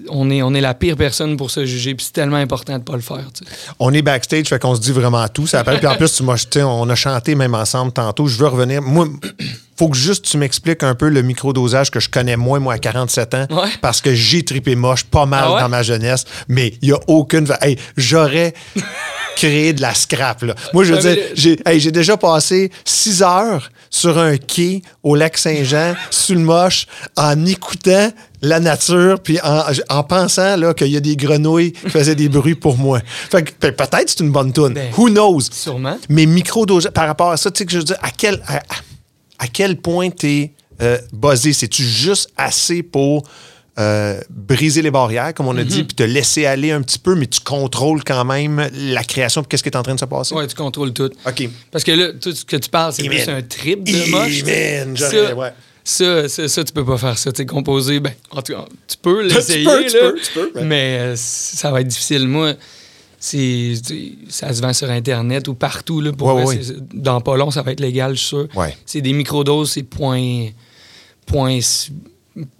on 0.09 0.29
est, 0.29 0.41
on 0.41 0.53
est 0.53 0.61
la 0.61 0.73
pire 0.73 0.95
personne 0.95 1.37
pour 1.37 1.51
se 1.51 1.65
juger, 1.65 1.95
puis 1.95 2.05
c'est 2.05 2.13
tellement 2.13 2.37
important 2.37 2.77
de 2.77 2.83
pas 2.83 2.95
le 2.95 3.01
faire. 3.01 3.27
On 3.79 3.93
est 3.93 4.01
backstage, 4.01 4.47
fait 4.47 4.61
qu'on 4.61 4.75
se 4.75 4.81
dit 4.81 4.91
vraiment 4.91 5.27
tout. 5.27 5.43
Puis 5.43 5.87
en 5.87 5.95
plus, 5.95 6.21
tu 6.49 6.61
on 6.61 6.89
a 6.89 6.95
chanté 6.95 7.35
même 7.35 7.55
ensemble 7.55 7.91
tantôt. 7.91 8.27
Je 8.27 8.37
veux 8.37 8.47
revenir. 8.47 8.81
Faut 9.77 9.89
que 9.89 9.97
juste 9.97 10.25
tu 10.25 10.37
m'expliques 10.37 10.83
un 10.83 10.95
peu 10.95 11.09
le 11.09 11.21
microdosage 11.21 11.91
que 11.91 11.99
je 11.99 12.09
connais 12.09 12.37
moins, 12.37 12.59
moi, 12.59 12.73
à 12.75 12.77
47 12.77 13.33
ans. 13.33 13.47
Ouais. 13.49 13.69
Parce 13.81 14.01
que 14.01 14.13
j'ai 14.13 14.43
tripé 14.43 14.75
moche 14.75 15.03
pas 15.03 15.25
mal 15.25 15.43
Ah 15.47 15.53
ouais? 15.55 15.61
dans 15.61 15.69
ma 15.69 15.83
jeunesse. 15.83 16.25
Mais 16.47 16.73
il 16.81 16.89
n'y 16.89 16.93
a 16.95 16.99
aucune. 17.07 17.45
Hey, 17.61 17.77
j'aurais 17.97 18.53
créé 19.35 19.73
de 19.73 19.81
la 19.81 19.93
scrap, 19.93 20.43
là. 20.43 20.55
Moi, 20.73 20.83
je 20.85 20.93
veux 20.93 21.01
dire, 21.01 21.17
j'ai 21.35 21.57
hey, 21.65 21.91
déjà 21.91 22.15
passé 22.17 22.71
six 22.85 23.21
heures 23.21 23.69
sur 23.89 24.17
un 24.17 24.37
quai 24.37 24.81
au 25.03 25.15
lac 25.15 25.37
Saint-Jean, 25.37 25.93
sur 26.09 26.35
le 26.35 26.41
moche, 26.41 26.87
en 27.17 27.45
écoutant 27.45 28.11
la 28.41 28.59
nature, 28.59 29.19
puis 29.21 29.39
en, 29.43 29.63
en 29.89 30.03
pensant 30.03 30.55
là, 30.57 30.73
qu'il 30.73 30.87
y 30.87 30.97
a 30.97 30.99
des 30.99 31.15
grenouilles 31.15 31.71
qui 31.73 31.89
faisaient 31.89 32.15
des 32.15 32.29
bruits 32.29 32.55
pour 32.55 32.77
moi. 32.77 32.99
Fait 33.05 33.43
que 33.43 33.51
ben, 33.59 33.71
peut-être 33.71 34.09
c'est 34.09 34.19
une 34.19 34.31
bonne 34.31 34.53
tune. 34.53 34.73
Ben, 34.73 34.91
Who 34.97 35.09
knows? 35.09 35.41
sûrement. 35.51 35.97
Mais 36.09 36.25
micro 36.25 36.65
par 36.93 37.07
rapport 37.07 37.31
à 37.31 37.37
ça, 37.37 37.49
tu 37.51 37.59
sais 37.59 37.65
que 37.65 37.71
je 37.71 37.77
veux 37.79 37.83
dire, 37.83 37.97
à 38.01 38.09
quel, 38.15 38.41
à, 38.47 38.57
à 38.57 38.61
quel 39.51 39.77
point 39.77 40.09
t'es 40.09 40.51
euh, 40.81 40.97
buzzé? 41.13 41.53
C'est-tu 41.53 41.83
juste 41.83 42.29
assez 42.37 42.83
pour 42.83 43.23
euh, 43.77 44.21
briser 44.29 44.81
les 44.81 44.91
barrières, 44.91 45.33
comme 45.33 45.47
on 45.47 45.57
a 45.57 45.63
dit, 45.63 45.83
puis 45.83 45.95
te 45.95 46.03
laisser 46.03 46.45
aller 46.45 46.71
un 46.71 46.81
petit 46.81 46.99
peu, 46.99 47.13
mais 47.15 47.27
tu 47.27 47.41
contrôles 47.41 48.03
quand 48.05 48.23
même 48.23 48.69
la 48.73 49.03
création, 49.03 49.41
puis 49.41 49.49
qu'est-ce 49.49 49.63
qui 49.63 49.69
est 49.69 49.75
en 49.75 49.83
train 49.83 49.95
de 49.95 49.99
se 49.99 50.05
passer? 50.05 50.33
Ouais, 50.33 50.47
tu 50.47 50.55
contrôles 50.55 50.93
tout. 50.93 51.11
OK. 51.27 51.49
Parce 51.71 51.83
que 51.83 51.91
là, 51.91 52.13
tout 52.13 52.33
ce 52.33 52.45
que 52.45 52.55
tu 52.55 52.69
parles, 52.69 52.93
c'est 52.93 53.03
plus 53.03 53.27
un 53.27 53.41
trip 53.41 53.83
de 53.83 54.09
moche. 54.11 54.43
Amen, 54.43 54.95
Ça, 54.95 55.35
ouais. 55.35 55.51
ça, 55.83 56.29
ça, 56.29 56.47
ça, 56.47 56.63
tu 56.63 56.71
peux 56.71 56.85
pas 56.85 56.97
faire 56.97 57.17
ça. 57.17 57.33
Tu 57.33 57.37
sais, 57.37 57.45
composer, 57.45 57.99
ben, 57.99 58.13
en 58.31 58.41
tout 58.41 58.53
cas, 58.53 58.65
tu 58.87 58.95
peux 59.01 59.21
l'essayer, 59.23 59.65
peux, 59.65 59.85
tu 59.85 59.97
peux, 59.99 60.19
tu 60.21 60.51
peux, 60.53 60.61
mais 60.63 60.97
euh, 60.99 61.13
ça 61.17 61.69
va 61.69 61.81
être 61.81 61.87
difficile. 61.87 62.29
Moi, 62.29 62.53
c'est, 63.27 63.73
ça 64.29 64.53
se 64.53 64.61
vend 64.61 64.71
sur 64.73 64.89
Internet 64.89 65.47
ou 65.47 65.55
partout. 65.55 65.99
Là, 66.01 66.11
pour 66.13 66.27
Ouais, 66.27 66.43
vrai, 66.43 66.55
ouais. 66.57 66.63
c'est- 66.63 66.93
dans 66.93 67.21
pas 67.21 67.35
long, 67.37 67.49
ça 67.49 67.61
va 67.63 67.71
être 67.71 67.79
légal, 67.79 68.13
je 68.13 68.19
suis 68.19 68.27
sûr. 68.27 68.47
Ouais. 68.55 68.75
C'est 68.85 69.01
des 69.01 69.13
microdoses, 69.13 69.71
c'est 69.71 69.83
point, 69.83 70.49
point, 71.25 71.59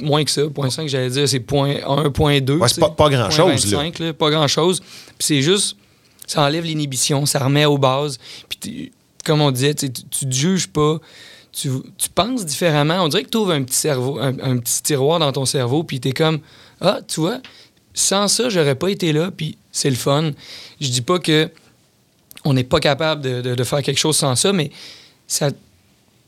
moins 0.02 0.24
que 0.24 0.32
ça, 0.32 0.42
point 0.54 0.70
5, 0.70 0.88
j'allais 0.88 1.10
dire, 1.10 1.28
c'est 1.28 1.40
point 1.40 1.76
1, 1.86 2.10
point 2.10 2.40
2. 2.42 2.58
Ouais, 2.58 2.68
c'est 2.70 2.80
pas- 2.82 2.90
pas 2.90 3.10
grand-chose, 3.10 3.38
point 3.38 3.48
là. 3.72 3.84
25, 3.84 4.00
là, 4.00 4.14
Pas 4.14 4.30
grand-chose. 4.32 4.80
Puis 4.80 5.28
c'est 5.28 5.42
juste, 5.42 5.76
ça 6.26 6.42
enlève 6.44 6.64
l'inhibition, 6.66 7.26
ça 7.26 7.40
remet 7.40 7.66
aux 7.66 7.78
bases. 7.78 8.18
Puis 8.50 8.92
comme 9.24 9.42
on 9.42 9.52
disait, 9.52 9.74
tu 9.74 9.90
te 9.92 10.32
juges 10.32 10.68
pas, 10.68 11.00
tu, 11.52 11.70
tu 11.98 12.10
penses 12.10 12.46
différemment. 12.46 13.04
On 13.04 13.08
dirait 13.08 13.24
que 13.24 13.30
tu 13.30 13.38
ouvres 13.38 13.52
un 13.54 13.64
petit 13.64 13.78
cerveau, 13.78 14.20
un, 14.20 14.38
un 14.40 14.58
petit 14.58 14.82
tiroir 14.84 15.20
dans 15.20 15.32
ton 15.32 15.46
cerveau, 15.46 15.84
puis 15.84 16.00
tu 16.00 16.10
es 16.10 16.12
comme 16.12 16.40
Ah, 16.82 17.00
tu 17.08 17.22
vois, 17.22 17.40
sans 17.96 18.28
ça, 18.28 18.50
j'aurais 18.50 18.76
pas 18.76 18.90
été 18.90 19.12
là, 19.14 19.32
puis 19.36 19.58
c'est 19.72 19.90
le 19.90 19.96
fun. 19.96 20.32
Je 20.80 20.90
dis 20.90 21.02
pas 21.02 21.18
que 21.18 21.50
on 22.44 22.54
n'est 22.54 22.64
pas 22.64 22.80
capable 22.80 23.22
de, 23.24 23.42
de- 23.42 23.56
de 23.56 23.64
faire 23.64 23.82
quelque 23.82 23.98
chose 23.98 24.16
sans 24.18 24.36
ça, 24.36 24.54
mais 24.54 24.70
ça. 25.28 25.50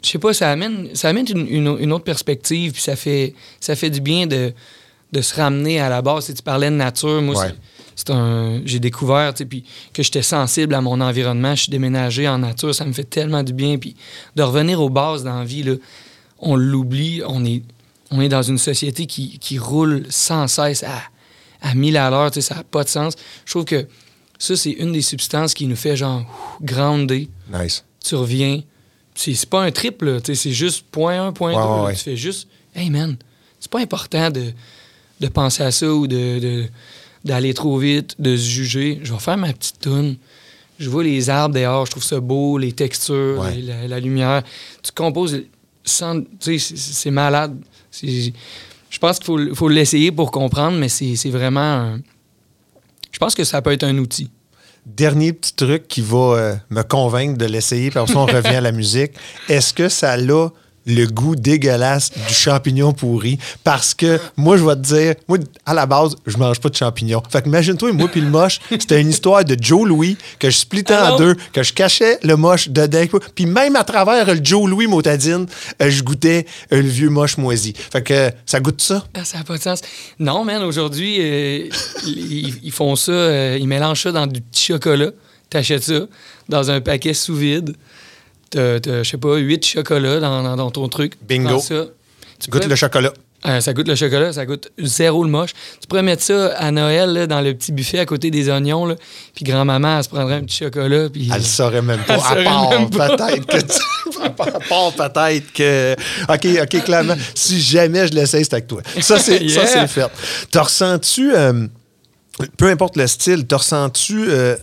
Je 0.03 0.09
sais 0.09 0.19
pas, 0.19 0.33
ça 0.33 0.51
amène, 0.51 0.89
ça 0.95 1.09
amène 1.09 1.25
une, 1.29 1.47
une- 1.47 1.77
une 1.79 1.91
autre 1.91 2.03
perspective, 2.05 2.71
puis 2.73 2.81
ça 2.81 2.95
fait, 2.95 3.33
ça 3.59 3.75
fait 3.75 3.89
du 3.89 3.99
bien 3.99 4.25
de, 4.27 4.53
de 5.11 5.21
se 5.21 5.35
ramener 5.35 5.79
à 5.79 5.89
la 5.89 6.01
base. 6.01 6.25
Tu 6.25 6.31
sais, 6.31 6.33
tu 6.37 6.43
parlais 6.43 6.69
de 6.69 6.75
nature, 6.75 7.21
moi, 7.21 7.35
Ouais. 7.35 7.47
c'est- 7.95 8.09
un. 8.11 8.61
J'ai 8.63 8.79
découvert, 8.79 9.33
puis 9.33 9.63
que 9.93 10.03
j'étais 10.03 10.21
sensible 10.21 10.73
à 10.75 10.81
mon 10.81 11.01
environnement. 11.01 11.55
Je 11.55 11.63
suis 11.63 11.71
déménagé 11.71 12.27
en 12.27 12.37
nature, 12.39 12.73
ça 12.75 12.85
me 12.85 12.93
fait 12.93 13.03
tellement 13.09 13.41
du 13.43 13.53
bien. 13.53 13.77
Puis 13.79 13.95
de 14.35 14.43
revenir 14.43 14.79
aux 14.81 14.89
bases 14.89 15.23
dans 15.23 15.39
la 15.39 15.45
vie, 15.45 15.63
là, 15.63 15.73
on 16.39 16.55
l'oublie. 16.55 17.21
On 17.27 17.43
est, 17.43 17.63
on 18.11 18.21
est 18.21 18.29
dans 18.29 18.43
une 18.43 18.59
société 18.59 19.07
qui, 19.07 19.39
qui 19.39 19.57
roule 19.57 20.05
sans 20.09 20.47
cesse 20.47 20.83
à, 20.83 21.01
à 21.61 21.73
1000 21.75 21.97
à 21.97 22.09
l'heure, 22.09 22.31
tu 22.31 22.41
sais, 22.41 22.47
ça 22.47 22.55
n'a 22.55 22.63
pas 22.63 22.83
de 22.83 22.89
sens. 22.89 23.13
Je 23.45 23.51
trouve 23.51 23.65
que 23.65 23.87
ça, 24.39 24.55
c'est 24.55 24.71
une 24.71 24.91
des 24.91 25.01
substances 25.01 25.53
qui 25.53 25.65
nous 25.67 25.75
fait 25.75 25.95
genre 25.97 26.23
grounder. 26.61 27.29
Nice. 27.51 27.83
Tu 28.03 28.15
reviens. 28.15 28.61
C'est 29.15 29.49
pas 29.49 29.63
un 29.63 29.71
triple, 29.71 30.05
là, 30.11 30.21
tu 30.21 30.35
sais, 30.35 30.43
c'est 30.43 30.51
juste 30.55 30.85
point 30.91 31.19
1, 31.27 31.31
point 31.33 31.53
2. 31.53 31.57
Ouais, 31.57 31.63
ouais, 31.79 31.85
ouais. 31.87 31.95
Tu 31.95 32.03
fais 32.03 32.15
juste, 32.17 32.47
hey 32.75 32.89
man, 32.91 33.17
c'est 33.59 33.71
pas 33.71 33.79
important 33.79 34.29
de, 34.29 34.51
de 35.19 35.27
penser 35.27 35.63
à 35.63 35.71
ça 35.71 35.91
ou 35.91 36.05
de, 36.05 36.65
d'aller 37.25 37.53
trop 37.55 37.79
vite, 37.79 38.15
de 38.19 38.37
se 38.37 38.47
juger. 38.47 38.99
Je 39.03 39.11
vais 39.13 39.19
faire 39.19 39.37
ma 39.37 39.51
petite 39.53 39.79
toune. 39.79 40.17
Je 40.77 40.87
vois 40.91 41.03
les 41.03 41.31
arbres 41.31 41.55
dehors, 41.55 41.87
je 41.87 41.91
trouve 41.91 42.03
ça 42.03 42.19
beau, 42.19 42.59
les 42.59 42.71
textures, 42.73 43.41
la, 43.63 43.87
la 43.87 43.99
lumière. 43.99 44.43
Tu 44.83 44.91
composes 44.91 45.41
sans. 45.83 46.21
Tu 46.21 46.27
sais, 46.39 46.59
c'est- 46.59 46.77
c'est 46.77 47.11
malade. 47.11 47.57
C'est- 47.89 48.31
Je 48.89 48.99
pense 48.99 49.17
qu'il 49.19 49.25
faut, 49.25 49.55
faut 49.55 49.69
l'essayer 49.69 50.11
pour 50.11 50.31
comprendre, 50.31 50.77
mais 50.77 50.89
c'est 50.89 51.29
vraiment. 51.29 51.59
un- 51.61 51.99
Je 53.11 53.17
pense 53.19 53.35
que 53.35 53.43
ça 53.43 53.61
peut 53.61 53.71
être 53.71 53.83
un 53.83 53.97
outil. 53.97 54.29
Dernier 54.85 55.33
petit 55.33 55.53
truc 55.53 55.87
qui 55.87 56.01
va 56.01 56.17
euh, 56.17 56.55
me 56.69 56.81
convaincre 56.83 57.37
de 57.37 57.45
l'essayer, 57.45 57.89
puis 57.89 57.99
après 57.99 58.13
ça, 58.13 58.19
on 58.19 58.25
revient 58.25 58.55
à 58.55 58.61
la 58.61 58.71
musique. 58.71 59.11
Est-ce 59.49 59.73
que 59.73 59.89
ça 59.89 60.11
a 60.13 60.17
le 60.87 61.05
goût 61.05 61.35
dégueulasse 61.35 62.11
du 62.27 62.33
champignon 62.33 62.93
pourri? 62.93 63.37
Parce 63.63 63.93
que 63.93 64.19
moi, 64.35 64.57
je 64.57 64.63
vais 64.65 64.75
te 64.75 64.81
dire, 64.81 65.15
moi, 65.27 65.37
à 65.65 65.73
la 65.73 65.85
base, 65.85 66.15
je 66.25 66.37
mange 66.37 66.59
pas 66.59 66.69
de 66.69 66.75
champignons. 66.75 67.21
Fait 67.29 67.41
que 67.43 67.47
imagine-toi, 67.47 67.91
moi 67.93 68.07
puis 68.07 68.21
le 68.21 68.29
moche, 68.29 68.59
c'était 68.71 68.99
une 68.99 69.09
histoire 69.09 69.45
de 69.45 69.55
Joe 69.59 69.87
Louis 69.87 70.17
que 70.39 70.49
je 70.49 70.57
splittais 70.57 70.97
en 70.97 71.17
deux, 71.17 71.35
que 71.53 71.61
je 71.61 71.73
cachais 71.73 72.17
le 72.23 72.35
moche 72.35 72.69
dedans. 72.69 73.05
Puis 73.35 73.45
même 73.45 73.75
à 73.75 73.83
travers 73.83 74.33
le 74.33 74.39
Joe 74.43 74.67
Louis 74.69 74.87
motadine, 74.87 75.45
euh, 75.81 75.89
je 75.89 76.03
goûtais 76.03 76.45
euh, 76.73 76.81
le 76.81 76.87
vieux 76.87 77.09
moche 77.09 77.37
moisi. 77.37 77.73
Fait 77.91 78.01
que 78.01 78.31
ça 78.45 78.59
goûte 78.59 78.81
ça? 78.81 79.05
Ah, 79.13 79.23
ça 79.23 79.37
n'a 79.37 79.43
pas 79.43 79.57
de 79.57 79.61
sens. 79.61 79.81
Non, 80.19 80.43
man, 80.43 80.63
aujourd'hui, 80.63 81.17
euh, 81.19 81.69
ils, 82.05 82.59
ils 82.63 82.71
font 82.71 82.95
ça, 82.95 83.11
euh, 83.11 83.57
ils 83.59 83.67
mélangent 83.67 84.03
ça 84.03 84.11
dans 84.11 84.27
du 84.27 84.41
petit 84.41 84.65
chocolat. 84.65 85.11
T'achètes 85.49 85.83
ça 85.83 86.01
dans 86.49 86.71
un 86.71 86.81
paquet 86.81 87.13
sous 87.13 87.35
vide. 87.35 87.75
Je 88.55 89.01
sais 89.03 89.17
pas, 89.17 89.35
huit 89.37 89.65
chocolats 89.65 90.19
dans, 90.19 90.43
dans- 90.43 90.55
dans 90.55 90.71
ton 90.71 90.87
truc. 90.89 91.13
Bingo. 91.27 91.59
Ça. 91.59 91.85
Tu 92.39 92.49
Goûte 92.49 92.61
pourrais- 92.61 92.69
le 92.69 92.75
chocolat. 92.75 93.13
Euh, 93.45 93.61
ça 93.61 93.71
goûte 93.71 93.87
le 93.87 93.93
chocolat, 93.95 94.33
ça 94.33 94.45
goûte 94.47 94.69
zéro 94.79 95.23
le 95.23 95.29
moche. 95.29 95.51
Tu 95.79 95.87
pourrais 95.87 96.01
mettre 96.01 96.23
ça 96.23 96.47
à 96.57 96.71
Noël 96.71 97.13
là, 97.13 97.27
dans 97.27 97.39
le 97.39 97.53
petit 97.53 97.71
buffet 97.71 97.99
à 97.99 98.05
côté 98.05 98.31
des 98.31 98.49
oignons. 98.49 98.85
Là, 98.87 98.95
puis 99.35 99.45
grand-maman, 99.45 99.97
elle 99.99 100.03
se 100.03 100.09
prendrait 100.09 100.35
un 100.35 100.41
petit 100.43 100.57
chocolat. 100.63 101.07
Puis, 101.09 101.29
Elle 101.31 101.37
le 101.39 101.43
saurait 101.45 101.83
même 101.83 101.99
pas. 102.03 102.17
Elle 102.35 102.47
À 102.47 102.49
part 102.49 102.89
peut-être 102.89 103.45
que 103.45 103.57
tu- 103.61 104.21
à 104.23 104.29
part 104.31 104.91
peut-être 104.93 105.53
que. 105.53 105.95
OK, 106.27 106.47
OK, 106.63 106.83
clairement. 106.83 107.15
Si 107.35 107.61
jamais 107.61 108.07
je 108.07 108.13
l'essaye, 108.13 108.43
c'est 108.43 108.55
avec 108.55 108.67
toi. 108.67 108.81
Ça, 109.01 109.19
c'est 109.19 109.37
Yeah. 109.43 109.87
fait. 109.87 110.07
T'as 110.51 110.63
ressens-tu. 110.63 111.33
euh, 111.35 111.67
peu 112.57 112.65
importe 112.69 112.97
le 112.97 113.05
style, 113.05 113.45
t'as 113.45 113.57
ressens-tu. 113.57 114.25
euh, 114.29 114.55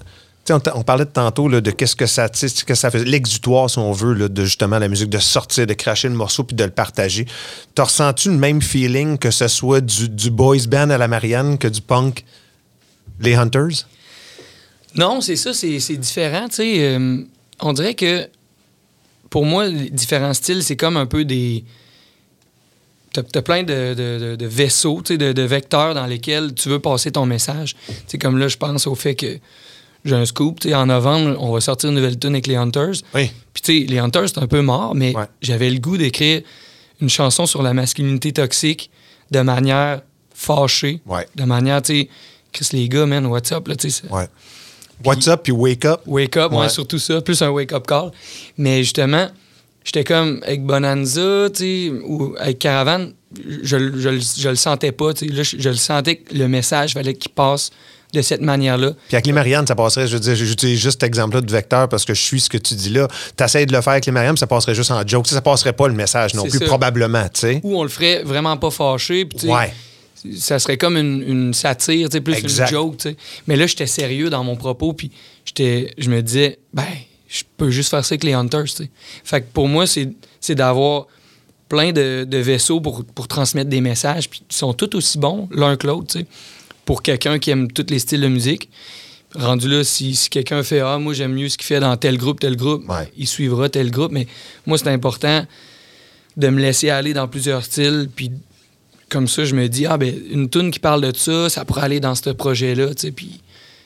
on, 0.51 0.83
parlait 0.83 1.05
de 1.05 1.11
tantôt 1.11 1.49
de 1.49 1.71
qu'est-ce 1.71 1.97
que 1.97 2.07
ça, 2.07 2.29
que 2.29 2.75
ça 2.75 2.91
fait, 2.91 3.05
l'exutoire, 3.05 3.71
si 3.71 3.79
on 3.79 3.93
veut, 3.93 4.29
de 4.29 4.45
justement 4.45 4.79
la 4.79 4.89
musique, 4.89 5.11
de 5.11 5.19
sortir, 5.19 5.67
de 5.67 5.75
cracher 5.75 6.09
le 6.09 6.15
morceau 6.15 6.45
puis 6.45 6.57
de 6.57 6.65
le 6.65 6.71
partager. 6.71 7.27
T'as 7.75 7.85
ressens-tu 7.85 8.31
le 8.31 8.37
même 8.37 8.61
feeling 8.61 9.17
que 9.19 9.31
ce 9.31 9.49
soit 9.49 9.81
du, 9.81 10.09
du 10.09 10.31
boys 10.31 10.67
band 10.69 10.91
à 10.91 10.99
la 10.99 11.09
Marianne 11.09 11.59
que 11.59 11.69
du 11.69 11.81
punk, 11.81 12.25
les 13.21 13.35
Hunters? 13.35 13.87
Non, 14.95 15.21
c'est 15.21 15.37
ça, 15.37 15.53
c'est 15.53 15.97
différent. 15.97 16.47
euh, 16.61 17.23
on 17.61 17.73
dirait 17.73 17.95
que 17.95 18.29
pour 19.31 19.45
moi, 19.45 19.67
les 19.67 19.91
différents 19.91 20.35
styles, 20.35 20.63
c'est 20.63 20.77
comme 20.77 20.97
un 20.97 21.07
peu 21.07 21.25
des. 21.25 21.65
T'as 23.13 23.23
as 23.35 23.43
plein 23.43 23.63
de, 23.63 24.37
vaisseaux, 24.47 25.03
de 25.03 25.43
vecteurs 25.43 25.95
dans 25.95 26.07
lesquels 26.07 26.55
tu 26.55 26.69
veux 26.69 26.81
passer 26.81 27.13
ton 27.13 27.27
message. 27.27 27.75
C'est 28.07 28.19
comme 28.19 28.39
là, 28.39 28.49
je 28.49 28.57
pense 28.57 28.87
au 28.87 28.95
fait 28.95 29.15
que 29.15 29.39
j'ai 30.05 30.15
un 30.17 30.27
scoop. 30.27 30.61
tu 30.61 30.69
sais, 30.69 30.75
En 30.75 30.87
novembre, 30.87 31.37
on 31.41 31.53
va 31.53 31.61
sortir 31.61 31.89
une 31.91 31.97
nouvelle 31.97 32.19
tune 32.19 32.33
avec 32.33 32.47
les 32.47 32.57
Hunters. 32.57 32.95
Oui. 33.15 33.31
Puis, 33.53 33.63
tu 33.63 33.81
sais, 33.81 33.87
les 33.87 33.99
Hunters, 33.99 34.29
c'est 34.29 34.39
un 34.39 34.47
peu 34.47 34.61
mort, 34.61 34.95
mais 34.95 35.15
Ouais. 35.17 35.25
j'avais 35.41 35.71
le 35.71 35.79
goût 35.79 35.97
d'écrire 35.97 36.43
une 37.01 37.09
chanson 37.09 37.47
sur 37.47 37.63
la 37.63 37.73
masculinité 37.75 38.33
toxique 38.33 38.91
de 39.31 39.41
manière 39.41 40.03
fâchée. 40.35 41.01
Ouais. 41.07 41.27
De 41.37 41.45
manière, 41.45 41.81
tu 41.83 42.03
sais, 42.03 42.09
Chris, 42.53 42.69
les 42.73 42.89
gars, 42.89 43.07
man, 43.07 43.27
what's 43.27 43.51
up, 43.53 43.67
là, 43.69 43.77
tu 43.77 43.91
sais. 43.91 44.05
Ouais. 44.11 44.29
What's 45.05 45.27
up 45.29 45.43
puis 45.43 45.53
wake 45.53 45.85
up. 45.85 46.03
Wake 46.07 46.37
up, 46.37 46.53
ouais. 46.53 46.69
Surtout 46.69 46.99
ça, 46.99 47.21
plus 47.21 47.43
un 47.43 47.51
wake-up 47.51 47.85
call. 47.87 48.11
Mais 48.57 48.83
justement, 48.85 49.29
j'étais 49.85 50.05
comme 50.05 50.41
avec 50.47 50.65
Bonanza, 50.65 51.49
tu 51.51 51.59
sais, 51.59 51.91
ou 52.05 52.35
avec 52.39 52.61
Caravane, 52.61 53.13
je, 53.63 53.77
je, 53.97 54.21
je 54.41 54.49
le 54.49 54.55
sentais 54.55 54.93
pas, 54.93 55.13
tu 55.13 55.27
sais. 55.27 55.33
Là, 55.33 55.43
je, 55.43 55.57
je 55.59 55.69
le 55.69 55.75
sentais 55.75 56.17
que 56.17 56.33
le 56.35 56.47
message 56.47 56.95
fallait 56.95 57.15
qu'il 57.15 57.33
passe 57.33 57.71
de 58.15 58.23
cette 58.23 58.41
manière-là. 58.41 58.93
Puis 59.09 59.17
avec 59.17 59.27
les 59.27 59.33
Marianne, 59.33 59.67
ça 59.67 59.75
passerait, 59.75 60.07
je 60.09 60.15
veux 60.15 60.21
dire, 60.21 60.35
j'utilise 60.35 60.79
juste 60.81 61.01
cet 61.01 61.03
exemple-là 61.03 61.41
de 61.43 61.51
vecteur 61.53 61.89
parce 61.89 62.05
que 62.05 62.15
je 62.15 62.21
suis 62.23 62.41
ce 62.41 62.49
que 62.49 62.57
tu 62.59 62.75
dis 62.75 62.91
là. 62.91 63.09
T'essayes 63.37 63.67
de 63.67 63.73
le 63.73 63.81
faire 63.83 63.93
avec 63.93 64.07
les 64.07 64.13
Marianne, 64.13 64.37
ça 64.37 64.47
passerait 64.47 64.75
juste 64.75 64.91
en 64.91 65.07
joke. 65.07 65.27
Ça, 65.27 65.35
ça 65.35 65.43
passerait 65.43 65.73
pas 65.75 65.89
le 65.89 65.95
message 65.95 66.35
non 66.35 66.45
plus, 66.45 66.59
ça. 66.59 66.65
probablement, 66.67 67.25
tu 67.25 67.41
sais. 67.41 67.61
Ou 67.63 67.79
on 67.79 67.83
le 67.83 67.89
ferait 67.89 68.23
vraiment 68.23 68.57
pas 68.57 68.71
fâché, 68.71 69.25
puis 69.27 69.39
tu 69.39 69.47
Ouais. 69.49 69.73
ça 70.39 70.59
serait 70.59 70.79
comme 70.79 70.97
une, 70.97 71.23
une 71.23 71.55
satire, 71.55 72.09
tu 72.09 72.15
sais, 72.17 72.21
plus 72.21 72.35
Exact. 72.35 72.71
une 72.71 72.75
joke, 72.77 72.97
tu 72.99 73.11
sais. 73.11 73.17
Mais 73.47 73.57
là, 73.57 73.67
j'étais 73.67 73.87
sérieux 73.87 74.31
dans 74.31 74.43
mon 74.45 74.57
propos, 74.57 74.93
puis 74.95 75.11
je 75.57 76.09
me 76.09 76.21
disais, 76.23 76.59
ben, 76.73 76.85
je 77.29 77.43
peux 77.57 77.71
juste 77.71 77.91
faire 77.91 78.05
ça 78.05 78.13
avec 78.15 78.25
les 78.25 78.33
Hunters, 78.33 78.65
tu 78.65 78.85
sais. 78.85 78.91
Fait 79.25 79.41
que 79.43 79.47
pour 79.53 79.69
moi, 79.69 79.87
c'est, 79.87 80.09
c'est 80.41 80.55
d'avoir 80.55 81.07
plein 81.69 81.93
de, 81.93 82.25
de 82.29 82.39
vaisseaux 82.39 82.81
pour, 82.81 83.05
pour 83.05 83.27
transmettre 83.27 83.69
des 83.71 83.81
messages, 83.81 84.29
puis 84.31 84.43
ils 84.49 84.55
sont 84.55 84.73
tous 84.75 84.95
aussi 84.97 85.19
bons, 85.19 85.49
l'un 85.51 85.77
que 85.77 85.87
l'autre, 85.87 86.07
tu 86.13 86.21
sais, 86.21 86.27
pour 86.85 87.03
quelqu'un 87.03 87.39
qui 87.39 87.51
aime 87.51 87.71
tous 87.71 87.87
les 87.91 87.99
styles 87.99 88.21
de 88.21 88.29
musique. 88.29 88.69
Rendu 89.35 89.69
là, 89.69 89.83
si, 89.83 90.15
si 90.15 90.31
quelqu'un 90.31 90.63
fait 90.63 90.81
Ah, 90.81 90.99
moi 90.99 91.13
j'aime 91.13 91.33
mieux 91.33 91.49
ce 91.49 91.59
qu'il 91.59 91.67
fait 91.67 91.81
dans 91.81 91.97
tel 91.97 92.17
groupe, 92.19 92.39
tel 92.41 92.57
groupe, 92.57 92.89
Ouais. 92.89 93.11
il 93.17 93.27
suivra 93.27 93.69
tel 93.69 93.91
groupe. 93.91 94.13
Mais 94.13 94.27
moi, 94.67 94.79
c'est 94.79 94.89
important 94.89 95.45
de 96.37 96.49
me 96.49 96.61
laisser 96.61 96.91
aller 96.91 97.15
dans 97.15 97.27
plusieurs 97.27 97.65
styles. 97.65 98.09
Puis 98.15 98.31
comme 99.09 99.27
ça, 99.29 99.45
je 99.45 99.55
me 99.55 99.69
dis, 99.69 99.87
ah, 99.87 99.97
ben, 99.97 100.15
une 100.31 100.49
tune 100.49 100.71
qui 100.71 100.79
parle 100.79 101.01
de 101.01 101.17
ça, 101.17 101.49
ça 101.49 101.65
pourrait 101.65 101.83
aller 101.83 102.01
dans 102.01 102.15
ce 102.15 102.31
projet-là. 102.31 102.95
tu 102.95 103.07
sais, 103.09 103.11
Puis 103.13 103.41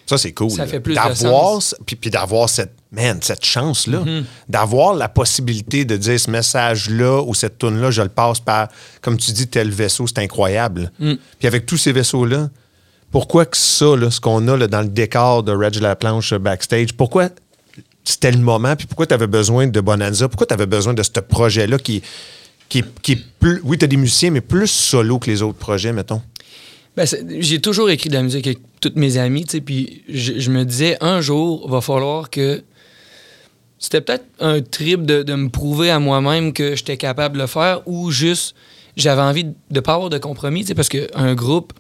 Ça, 0.06 0.18
c'est 0.18 0.32
cool. 0.32 0.50
Ça 0.50 0.62
là. 0.64 0.66
fait 0.66 0.80
plus 0.80 0.94
de 0.94 0.98
d'avoir. 0.98 1.60
Puis, 1.86 1.96
puis 1.96 2.10
d'avoir 2.10 2.48
cette, 2.50 2.72
man, 2.92 3.18
cette 3.22 3.44
chance-là. 3.44 4.00
Mm-hmm. 4.00 4.24
D'avoir 4.50 4.94
la 4.94 5.08
possibilité 5.08 5.84
de 5.86 5.96
dire 5.96 6.18
ce 6.20 6.30
message-là 6.30 7.22
ou 7.22 7.34
cette 7.34 7.58
tune-là, 7.58 7.90
je 7.90 8.02
le 8.02 8.08
passe 8.10 8.40
par, 8.40 8.68
comme 9.00 9.16
tu 9.18 9.32
dis, 9.32 9.46
tel 9.48 9.70
vaisseau, 9.70 10.06
c'est 10.06 10.18
incroyable. 10.18 10.92
Mm. 10.98 11.14
Puis 11.38 11.48
avec 11.48 11.64
tous 11.66 11.76
ces 11.78 11.92
vaisseaux-là, 11.92 12.48
pourquoi 13.10 13.46
que 13.46 13.56
ça, 13.56 13.96
là, 13.96 14.10
ce 14.10 14.20
qu'on 14.20 14.46
a 14.48 14.66
dans 14.66 14.82
le 14.82 14.88
décor 14.88 15.42
de 15.42 15.52
Reg 15.52 15.76
La 15.76 15.96
Planche 15.96 16.32
euh, 16.32 16.38
backstage, 16.38 16.92
pourquoi 16.94 17.30
c'était 18.04 18.30
le 18.32 18.38
moment, 18.38 18.74
puis 18.74 18.86
pourquoi 18.86 19.06
tu 19.06 19.14
avais 19.14 19.26
besoin 19.26 19.66
de 19.66 19.80
Bonanza, 19.80 20.28
pourquoi 20.28 20.46
tu 20.46 20.54
avais 20.54 20.66
besoin 20.66 20.94
de 20.94 21.02
ce 21.02 21.20
projet-là 21.20 21.78
qui, 21.78 22.02
qui, 22.68 22.82
qui 23.02 23.12
est 23.12 23.24
plus. 23.38 23.60
Oui, 23.64 23.76
tu 23.76 23.84
as 23.84 23.88
des 23.88 23.96
musiciens, 23.96 24.30
mais 24.30 24.40
plus 24.40 24.70
solo 24.70 25.18
que 25.18 25.30
les 25.30 25.42
autres 25.42 25.58
projets, 25.58 25.92
mettons? 25.92 26.22
Ben, 26.96 27.06
j'ai 27.38 27.60
toujours 27.60 27.90
écrit 27.90 28.08
de 28.08 28.14
la 28.14 28.22
musique 28.22 28.46
avec 28.46 28.58
toutes 28.80 28.96
mes 28.96 29.18
amies, 29.18 29.44
puis 29.64 30.02
je, 30.08 30.50
me 30.50 30.64
disais, 30.64 30.96
un 31.00 31.20
jour, 31.20 31.68
va 31.70 31.80
falloir 31.80 32.30
que... 32.30 32.62
C'était 33.78 34.00
peut-être 34.00 34.24
un 34.40 34.60
trip 34.60 35.06
de, 35.06 35.22
de 35.22 35.34
me 35.36 35.50
prouver 35.50 35.90
à 35.90 36.00
moi-même 36.00 36.52
que 36.52 36.74
j'étais 36.74 36.96
capable 36.96 37.36
de 37.36 37.42
le 37.42 37.46
faire 37.46 37.86
ou 37.86 38.10
juste, 38.10 38.56
j'avais 38.96 39.22
envie 39.22 39.44
de 39.44 39.54
ne 39.70 39.78
pas 39.78 39.94
avoir 39.94 40.10
de 40.10 40.18
compromis, 40.18 40.64
parce 40.74 40.88
qu'un 40.88 41.34
groupe, 41.36 41.72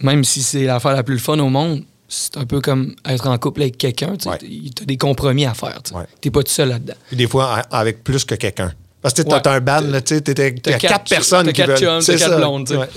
même 0.00 0.24
si 0.24 0.42
c'est 0.42 0.64
l'affaire 0.64 0.92
la 0.92 1.02
plus 1.02 1.18
fun 1.18 1.38
au 1.38 1.48
monde, 1.48 1.82
c'est 2.08 2.36
un 2.36 2.44
peu 2.44 2.60
comme 2.60 2.94
être 3.06 3.26
en 3.28 3.36
couple 3.38 3.62
avec 3.62 3.78
quelqu'un, 3.78 4.16
tu 4.16 4.28
Ouais. 4.28 4.34
as 4.82 4.84
des 4.84 4.96
compromis 4.96 5.46
à 5.46 5.54
faire, 5.54 5.82
tu. 5.82 5.94
Ouais. 5.94 6.04
T'es 6.20 6.30
pas 6.30 6.42
tout 6.42 6.52
seul 6.52 6.68
là-dedans. 6.68 6.94
Puis 7.08 7.16
des 7.16 7.26
fois, 7.26 7.60
avec 7.70 8.04
plus 8.04 8.24
que 8.24 8.34
quelqu'un. 8.34 8.72
Parce 9.02 9.14
que 9.14 9.22
tu 9.22 9.28
Ouais. 9.28 9.46
as 9.46 9.50
un 9.52 9.60
band, 9.60 9.80
là, 9.82 10.00
tu 10.00 10.14
sais, 10.14 10.20
t'étais- 10.20 10.54
il 10.64 10.70
y 10.70 10.74
a 10.74 10.78
quatre, 10.78 11.08
personnes 11.08 11.44
t'as 11.46 11.52
qui 11.52 11.56
quatre 11.60 11.80
veulent. 11.80 12.02
t'as 12.04 12.16
quatre 12.16 12.36
blondes, 12.38 12.66
tu. 12.68 12.76
Ouais. 12.76 12.88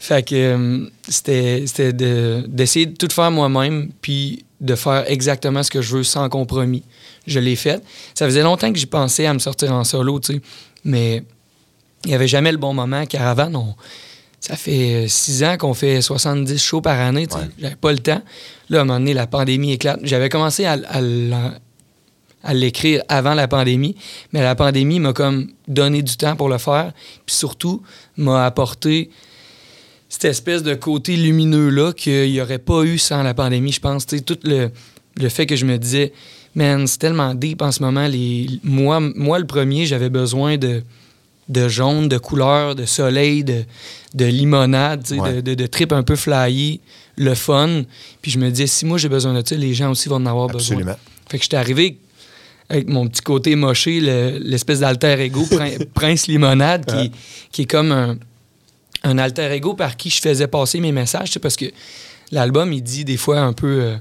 Fait 0.00 0.22
que 0.22 0.34
euh, 0.34 0.86
c'était 1.08 1.64
c'était 1.66 1.92
de- 1.94 2.44
d'essayer 2.46 2.84
de, 2.86 2.96
tout 2.96 3.08
faire 3.10 3.30
moi-même, 3.30 3.90
puis 4.02 4.44
de 4.60 4.74
faire 4.74 5.04
exactement 5.10 5.62
ce 5.62 5.70
que 5.70 5.80
je 5.80 5.96
veux 5.96 6.04
sans 6.04 6.28
compromis. 6.28 6.82
Je 7.26 7.38
l'ai 7.40 7.56
fait. 7.56 7.82
Ça 8.14 8.26
faisait 8.26 8.42
longtemps 8.42 8.70
que 8.72 8.78
j'y 8.78 8.84
pensais 8.86 9.24
à 9.24 9.32
me 9.32 9.38
sortir 9.38 9.72
en 9.72 9.84
solo, 9.84 10.20
tu 10.20 10.34
sais. 10.34 10.40
Mais 10.84 11.22
il 12.04 12.08
n'y 12.08 12.14
avait 12.14 12.28
jamais 12.28 12.52
le 12.52 12.58
bon 12.58 12.74
moment. 12.74 13.06
Caravane, 13.06 13.56
on- 13.56 13.74
ça 14.46 14.56
fait 14.56 15.04
euh, 15.04 15.08
six 15.08 15.42
ans 15.42 15.56
qu'on 15.56 15.72
fait 15.72 16.02
70 16.02 16.58
shows 16.62 16.82
par 16.82 17.00
année. 17.00 17.26
J'avais 17.58 17.76
pas 17.76 17.92
le 17.92 17.98
temps. 17.98 18.20
Là, 18.68 18.78
à 18.78 18.82
un 18.82 18.84
moment 18.84 18.98
donné, 18.98 19.14
la 19.14 19.26
pandémie 19.26 19.72
éclate. 19.72 20.00
J'avais 20.02 20.28
commencé 20.28 20.66
à, 20.66 20.72
à 20.72 21.00
l'en- 21.00 21.54
à 22.42 22.52
l'écrire 22.52 23.02
avant 23.08 23.32
la 23.32 23.48
pandémie, 23.48 23.96
mais 24.34 24.42
la 24.42 24.54
pandémie 24.54 25.00
m'a 25.00 25.14
comme 25.14 25.48
donné 25.66 26.02
du 26.02 26.14
temps 26.18 26.36
pour 26.36 26.50
le 26.50 26.58
faire, 26.58 26.92
puis 27.24 27.34
surtout 27.34 27.80
m'a 28.18 28.44
apporté 28.44 29.08
cette 30.10 30.26
espèce 30.26 30.62
de 30.62 30.74
côté 30.74 31.16
lumineux-là 31.16 31.94
qu'il 31.94 32.30
n'y 32.30 32.40
aurait 32.42 32.58
pas 32.58 32.82
eu 32.82 32.98
sans 32.98 33.22
la 33.22 33.32
pandémie, 33.32 33.72
je 33.72 33.80
pense. 33.80 34.04
Tout 34.04 34.36
le, 34.44 34.70
le 35.16 35.28
fait 35.30 35.46
que 35.46 35.56
je 35.56 35.64
me 35.64 35.78
disais, 35.78 36.12
man, 36.54 36.86
c'est 36.86 36.98
tellement 36.98 37.34
deep 37.34 37.62
en 37.62 37.72
ce 37.72 37.82
moment. 37.82 38.06
Les, 38.06 38.46
moi, 38.62 39.00
moi, 39.00 39.38
le 39.38 39.46
premier, 39.46 39.86
j'avais 39.86 40.10
besoin 40.10 40.58
de, 40.58 40.82
de 41.48 41.68
jaune, 41.68 42.08
de 42.08 42.18
couleur, 42.18 42.74
de 42.74 42.84
soleil, 42.86 43.44
de, 43.44 43.64
de 44.14 44.24
limonade, 44.24 45.04
Ouais. 45.12 45.34
de, 45.36 45.40
de, 45.40 45.54
de 45.54 45.66
trip 45.66 45.92
un 45.92 46.02
peu 46.02 46.16
flyé, 46.16 46.80
le 47.16 47.34
fun. 47.34 47.82
Puis 48.22 48.30
je 48.30 48.38
me 48.38 48.48
disais, 48.50 48.66
si 48.66 48.86
moi 48.86 48.96
j'ai 48.98 49.08
besoin 49.08 49.40
de 49.40 49.46
ça, 49.46 49.54
les 49.54 49.74
gens 49.74 49.90
aussi 49.90 50.08
vont 50.08 50.16
en 50.16 50.26
avoir 50.26 50.46
besoin. 50.48 50.76
Absolument. 50.76 50.96
Fait 51.28 51.38
que 51.38 51.44
j'étais 51.44 51.56
arrivé 51.56 51.98
avec 52.70 52.88
mon 52.88 53.06
petit 53.08 53.20
côté 53.22 53.56
moché, 53.56 54.00
le- 54.00 54.38
l'espèce 54.40 54.80
d'alter 54.80 55.20
ego, 55.20 55.44
Prin- 55.50 55.84
Prince 55.92 56.26
Limonade, 56.28 56.86
qui, 56.86 57.12
qui 57.52 57.62
est 57.62 57.66
comme 57.66 57.92
un, 57.92 58.16
un 59.02 59.18
alter 59.18 59.52
ego 59.52 59.74
par 59.74 59.96
qui 59.98 60.08
je 60.08 60.20
faisais 60.20 60.46
passer 60.48 60.80
mes 60.80 60.92
messages, 60.92 61.28
tu 61.28 61.32
sais, 61.34 61.40
parce 61.40 61.56
que 61.56 61.66
l'album, 62.32 62.72
il 62.72 62.82
dit 62.82 63.04
des 63.04 63.18
fois 63.18 63.40
un 63.40 63.52
peu 63.52 63.66
euh, 63.82 63.96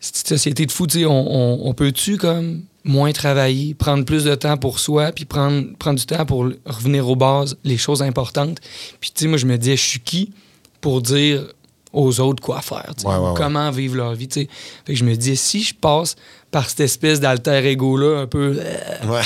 cette 0.00 0.28
société 0.28 0.66
de 0.66 0.70
fou, 0.72 0.86
tu 0.86 1.00
sais, 1.00 1.04
on, 1.04 1.10
on- 1.12 1.68
on 1.68 1.74
peut-tu 1.74 2.16
comme 2.16 2.62
moins 2.88 3.12
travailler, 3.12 3.74
prendre 3.74 4.04
plus 4.04 4.24
de 4.24 4.34
temps 4.34 4.56
pour 4.56 4.78
soi, 4.80 5.12
puis 5.12 5.24
prendre, 5.26 5.64
prendre 5.78 5.98
du 6.00 6.06
temps 6.06 6.24
pour 6.26 6.48
revenir 6.66 7.08
aux 7.08 7.14
bases, 7.16 7.56
les 7.62 7.76
choses 7.76 8.02
importantes. 8.02 8.58
Puis 9.00 9.10
tu 9.14 9.22
sais, 9.24 9.28
moi, 9.28 9.38
je 9.38 9.46
me 9.46 9.56
disais, 9.58 9.76
je 9.76 9.82
suis 9.84 10.00
qui 10.00 10.32
pour 10.80 11.02
dire 11.02 11.44
aux 11.92 12.20
autres 12.20 12.42
quoi 12.42 12.60
faire, 12.60 12.92
Ouais, 13.04 13.14
ouais, 13.14 13.18
ouais. 13.18 13.34
comment 13.36 13.70
vivre 13.70 13.96
leur 13.96 14.14
vie, 14.14 14.28
tu 14.28 14.40
sais? 14.42 14.48
Fait 14.86 14.92
que 14.94 14.98
je 14.98 15.04
me 15.04 15.14
disais, 15.16 15.36
si 15.36 15.62
je 15.62 15.74
passe 15.74 16.16
par 16.50 16.68
cette 16.68 16.80
espèce 16.80 17.20
d'alter 17.20 17.64
ego-là, 17.66 18.20
un 18.20 18.26
peu 18.26 18.56
euh, 18.58 19.06
Ouais. 19.08 19.22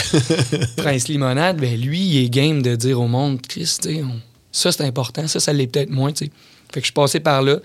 Prince 0.76 1.08
Limonade, 1.08 1.58
ben 1.60 1.80
lui, 1.80 2.00
il 2.00 2.24
est 2.24 2.28
game 2.30 2.62
de 2.62 2.74
dire 2.76 3.00
au 3.00 3.08
monde, 3.08 3.40
Chris, 3.46 3.76
tu 3.82 3.88
sais, 3.94 4.02
on- 4.02 4.20
ça 4.52 4.70
c'est 4.70 4.84
important, 4.84 5.26
ça, 5.26 5.40
ça 5.40 5.52
l'est 5.52 5.66
peut-être 5.66 5.90
moins, 5.90 6.12
tu 6.12 6.26
sais? 6.26 6.30
Fait 6.72 6.80
que 6.80 6.86
je 6.86 6.92
passais 6.92 7.20
par 7.20 7.42
là, 7.42 7.58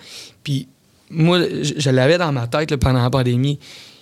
puis 0.43 0.67
moi, 1.09 1.39
je, 1.41 1.73
je 1.77 1.89
l'avais 1.89 2.17
dans 2.17 2.31
ma 2.31 2.47
tête 2.47 2.71
là, 2.71 2.77
pendant 2.77 3.01
la 3.03 3.09
pandémie. 3.09 3.59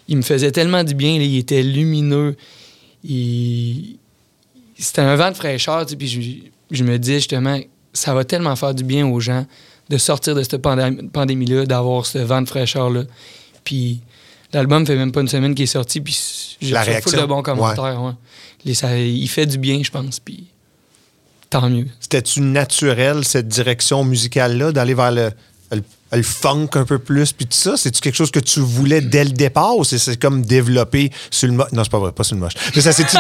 Il 0.08 0.18
me 0.18 0.22
faisait 0.22 0.52
tellement 0.52 0.84
du 0.84 0.94
bien, 0.94 1.18
là, 1.18 1.24
il 1.24 1.38
était 1.38 1.64
lumineux, 1.64 2.36
il... 3.04 3.98
c'était 4.78 5.02
un 5.02 5.16
vent 5.16 5.32
de 5.32 5.36
fraîcheur, 5.36 5.86
tu 5.86 5.92
sais, 5.92 5.96
puis 5.96 6.08
je, 6.08 6.76
je 6.76 6.84
me 6.84 6.98
disais 7.00 7.16
justement, 7.16 7.60
ça 7.94 8.14
va 8.14 8.24
tellement 8.24 8.56
faire 8.56 8.74
du 8.74 8.84
bien 8.84 9.08
aux 9.08 9.20
gens 9.20 9.46
de 9.90 9.98
sortir 9.98 10.36
de 10.36 10.44
cette 10.44 10.58
pandé- 10.62 11.08
pandémie-là, 11.12 11.66
d'avoir 11.66 12.06
ce 12.06 12.18
vent 12.20 12.42
de 12.42 12.48
fraîcheur-là. 12.48 13.04
Puis 13.64 14.02
l'album 14.54 14.86
fait 14.86 14.96
même 14.96 15.12
pas 15.12 15.22
une 15.22 15.28
semaine 15.28 15.54
qu'il 15.56 15.64
est 15.64 15.68
sorti, 15.68 16.02
puis 16.02 16.18
j'ai 16.62 16.74
reçu 17.06 17.16
de 17.22 17.26
bons 17.28 17.42
commentaires. 17.44 18.02
ouais. 18.02 18.12
Les- 18.66 18.74
ça- 18.74 18.98
il 18.98 19.28
fait 19.30 19.46
du 19.46 19.58
bien, 19.60 19.82
je 19.84 19.92
pense, 19.92 20.20
puis 20.20 20.46
tant 21.50 21.70
mieux. 21.70 21.88
C'était-tu 22.00 22.42
naturel, 22.42 23.24
cette 23.24 23.48
direction 23.48 24.04
musicale-là, 24.04 24.72
d'aller 24.72 24.96
vers 24.96 25.12
le, 25.12 25.32
le, 26.12 26.24
funk 26.24 26.70
un 26.74 26.86
peu 26.86 27.00
plus, 27.00 27.32
puis 27.34 27.46
tout 27.46 27.58
ça? 27.58 27.78
C'est-tu 27.78 28.02
quelque 28.02 28.16
chose 28.16 28.32
que 28.32 28.40
tu 28.40 28.60
voulais 28.60 29.02
dès 29.02 29.24
le 29.24 29.32
départ 29.32 29.78
ou 29.78 29.84
c'est 29.84 30.20
comme 30.20 30.44
développé 30.44 31.12
sur 31.32 31.48
le 31.48 31.54
moche? 31.56 31.72
Non, 31.72 31.84
c'est 31.84 31.92
pas 31.92 32.00
vrai, 32.00 32.12
pas 32.12 32.24
sur 32.24 32.36
le 32.36 32.42
moche. 32.42 32.54
Mais 32.76 32.82
ça 32.82 32.92
s'est-tu 32.92 33.18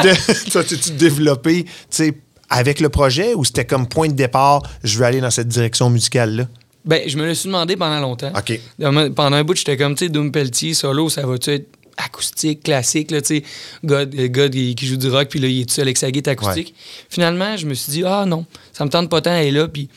s'est-tu 0.51 0.91
développé, 0.97 1.63
tu 1.63 1.71
sais, 1.89 2.13
avec 2.49 2.79
le 2.79 2.89
projet 2.89 3.33
ou 3.33 3.43
c'était 3.43 3.65
comme 3.65 3.87
point 3.87 4.07
de 4.07 4.13
départ, 4.13 4.61
je 4.83 4.97
veux 4.97 5.05
aller 5.05 5.21
dans 5.21 5.31
cette 5.31 5.47
direction 5.47 5.89
musicale-là? 5.89 6.47
Ben, 6.85 7.01
je 7.07 7.17
me 7.17 7.25
le 7.25 7.33
suis 7.33 7.47
demandé 7.47 7.75
pendant 7.75 7.99
longtemps. 7.99 8.31
OK. 8.37 8.59
Pendant 8.79 9.35
un 9.37 9.43
bout, 9.43 9.55
j'étais 9.55 9.75
comme, 9.75 9.95
tu 9.95 10.05
sais, 10.05 10.09
Doom 10.09 10.31
Pelletier, 10.31 10.75
solo, 10.75 11.09
ça 11.09 11.25
va-tu 11.25 11.49
être 11.49 11.67
acoustique, 11.97 12.61
classique, 12.63 13.09
là, 13.09 13.21
tu 13.21 13.37
sais, 13.37 13.43
God, 13.83 14.13
euh, 14.19 14.27
God, 14.27 14.53
il- 14.53 14.75
qui 14.75 14.85
joue 14.85 14.97
du 14.97 15.09
rock, 15.09 15.29
puis 15.29 15.39
là, 15.39 15.47
il 15.47 15.61
est 15.61 15.65
tout 15.65 15.73
seul 15.73 15.85
avec 15.85 15.97
sa 15.97 16.11
guitare 16.11 16.33
acoustique. 16.33 16.75
Finalement, 17.09 17.57
je 17.57 17.65
me 17.65 17.73
suis 17.73 17.91
dit, 17.91 18.03
ah 18.05 18.25
non, 18.27 18.45
ça 18.73 18.85
me 18.85 18.89
tente 18.89 19.09
pas 19.09 19.21
tant 19.21 19.31
d'aller 19.31 19.51
là, 19.51 19.67
puis 19.67 19.89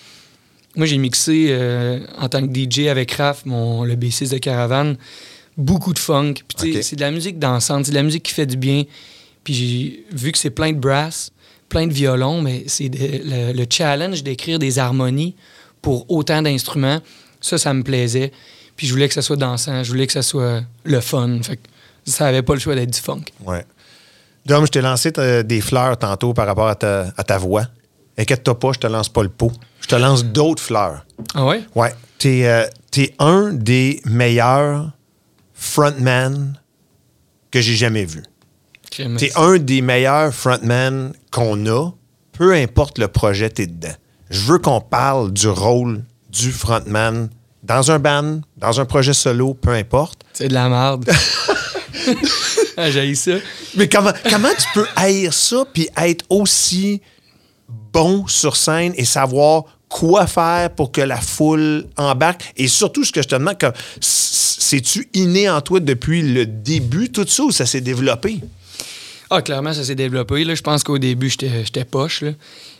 moi, 0.78 0.86
j'ai 0.86 0.96
mixé 0.96 1.48
euh, 1.50 1.98
en 2.18 2.28
tant 2.28 2.46
que 2.46 2.52
DJ 2.54 2.86
avec 2.86 3.12
Raph, 3.12 3.44
mon, 3.44 3.84
le 3.84 3.96
bassiste 3.96 4.32
de 4.32 4.38
Caravane, 4.38 4.96
beaucoup 5.56 5.92
de 5.92 5.98
funk, 5.98 6.34
puis 6.56 6.82
c'est 6.82 6.96
de 6.96 7.00
la 7.00 7.10
musique 7.10 7.38
dansante, 7.38 7.84
c'est 7.84 7.90
de 7.90 7.96
la 7.96 8.04
musique 8.04 8.22
qui 8.22 8.32
fait 8.32 8.46
du 8.46 8.56
bien, 8.56 8.84
puis 9.42 9.54
j'ai 9.54 10.04
vu 10.12 10.30
que 10.30 10.38
c'est 10.38 10.50
plein 10.50 10.72
de 10.72 10.78
brass, 10.78 11.32
plein 11.68 11.86
de 11.88 11.92
violons, 11.92 12.40
mais 12.40 12.62
c'est 12.68 12.88
le, 12.94 13.52
le 13.52 13.66
challenge 13.68 14.22
d'écrire 14.22 14.60
des 14.60 14.78
harmonies 14.78 15.34
pour 15.82 16.08
autant 16.10 16.42
d'instruments, 16.42 17.00
ça, 17.40 17.58
ça 17.58 17.74
me 17.74 17.82
plaisait. 17.82 18.32
Puis 18.76 18.86
je 18.86 18.92
voulais 18.92 19.08
que 19.08 19.14
ça 19.14 19.22
soit 19.22 19.36
dansant, 19.36 19.82
je 19.82 19.90
voulais 19.90 20.06
que 20.06 20.12
ça 20.12 20.22
soit 20.22 20.62
le 20.84 21.00
fun. 21.00 21.40
Fait 21.42 21.56
que 21.56 21.62
ça 22.04 22.26
avait 22.26 22.42
pas 22.42 22.54
le 22.54 22.60
choix 22.60 22.76
d'être 22.76 22.92
du 22.92 23.00
funk. 23.00 23.24
Ouais. 23.44 23.64
Dom, 24.46 24.64
je 24.64 24.70
t'ai 24.70 24.80
lancé 24.80 25.12
euh, 25.18 25.42
des 25.42 25.60
fleurs 25.60 25.98
tantôt 25.98 26.32
par 26.32 26.46
rapport 26.46 26.68
à 26.68 26.76
ta, 26.76 27.12
à 27.16 27.24
ta 27.24 27.38
voix. 27.38 27.66
Inquiète-toi 28.18 28.58
pas, 28.58 28.72
je 28.72 28.80
te 28.80 28.86
lance 28.86 29.08
pas 29.08 29.22
le 29.22 29.28
pot. 29.28 29.52
Je 29.80 29.86
te 29.86 29.94
lance 29.94 30.24
d'autres 30.24 30.62
fleurs. 30.62 31.06
Ah 31.34 31.46
ouais? 31.46 31.64
Ouais. 31.74 31.94
T'es 32.18 32.46
euh, 32.46 32.66
un 33.20 33.52
des 33.52 34.00
meilleurs 34.04 34.90
frontman 35.54 36.58
que 37.50 37.60
j'ai 37.60 37.76
jamais 37.76 38.04
vu. 38.04 38.24
T'es 38.90 39.30
un 39.36 39.58
des 39.58 39.82
meilleurs 39.82 40.34
frontmen 40.34 41.12
qu'on 41.30 41.66
a, 41.66 41.90
peu 42.32 42.54
importe 42.54 42.98
le 42.98 43.06
projet 43.06 43.50
t'es 43.50 43.66
dedans. 43.66 43.94
Je 44.30 44.40
veux 44.40 44.58
qu'on 44.58 44.80
parle 44.80 45.32
du 45.32 45.48
rôle 45.48 46.02
du 46.28 46.50
frontman 46.50 47.28
dans 47.62 47.90
un 47.90 47.98
band, 47.98 48.40
dans 48.56 48.80
un 48.80 48.84
projet 48.84 49.12
solo, 49.12 49.54
peu 49.54 49.70
importe. 49.70 50.22
C'est 50.32 50.48
de 50.48 50.54
la 50.54 50.68
merde. 50.68 51.08
ah, 52.76 52.90
j'ai 52.90 53.14
ça. 53.14 53.32
Mais 53.76 53.88
comment, 53.88 54.12
comment 54.28 54.50
tu 54.56 54.66
peux 54.74 54.86
haïr 54.96 55.32
ça 55.32 55.64
puis 55.72 55.88
être 55.96 56.24
aussi 56.28 57.00
bon 57.92 58.26
sur 58.26 58.56
scène 58.56 58.92
et 58.96 59.04
savoir 59.04 59.64
quoi 59.88 60.26
faire 60.26 60.70
pour 60.74 60.92
que 60.92 61.00
la 61.00 61.20
foule 61.20 61.86
embarque? 61.96 62.52
Et 62.56 62.68
surtout, 62.68 63.04
ce 63.04 63.12
que 63.12 63.22
je 63.22 63.28
te 63.28 63.34
demande, 63.34 63.56
c'est-tu 64.00 65.08
inné 65.14 65.48
en 65.48 65.60
toi 65.60 65.80
depuis 65.80 66.22
le 66.22 66.46
début, 66.46 67.10
tout 67.10 67.26
ça, 67.26 67.44
ou 67.44 67.50
ça 67.50 67.66
s'est 67.66 67.80
développé? 67.80 68.40
Ah, 69.30 69.42
clairement, 69.42 69.72
ça 69.72 69.84
s'est 69.84 69.94
développé. 69.94 70.44
Là. 70.44 70.54
Je 70.54 70.62
pense 70.62 70.82
qu'au 70.82 70.98
début, 70.98 71.30
j'étais 71.30 71.84
poche. 71.84 72.22
là. 72.22 72.30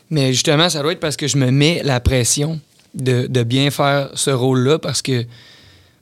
Mais 0.09 0.33
justement, 0.33 0.69
ça 0.69 0.81
doit 0.81 0.93
être 0.93 0.99
parce 0.99 1.15
que 1.17 1.27
je 1.27 1.37
me 1.37 1.51
mets 1.51 1.81
la 1.83 1.99
pression 1.99 2.59
de, 2.95 3.27
de 3.27 3.43
bien 3.43 3.69
faire 3.69 4.09
ce 4.15 4.31
rôle-là 4.31 4.79
parce 4.79 5.03
que, 5.03 5.23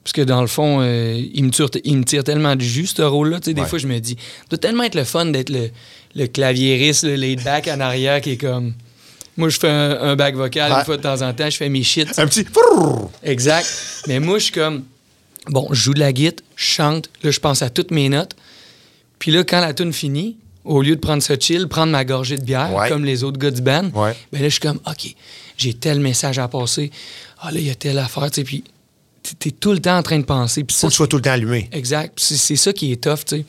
parce 0.02 0.12
que 0.14 0.22
dans 0.22 0.40
le 0.40 0.46
fond, 0.46 0.78
euh, 0.80 1.20
il, 1.34 1.44
me 1.44 1.50
tire, 1.50 1.68
il 1.84 1.98
me 1.98 2.04
tire 2.04 2.24
tellement 2.24 2.56
du 2.56 2.64
jus, 2.64 2.86
ce 2.86 3.02
rôle-là. 3.02 3.40
Des 3.40 3.52
Ouais. 3.52 3.66
fois, 3.66 3.78
je 3.78 3.86
me 3.86 3.98
dis, 3.98 4.16
ça 4.18 4.46
doit 4.50 4.58
tellement 4.58 4.84
être 4.84 4.94
le 4.94 5.04
fun 5.04 5.26
d'être 5.26 5.50
le, 5.50 5.68
le 6.14 6.26
claviériste, 6.26 7.04
le 7.04 7.14
laid 7.16 7.42
back 7.42 7.68
en 7.68 7.80
arrière 7.80 8.20
qui 8.20 8.30
est 8.32 8.36
comme. 8.36 8.74
Moi, 9.36 9.50
je 9.50 9.58
fais 9.58 9.68
un, 9.68 10.00
un 10.00 10.16
back 10.16 10.34
vocal 10.34 10.72
Ouais. 10.72 10.78
une 10.80 10.84
fois 10.84 10.96
de 10.96 11.02
temps 11.02 11.22
en 11.22 11.32
temps, 11.32 11.48
je 11.48 11.56
fais 11.56 11.68
mes 11.68 11.82
shit. 11.84 12.08
Un 12.18 12.26
petit... 12.26 12.44
Exact. 13.22 13.66
Mais 14.08 14.18
moi, 14.20 14.38
je 14.38 14.44
suis 14.44 14.52
comme, 14.52 14.84
bon, 15.48 15.68
je 15.70 15.80
joue 15.80 15.94
de 15.94 16.00
la 16.00 16.12
guitare, 16.12 16.44
je 16.56 16.64
chante, 16.64 17.08
là, 17.22 17.30
je 17.30 17.38
pense 17.40 17.62
à 17.62 17.70
toutes 17.70 17.90
mes 17.92 18.08
notes. 18.08 18.34
Puis 19.18 19.30
là, 19.30 19.44
quand 19.44 19.60
la 19.60 19.72
tune 19.74 19.92
finit, 19.92 20.36
au 20.64 20.82
lieu 20.82 20.96
de 20.96 21.00
prendre 21.00 21.22
ça 21.22 21.34
chill, 21.38 21.68
prendre 21.68 21.92
ma 21.92 22.04
gorgée 22.04 22.36
de 22.36 22.42
bière, 22.44 22.72
Ouais. 22.74 22.88
comme 22.88 23.04
les 23.04 23.22
autres 23.24 23.38
gars 23.38 23.50
du 23.52 23.62
band, 23.62 23.90
Ouais. 23.94 24.14
ben 24.32 24.42
là, 24.42 24.48
je 24.48 24.54
suis 24.54 24.60
comme, 24.60 24.80
OK, 24.86 25.14
j'ai 25.56 25.74
tel 25.74 26.00
message 26.00 26.38
à 26.38 26.48
passer. 26.48 26.90
Ah 27.40 27.52
là, 27.52 27.60
il 27.60 27.66
y 27.66 27.70
a 27.70 27.74
telle 27.76 27.98
affaire, 27.98 28.30
tu 28.30 28.40
sais. 28.40 28.44
Puis 28.44 28.64
t'es- 29.38 29.50
tout 29.52 29.72
le 29.72 29.78
temps 29.78 29.96
en 29.98 30.02
train 30.02 30.18
de 30.18 30.24
penser. 30.24 30.64
Puis 30.64 30.74
Faut 30.76 30.80
ça, 30.80 30.86
que 30.88 30.92
tu 30.92 30.96
sois 30.96 31.06
tout 31.06 31.16
le 31.16 31.22
temps 31.22 31.30
allumé. 31.30 31.68
Exact. 31.72 32.18
C'est 32.20 32.56
ça 32.56 32.72
qui 32.72 32.90
est 32.92 32.96
tough, 33.02 33.24
tu 33.26 33.36
sais. 33.36 33.44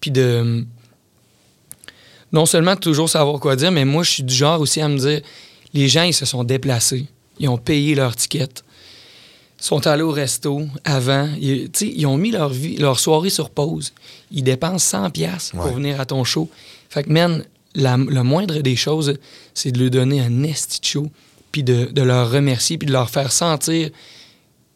Puis 0.00 0.10
de. 0.10 0.64
Non 2.32 2.46
seulement 2.46 2.74
de 2.74 2.80
toujours 2.80 3.08
savoir 3.08 3.40
quoi 3.40 3.56
dire, 3.56 3.70
mais 3.72 3.84
moi, 3.84 4.02
je 4.02 4.10
suis 4.10 4.22
du 4.22 4.34
genre 4.34 4.60
aussi 4.60 4.80
à 4.80 4.88
me 4.88 4.98
dire 4.98 5.20
les 5.74 5.88
gens, 5.88 6.02
ils 6.02 6.12
se 6.14 6.26
sont 6.26 6.44
déplacés. 6.44 7.06
Ils 7.38 7.48
ont 7.48 7.58
payé 7.58 7.94
leur 7.94 8.14
ticket. 8.16 8.48
Ils 9.60 9.64
sont 9.64 9.86
allés 9.86 10.02
au 10.02 10.10
resto 10.10 10.62
avant. 10.84 11.28
Ils, 11.40 11.70
ils 11.80 12.06
ont 12.06 12.16
mis 12.16 12.30
leur, 12.30 12.48
vie, 12.50 12.76
leur 12.76 12.98
soirée 13.00 13.30
sur 13.30 13.50
pause. 13.50 13.92
Ils 14.30 14.42
dépensent 14.44 14.84
100$ 15.06 15.10
piastres 15.10 15.52
pour 15.56 15.66
Ouais. 15.66 15.72
venir 15.72 16.00
à 16.00 16.06
ton 16.06 16.22
show. 16.24 16.48
Fait 16.90 17.02
que, 17.04 17.10
man, 17.10 17.44
la- 17.74 17.96
le 17.96 18.22
moindre 18.22 18.58
des 18.60 18.76
choses, 18.76 19.14
c'est 19.54 19.72
de 19.72 19.80
leur 19.80 19.90
donner 19.90 20.20
un 20.20 20.42
esti 20.42 20.80
show, 20.82 21.10
puis 21.52 21.62
de, 21.62 21.86
de 21.86 22.02
leur 22.02 22.30
remercier, 22.30 22.76
puis 22.78 22.86
de 22.86 22.92
leur 22.92 23.08
faire 23.10 23.32
sentir 23.32 23.90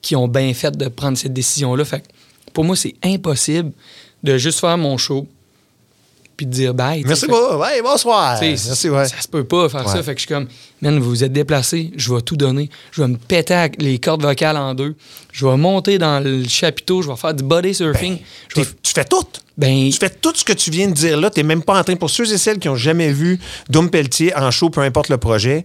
qui 0.00 0.16
ont 0.16 0.26
bien 0.28 0.53
fait 0.55 0.76
de 0.76 0.88
prendre 0.88 1.16
cette 1.18 1.32
décision-là. 1.32 1.84
Fait 1.84 2.00
que 2.00 2.07
pour 2.53 2.64
moi, 2.64 2.76
c'est 2.76 2.94
impossible 3.05 3.72
de 4.22 4.36
juste 4.38 4.61
faire 4.61 4.76
mon 4.78 4.96
show 4.98 5.26
puis 6.37 6.47
de 6.47 6.51
dire 6.53 6.74
bye. 6.74 7.03
Merci 7.07 7.26
beaucoup. 7.26 7.57
Ouais, 7.57 7.83
bonsoir. 7.83 8.39
Merci, 8.41 8.89
ouais. 8.91 9.07
Ça 9.09 9.20
se 9.20 9.28
peut 9.28 9.45
pas 9.45 9.68
faire 9.68 9.87
Ouais. 9.87 9.93
ça. 9.93 10.03
Fait 10.03 10.14
que 10.14 10.20
je 10.20 10.26
suis 10.26 10.35
comme, 10.35 10.47
man, 10.80 10.99
vous 10.99 11.09
vous 11.11 11.24
êtes 11.24 11.33
déplacé, 11.33 11.91
je 11.97 12.12
vais 12.14 12.20
tout 12.22 12.37
donner. 12.37 12.68
Je 12.91 13.03
vais 13.03 13.09
me 13.09 13.16
péter 13.16 13.68
les 13.78 13.99
cordes 13.99 14.22
vocales 14.22 14.57
en 14.57 14.74
deux. 14.74 14.95
Je 15.33 15.47
vais 15.47 15.57
monter 15.57 15.99
dans 15.99 16.22
le 16.22 16.47
chapiteau, 16.49 17.03
je 17.03 17.09
vais 17.11 17.16
faire 17.16 17.35
du 17.35 17.43
body 17.45 17.74
surfing. 17.74 18.18
je 18.49 18.61
vais- 18.61 18.66
T'es- 18.66 18.72
Tu 18.83 18.93
fais 18.93 19.05
tout. 19.05 19.24
ben, 19.57 19.91
Tu 19.91 19.99
fais 19.99 20.11
tout 20.11 20.33
ce 20.35 20.45
que 20.45 20.53
tu 20.53 20.70
viens 20.70 20.89
de 20.89 20.93
dire 20.95 21.18
là. 21.20 21.30
Tu 21.30 21.41
n'es 21.41 21.45
même 21.45 21.62
pas 21.62 21.78
en 21.78 21.85
train, 21.85 21.97
pour 21.97 22.11
ceux 22.11 22.30
et 22.33 22.39
celles 22.39 22.59
qui 22.59 22.68
n'ont 22.68 22.76
jamais 22.76 23.12
vu 23.12 23.39
Dom 23.68 23.89
Pelletier 23.91 24.35
en 24.37 24.51
show, 24.51 24.70
peu 24.70 24.80
importe 24.80 25.09
le 25.09 25.18
projet, 25.18 25.64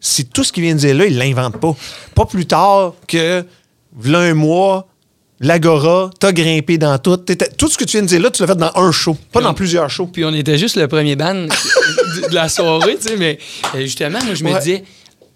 c'est 0.00 0.32
tout 0.32 0.44
ce 0.44 0.52
qu'il 0.52 0.62
vient 0.64 0.74
de 0.74 0.80
dire 0.80 0.94
là, 0.96 1.06
il 1.06 1.16
l'invente 1.18 1.58
pas. 1.60 1.74
Pas 2.14 2.26
plus 2.26 2.46
tard 2.46 2.94
que, 3.06 3.44
v'là 3.96 4.20
un 4.20 4.34
mois, 4.34 4.88
l'Agora, 5.42 6.10
t'as 6.18 6.32
grimpé 6.32 6.78
dans 6.78 6.96
tout. 6.98 7.16
Tout 7.58 7.68
ce 7.68 7.76
que 7.76 7.84
tu 7.84 7.92
viens 7.98 8.02
de 8.02 8.06
dire 8.08 8.20
là, 8.20 8.30
tu 8.30 8.42
l'as 8.42 8.48
fait 8.48 8.56
dans 8.56 8.72
un 8.74 8.92
show, 8.92 9.16
pas 9.32 9.40
on- 9.40 9.44
dans 9.44 9.54
plusieurs 9.54 9.90
shows. 9.90 10.06
Puis 10.06 10.24
on 10.24 10.32
était 10.32 10.56
juste 10.58 10.76
le 10.76 10.88
premier 10.88 11.16
band 11.16 11.34
de, 12.30 12.34
la 12.34 12.48
soirée, 12.48 12.96
tu 13.00 13.08
sais, 13.08 13.16
mais 13.16 13.38
euh, 13.74 13.80
justement, 13.80 14.22
moi, 14.24 14.34
je 14.34 14.44
me 14.44 14.52
Ouais. 14.52 14.58
disais, 14.60 14.84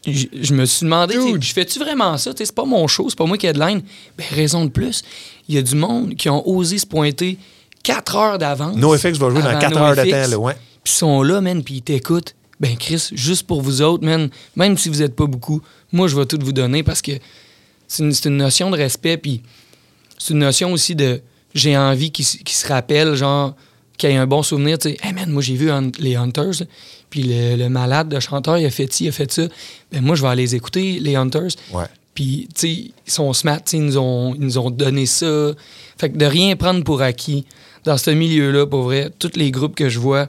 je, 0.06 0.26
je 0.40 0.54
me 0.54 0.64
suis 0.64 0.84
demandé, 0.84 1.16
je 1.40 1.52
fais-tu 1.52 1.78
vraiment 1.80 2.16
ça? 2.16 2.30
C'est 2.36 2.54
pas 2.54 2.64
mon 2.64 2.86
show, 2.86 3.06
c'est 3.10 3.18
pas 3.18 3.26
moi 3.26 3.36
qui 3.36 3.46
headline. 3.46 3.82
Ben, 4.16 4.24
raison 4.30 4.64
de 4.64 4.70
plus, 4.70 5.02
il 5.48 5.56
y 5.56 5.58
a 5.58 5.62
du 5.62 5.74
monde 5.74 6.14
qui 6.14 6.28
ont 6.30 6.48
osé 6.48 6.78
se 6.78 6.86
pointer 6.86 7.38
4 7.82 8.16
heures 8.16 8.38
d'avance. 8.38 8.76
NoFX 8.76 9.18
va 9.18 9.30
jouer 9.30 9.42
dans 9.42 9.58
4 9.58 9.76
heures 9.76 9.96
temps, 9.96 10.30
là, 10.30 10.38
ouais. 10.38 10.54
Puis 10.84 10.94
ils 10.94 10.98
sont 10.98 11.22
là, 11.22 11.40
man, 11.40 11.62
puis 11.64 11.76
ils 11.76 11.82
t'écoutent. 11.82 12.34
Ben, 12.60 12.76
Chris, 12.76 13.08
juste 13.12 13.46
pour 13.46 13.60
vous 13.60 13.82
autres, 13.82 14.04
man, 14.04 14.30
même 14.54 14.78
si 14.78 14.88
vous 14.88 15.02
êtes 15.02 15.14
pas 15.14 15.26
beaucoup, 15.26 15.60
moi, 15.92 16.08
je 16.08 16.16
vais 16.16 16.24
tout 16.26 16.38
vous 16.40 16.52
donner 16.52 16.82
parce 16.82 17.02
que 17.02 17.12
c'est 17.88 18.02
une, 18.02 18.12
c'est 18.12 18.28
une 18.28 18.36
notion 18.38 18.70
de 18.70 18.76
respect, 18.76 19.16
puis 19.18 19.42
c'est 20.18 20.32
une 20.32 20.40
notion 20.40 20.72
aussi 20.72 20.94
de 20.94 21.20
j'ai 21.54 21.76
envie 21.76 22.10
qu'ils 22.10 22.24
se 22.26 22.66
rappellent, 22.68 23.14
genre, 23.14 23.54
qu'il 23.96 24.10
y 24.10 24.12
ait 24.12 24.16
un 24.16 24.26
bon 24.26 24.42
souvenir. 24.42 24.78
Tu 24.78 24.90
sais, 24.90 24.96
hey 25.02 25.12
man, 25.12 25.30
moi 25.30 25.42
j'ai 25.42 25.54
vu 25.54 25.70
les 25.98 26.16
Hunters, 26.16 26.62
puis 27.08 27.22
le, 27.22 27.56
le 27.56 27.68
malade 27.68 28.08
de 28.08 28.20
chanteur, 28.20 28.58
il 28.58 28.66
a 28.66 28.70
fait 28.70 28.92
ci, 28.92 29.04
il 29.04 29.08
a 29.08 29.12
fait 29.12 29.30
ça. 29.32 29.42
Ben 29.92 30.02
moi, 30.02 30.16
je 30.16 30.22
vais 30.22 30.28
aller 30.28 30.42
les 30.42 30.54
écouter, 30.54 30.98
les 31.00 31.16
Hunters. 31.16 31.52
Ouais. 31.72 31.84
Puis, 32.14 32.48
tu 32.54 32.60
sais, 32.60 32.70
ils 32.70 32.92
sont 33.12 33.32
smart, 33.34 33.60
ils 33.72 33.84
nous, 33.84 33.98
ont, 33.98 34.34
ils 34.34 34.40
nous 34.40 34.58
ont 34.58 34.70
donné 34.70 35.04
ça. 35.06 35.52
Fait 35.98 36.10
que 36.10 36.16
de 36.16 36.24
rien 36.24 36.56
prendre 36.56 36.82
pour 36.82 37.02
acquis 37.02 37.44
dans 37.84 37.98
ce 37.98 38.10
milieu-là, 38.10 38.66
pour 38.66 38.84
vrai, 38.84 39.10
tous 39.18 39.32
les 39.36 39.50
groupes 39.50 39.74
que 39.74 39.88
je 39.88 39.98
vois 39.98 40.28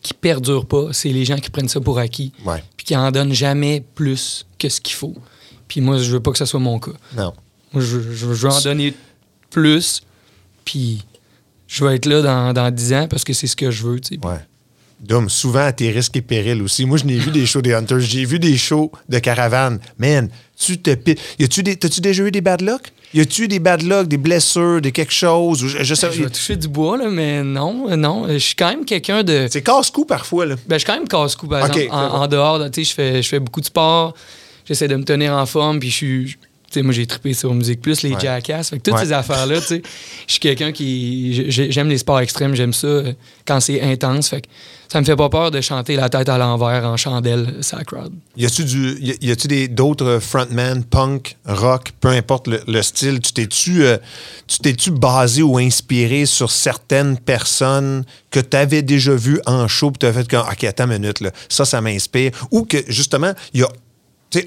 qui 0.00 0.14
perdurent 0.14 0.66
pas, 0.66 0.92
c'est 0.92 1.08
les 1.08 1.24
gens 1.24 1.36
qui 1.36 1.50
prennent 1.50 1.68
ça 1.68 1.80
pour 1.80 1.98
acquis. 1.98 2.32
Puis 2.76 2.86
qui 2.86 2.96
en 2.96 3.10
donnent 3.10 3.32
jamais 3.32 3.84
plus 3.94 4.46
que 4.58 4.68
ce 4.68 4.80
qu'il 4.80 4.94
faut. 4.94 5.14
Puis 5.66 5.80
moi, 5.80 5.98
je 5.98 6.10
veux 6.12 6.20
pas 6.20 6.30
que 6.30 6.38
ce 6.38 6.44
soit 6.44 6.60
mon 6.60 6.78
cas. 6.78 6.92
Non. 7.16 7.34
Moi, 7.72 7.82
je, 7.82 8.00
je- 8.00 8.12
je 8.34 8.46
veux 8.46 8.48
en 8.52 8.60
donner 8.60 8.94
plus, 9.50 10.02
puis 10.64 11.04
je 11.66 11.84
vais 11.84 11.96
être 11.96 12.06
là 12.06 12.22
dans, 12.22 12.52
dans 12.52 12.70
10 12.70 12.92
ans 12.94 13.06
parce 13.08 13.24
que 13.24 13.32
c'est 13.32 13.46
ce 13.46 13.56
que 13.56 13.70
je 13.70 13.82
veux, 13.84 14.00
tu 14.00 14.14
sais. 14.14 14.26
Ouais. 14.26 14.40
Dom, 15.00 15.28
souvent 15.28 15.60
à 15.66 15.72
tes 15.72 15.90
risques 15.90 16.16
et 16.16 16.22
périls 16.22 16.62
aussi. 16.62 16.86
Moi, 16.86 16.96
je 16.96 17.04
n'ai 17.04 17.18
vu 17.18 17.30
des 17.30 17.44
shows 17.44 17.60
des 17.60 17.74
Hunters, 17.74 18.00
j'ai 18.00 18.24
vu 18.24 18.38
des 18.38 18.56
shows 18.56 18.90
de 19.10 19.18
caravane. 19.18 19.78
Man, 19.98 20.30
tu 20.58 20.78
te 20.78 20.94
pi- 20.94 21.16
Y 21.38 21.44
a-tu 21.44 21.62
des, 21.62 21.76
t'as-tu 21.76 22.00
déjà 22.00 22.22
eu 22.24 22.30
des 22.30 22.40
bad 22.40 22.62
luck? 22.62 22.92
Y 23.12 23.20
a-tu 23.20 23.42
eu 23.44 23.48
des 23.48 23.58
bad 23.58 23.82
luck, 23.82 24.08
des 24.08 24.16
blessures, 24.16 24.80
des 24.80 24.92
quelque 24.92 25.12
chose? 25.12 25.62
Ou 25.62 25.68
je, 25.68 25.84
je 25.84 25.94
sais, 25.94 26.10
Je 26.10 26.22
vais 26.22 26.30
toucher 26.30 26.56
du 26.56 26.68
bois, 26.68 26.96
là, 26.96 27.10
mais 27.10 27.42
non, 27.42 27.90
euh, 27.90 27.96
non. 27.96 28.26
Je 28.28 28.38
suis 28.38 28.54
quand 28.54 28.70
même 28.70 28.86
quelqu'un 28.86 29.22
de. 29.22 29.46
c'est 29.50 29.60
casse-cou 29.62 30.06
parfois, 30.06 30.46
là. 30.46 30.54
Ben, 30.66 30.76
je 30.76 30.78
suis 30.78 30.86
quand 30.86 30.94
même 30.98 31.06
casse-cou, 31.08 31.46
par 31.46 31.66
exemple. 31.66 31.88
En, 31.92 32.26
dehors, 32.26 32.58
là, 32.58 32.70
tu 32.70 32.82
sais, 32.82 32.90
je 32.90 32.94
fais, 32.94 33.22
je 33.22 33.28
fais 33.28 33.38
beaucoup 33.38 33.60
de 33.60 33.66
sport. 33.66 34.14
J'essaie 34.64 34.88
de 34.88 34.96
me 34.96 35.04
tenir 35.04 35.34
en 35.34 35.44
forme, 35.44 35.78
puis 35.78 35.90
je 35.90 35.94
suis. 35.94 36.36
Je- 36.66 36.72
Tu 36.72 36.80
sais, 36.80 36.82
moi, 36.82 36.92
j'ai 36.92 37.06
trippé 37.06 37.32
sur 37.32 37.54
Musique 37.54 37.80
Plus, 37.80 38.02
les 38.02 38.12
Ouais. 38.12 38.20
Jackass. 38.20 38.70
Fait 38.70 38.78
que 38.78 38.82
toutes 38.82 38.94
Ouais. 38.94 39.04
ces 39.04 39.12
affaires-là, 39.12 39.60
tu 39.60 39.66
sais, 39.68 39.82
je 40.26 40.32
suis 40.32 40.40
quelqu'un 40.40 40.72
qui. 40.72 41.50
j'ai- 41.50 41.70
J'aime 41.70 41.88
les 41.88 41.98
sports 41.98 42.20
extrêmes, 42.20 42.54
j'aime 42.54 42.72
ça 42.72 42.86
euh, 42.86 43.12
quand 43.46 43.60
c'est 43.60 43.80
intense. 43.80 44.28
Fait 44.28 44.40
que 44.42 44.46
ça 44.88 45.00
me 45.00 45.06
fait 45.06 45.16
pas 45.16 45.28
peur 45.28 45.50
de 45.50 45.60
chanter 45.60 45.96
la 45.96 46.08
tête 46.08 46.28
à 46.28 46.38
l'envers 46.38 46.84
en 46.84 46.96
chandelle, 46.96 47.54
ça 47.60 47.82
crowd. 47.84 48.12
Y 48.36 48.46
a-tu 48.46 48.64
du, 48.64 48.98
y 49.20 49.30
a-tu 49.30 49.68
d'autres 49.68 50.18
frontmen, 50.20 50.84
punk, 50.84 51.36
rock, 51.44 51.92
peu 52.00 52.08
importe 52.08 52.46
le, 52.48 52.60
le 52.66 52.82
style, 52.82 53.20
tu 53.20 53.32
t'es-tu, 53.32 53.84
euh, 53.84 53.96
tu 54.46 54.58
t'es-tu 54.58 54.90
basé 54.90 55.42
ou 55.42 55.58
inspiré 55.58 56.26
sur 56.26 56.50
certaines 56.50 57.16
personnes 57.18 58.04
que 58.30 58.40
tu 58.40 58.56
avais 58.56 58.82
déjà 58.82 59.14
vues 59.14 59.40
en 59.46 59.66
show 59.68 59.90
puis 59.90 59.98
tu 60.00 60.06
as 60.06 60.12
fait 60.12 60.28
comme, 60.28 60.46
OK, 60.48 60.64
attends 60.64 60.84
une 60.90 60.98
minute, 61.00 61.20
là, 61.20 61.30
ça, 61.48 61.64
ça 61.64 61.80
m'inspire. 61.80 62.30
Ou 62.50 62.64
que, 62.64 62.78
justement, 62.88 63.32
il 63.54 63.60
y 63.60 63.64
a 63.64 63.68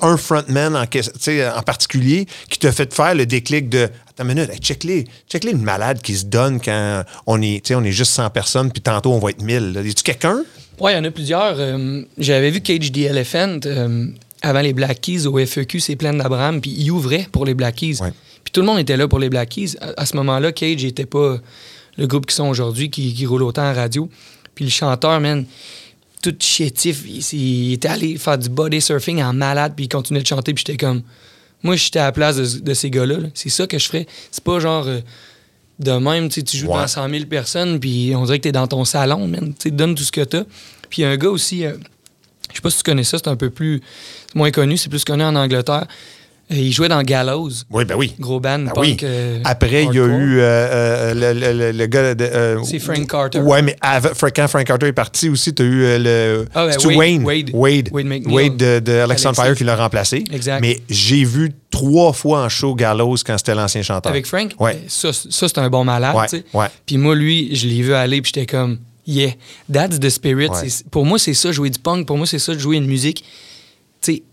un 0.02 0.18
frontman 0.18 0.76
en, 0.76 0.84
en 0.84 1.62
particulier 1.64 2.26
qui 2.50 2.60
t'a 2.60 2.72
fait 2.72 2.94
faire 2.94 3.16
le 3.16 3.26
déclic 3.26 3.70
de 3.70 3.90
Attends 4.10 4.24
une 4.30 4.36
minute, 4.36 4.50
hey, 4.52 4.60
check-les, 4.60 5.06
check-les 5.30 5.52
une 5.52 5.62
malade 5.64 6.02
qui 6.02 6.16
se 6.16 6.26
donne 6.26 6.60
quand 6.60 7.04
on 7.26 7.42
est, 7.42 7.72
on 7.72 7.84
est 7.84 7.92
juste 7.92 8.12
100 8.12 8.30
personnes, 8.32 8.72
puis 8.72 8.82
tantôt 8.82 9.14
on 9.14 9.20
va 9.20 9.30
être 9.30 9.42
1000. 9.42 9.74
là. 9.74 9.82
Y 9.82 9.90
a-tu 9.90 10.04
quelqu'un? 10.04 10.44
Ouais, 10.80 10.94
il 10.94 10.96
y 10.96 11.00
en 11.00 11.04
a 11.06 11.12
plusieurs. 11.12 11.56
Euh, 11.58 12.02
J'avais 12.18 12.52
vu 12.52 12.62
Cage 12.62 12.92
the 12.92 12.98
Elephant 12.98 13.60
euh, 13.66 14.08
avant 14.42 14.62
les 14.62 14.74
Black 14.74 15.02
Keys 15.02 15.26
au 15.26 15.38
FEQ, 15.38 15.80
c'est 15.80 15.96
plein 15.96 16.14
d'Abraham, 16.14 16.60
puis 16.62 16.74
il 16.78 16.92
ouvrait 16.92 17.28
pour 17.32 17.46
les 17.46 17.54
Black 17.54 17.76
Keys. 17.76 18.02
Ouais. 18.02 18.12
Puis 18.44 18.52
tout 18.52 18.60
le 18.62 18.66
monde 18.68 18.80
était 18.80 18.98
là 18.98 19.08
pour 19.08 19.20
les 19.20 19.30
Black 19.30 19.50
Keys. 19.50 19.76
À, 19.82 20.02
à 20.02 20.06
ce 20.06 20.16
moment-là, 20.18 20.52
Cage 20.52 20.84
n'était 20.84 21.06
pas 21.06 21.38
le 21.98 22.08
groupe 22.08 22.26
qu'ils 22.26 22.36
sont 22.36 22.48
aujourd'hui, 22.48 22.90
qui, 22.90 23.14
qui 23.14 23.26
roule 23.26 23.44
autant 23.44 23.70
en 23.70 23.74
radio. 23.74 24.10
Puis 24.56 24.66
le 24.66 24.72
chanteur, 24.72 25.20
man, 25.22 25.46
tout 26.22 26.36
chétif, 26.40 27.04
il, 27.34 27.74
était 27.74 27.88
allé 27.88 28.18
faire 28.18 28.38
du 28.38 28.50
body 28.50 28.82
surfing 28.82 29.22
en 29.24 29.34
malade, 29.34 29.74
puis 29.76 29.86
il 29.86 29.90
continuait 29.90 30.22
de 30.22 30.28
chanter, 30.28 30.54
puis 30.54 30.64
j'étais 30.68 30.78
comme. 30.78 31.02
Moi, 31.64 31.76
j'étais 31.76 32.00
à 32.00 32.06
la 32.06 32.12
place 32.12 32.38
de, 32.38 32.60
de 32.60 32.74
ces 32.74 32.90
gars-là. 32.90 33.18
là. 33.20 33.28
C'est 33.34 33.50
ça 33.50 33.68
que 33.68 33.78
je 33.78 33.86
ferais. 33.86 34.08
C'est 34.32 34.44
pas 34.44 34.60
genre. 34.60 34.88
euh, 34.88 35.00
de 35.80 35.92
même, 35.94 36.28
tu 36.28 36.42
joues 36.58 36.68
Ouais. 36.68 36.74
dans 36.82 36.88
100 36.88 37.10
000 37.10 37.26
personnes, 37.26 37.80
puis 37.80 38.12
on 38.14 38.26
dirait 38.26 38.38
que 38.40 38.44
t'es 38.44 38.52
dans 38.52 38.68
ton 38.68 38.84
salon, 38.84 39.28
man. 39.28 39.54
Tu 39.58 39.70
sais, 39.70 39.72
donne 39.72 39.96
tout 39.96 40.04
ce 40.04 40.12
que 40.12 40.22
t'as. 40.26 40.44
Puis 40.90 41.06
un 41.06 41.16
gars 41.16 41.30
aussi, 41.30 41.66
euh, 41.66 41.74
je 42.50 42.56
sais 42.56 42.62
pas 42.62 42.70
si 42.70 42.78
tu 42.78 42.84
connais 42.84 43.06
ça, 43.06 43.18
c'est 43.18 43.30
un 43.30 43.38
peu 43.38 43.50
plus 43.50 43.82
c'est 44.28 44.36
moins 44.36 44.52
connu, 44.52 44.76
c'est 44.76 44.90
plus 44.90 45.06
connu 45.06 45.24
en 45.24 45.36
Angleterre. 45.38 45.88
Euh, 46.52 46.56
il 46.56 46.72
jouait 46.74 46.88
dans 46.90 47.02
Gallows. 47.04 47.52
Oui, 47.70 47.86
ben 47.86 47.96
oui. 47.96 48.14
Gros 48.20 48.40
band 48.40 48.60
Ben 48.60 48.72
punk. 48.74 48.84
oui. 48.84 48.98
euh, 49.04 49.40
Après, 49.44 49.84
il 49.86 49.94
y 49.94 50.00
a 50.00 50.06
eu 50.06 50.40
euh, 50.40 51.14
le, 51.14 51.54
le- 51.54 51.72
le- 51.72 51.86
gars 51.86 52.16
de. 52.16 52.24
euh, 52.26 52.64
C'est 52.64 52.80
Frank 52.80 53.08
Carter. 53.08 53.40
Ouais, 53.40 53.62
mais 53.62 53.76
avant- 53.82 54.10
quand 54.36 54.48
Frank 54.48 54.64
Carter 54.66 54.88
est 54.88 54.94
parti 54.94 55.30
aussi, 55.30 55.54
tu 55.54 55.62
as 55.62 55.66
eu 55.66 56.00
le. 56.04 56.46
Ah, 56.56 56.66
ben, 56.68 56.76
Wade- 56.78 56.98
Wayne. 56.98 57.24
Wade. 57.24 57.50
Wade. 57.54 57.90
Wade 57.92 58.06
McNeil. 58.08 58.34
Wade 58.34 58.58
de, 58.58 58.80
de 58.80 58.92
Alex 58.94 59.26
on. 59.28 59.34
Fire 59.36 59.56
qui 59.56 59.64
l'a 59.64 59.76
remplacé. 59.76 60.24
Exact. 60.32 60.60
Mais 60.62 60.80
j'ai 60.90 61.24
vu 61.24 61.52
trois 61.70 62.14
fois 62.14 62.44
en 62.46 62.50
show 62.50 62.74
Gallows 62.74 63.18
quand 63.24 63.38
c'était 63.38 63.54
l'ancien 63.54 63.84
chanteur. 63.84 64.12
Avec 64.12 64.26
Frank, 64.26 64.54
Ouais. 64.60 64.82
ça, 64.88 65.14
ça 65.14 65.48
c'est 65.48 65.58
un 65.60 65.70
bon 65.70 65.84
malade. 65.84 66.16
Ouais, 66.16 66.26
tu 66.28 66.38
sais. 66.38 66.44
ouais. 66.54 66.66
Puis 66.88 66.98
moi, 66.98 67.14
lui, 67.16 67.56
je 67.56 67.68
l'ai 67.68 67.82
vu 67.84 67.94
aller, 67.94 68.24
puis 68.24 68.32
j'étais 68.34 68.48
comme, 68.48 68.80
yeah, 69.06 69.30
that's 69.72 70.00
the 70.00 70.10
spirit. 70.10 70.50
Ouais. 70.50 70.68
Pour 70.90 71.06
moi, 71.06 71.20
c'est 71.20 71.36
ça, 71.36 71.52
jouer 71.52 71.70
du 71.70 71.78
punk. 71.78 72.08
Pour 72.08 72.18
moi, 72.18 72.26
c'est 72.26 72.40
ça, 72.40 72.56
de 72.56 72.60
jouer 72.60 72.78
une 72.78 72.88
musique, 72.88 73.24
tu 74.02 74.14
sais, 74.16 74.24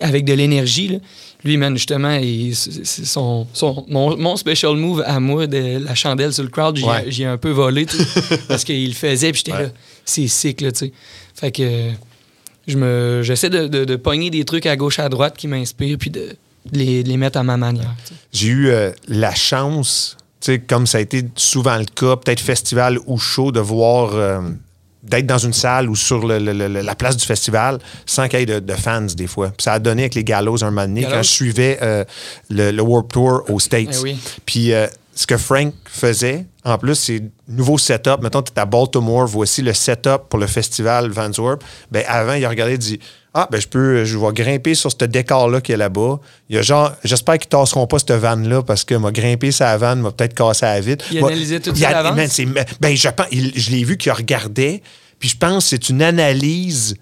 avec 0.00 0.24
de 0.24 0.32
l'énergie. 0.32 0.88
là. 0.88 0.98
Lui, 1.44 1.56
man, 1.56 1.76
justement, 1.76 2.12
il- 2.22 2.54
son, 2.54 3.46
son- 3.52 3.84
mon, 3.88 4.16
mon 4.16 4.36
special 4.36 4.76
move 4.76 5.02
à 5.04 5.18
moi 5.18 5.46
de 5.46 5.78
la 5.84 5.94
chandelle 5.94 6.32
sur 6.32 6.44
le 6.44 6.48
crowd, 6.50 6.76
j'y 6.76 6.84
Ouais. 6.84 7.04
j'y 7.08 7.22
ai 7.22 7.26
un 7.26 7.36
peu 7.38 7.50
volé, 7.50 7.86
parce 8.48 8.62
qu'il 8.64 8.86
le 8.88 8.94
faisait, 8.94 9.32
puis 9.32 9.42
j'étais 9.44 9.56
Ouais. 9.58 9.64
là, 9.64 9.68
c'est 10.04 10.28
sick, 10.28 10.60
là, 10.60 10.70
tu 10.70 10.78
sais. 10.86 10.92
Fait 11.34 11.50
que 11.50 11.90
je 12.68 12.76
me, 12.78 13.22
j'essaie 13.24 13.50
de, 13.50 13.66
de, 13.66 13.84
de 13.84 13.96
pogner 13.96 14.30
des 14.30 14.44
trucs 14.44 14.66
à 14.66 14.76
gauche, 14.76 14.98
à 15.00 15.08
droite 15.08 15.36
qui 15.36 15.48
m'inspirent, 15.48 15.98
puis 15.98 16.10
de, 16.10 16.28
de 16.70 16.78
les, 16.78 17.02
de 17.02 17.08
les 17.08 17.16
mettre 17.16 17.38
à 17.38 17.42
ma 17.42 17.56
manière. 17.56 17.92
J'ai 18.32 18.48
eu 18.48 18.68
euh, 18.68 18.92
la 19.08 19.34
chance, 19.34 20.16
tu 20.40 20.52
sais, 20.52 20.58
comme 20.60 20.86
ça 20.86 20.98
a 20.98 21.00
été 21.00 21.24
souvent 21.34 21.76
le 21.76 21.86
cas, 21.86 22.14
peut-être 22.16 22.38
festival 22.40 22.98
ou 23.06 23.18
show, 23.18 23.50
de 23.50 23.58
voir, 23.58 24.14
euh, 24.14 24.40
d'être 25.02 25.26
dans 25.26 25.38
une 25.38 25.52
salle 25.52 25.88
ou 25.90 25.96
sur 25.96 26.26
le- 26.26 26.38
le- 26.38 26.52
le- 26.52 26.68
la 26.80 26.94
place 26.94 27.16
du 27.16 27.24
festival 27.26 27.78
sans 28.06 28.28
qu'il 28.28 28.38
y 28.38 28.42
ait 28.42 28.46
de, 28.46 28.58
de 28.60 28.72
fans 28.74 29.00
des 29.02 29.26
fois. 29.26 29.48
Puis 29.48 29.64
ça 29.64 29.72
a 29.74 29.78
donné 29.78 30.02
avec 30.02 30.14
les 30.14 30.24
Gallows 30.24 30.62
un 30.62 30.70
moment 30.70 30.82
donné 30.86 31.02
Gallows? 31.02 31.14
quand 31.16 31.22
je 31.22 31.30
suivais 31.30 31.78
euh, 31.82 32.04
le, 32.50 32.70
le 32.70 32.82
Warped 32.82 33.10
Tour 33.12 33.42
aux 33.48 33.58
States. 33.60 33.94
Eh 33.98 34.02
oui. 34.02 34.18
Puis 34.46 34.72
euh, 34.72 34.86
ce 35.14 35.26
que 35.26 35.36
Frank 35.36 35.74
faisait, 35.84 36.46
en 36.64 36.78
plus, 36.78 36.94
c'est 36.94 37.22
nouveau 37.48 37.76
setup. 37.78 38.22
Mettons, 38.22 38.40
tu 38.42 38.52
es 38.56 38.58
à 38.60 38.64
Baltimore, 38.64 39.26
voici 39.26 39.60
le 39.60 39.72
setup 39.74 40.28
pour 40.28 40.38
le 40.38 40.46
festival 40.46 41.10
Vans 41.10 41.30
Warped. 41.36 41.66
Ben, 41.90 42.04
avant, 42.06 42.34
il 42.34 42.44
a 42.44 42.48
regardé 42.48 42.74
et 42.74 42.78
dit 42.78 43.00
Ah, 43.34 43.48
ben, 43.50 43.58
je 43.60 43.66
peux, 43.66 44.04
je 44.04 44.18
vais 44.18 44.32
grimper 44.32 44.74
sur 44.74 44.90
ce 44.92 45.04
décor-là 45.06 45.62
qui 45.62 45.72
est 45.72 45.76
là-bas. 45.78 46.20
Il 46.50 46.56
y 46.56 46.58
a 46.58 46.62
genre, 46.62 46.92
j'espère 47.02 47.38
qu'ils 47.38 47.48
tasseront 47.48 47.86
pas 47.86 47.98
cette 47.98 48.12
vanne-là 48.12 48.62
parce 48.62 48.84
que 48.84 48.94
m'a 48.94 49.10
grimpé 49.10 49.50
sa 49.52 49.74
vanne, 49.78 50.00
m'a 50.00 50.10
peut-être 50.12 50.34
cassé 50.34 50.66
la 50.66 50.80
vitre. 50.80 51.06
Il 51.10 51.20
Moi, 51.20 51.30
analysait 51.30 51.60
tout 51.60 51.74
ça 51.74 51.88
à 51.88 52.02
l'avance? 52.02 52.40
ben, 52.80 52.94
je, 52.94 53.08
pense, 53.08 53.26
il- 53.30 53.58
je 53.58 53.70
l'ai 53.70 53.84
vu 53.84 53.96
qu'il 53.96 54.12
regardait, 54.12 54.82
puis 55.18 55.30
je 55.30 55.36
pense 55.38 55.64
que 55.64 55.70
c'est 55.70 55.88
une 55.88 56.02
analyse 56.02 56.94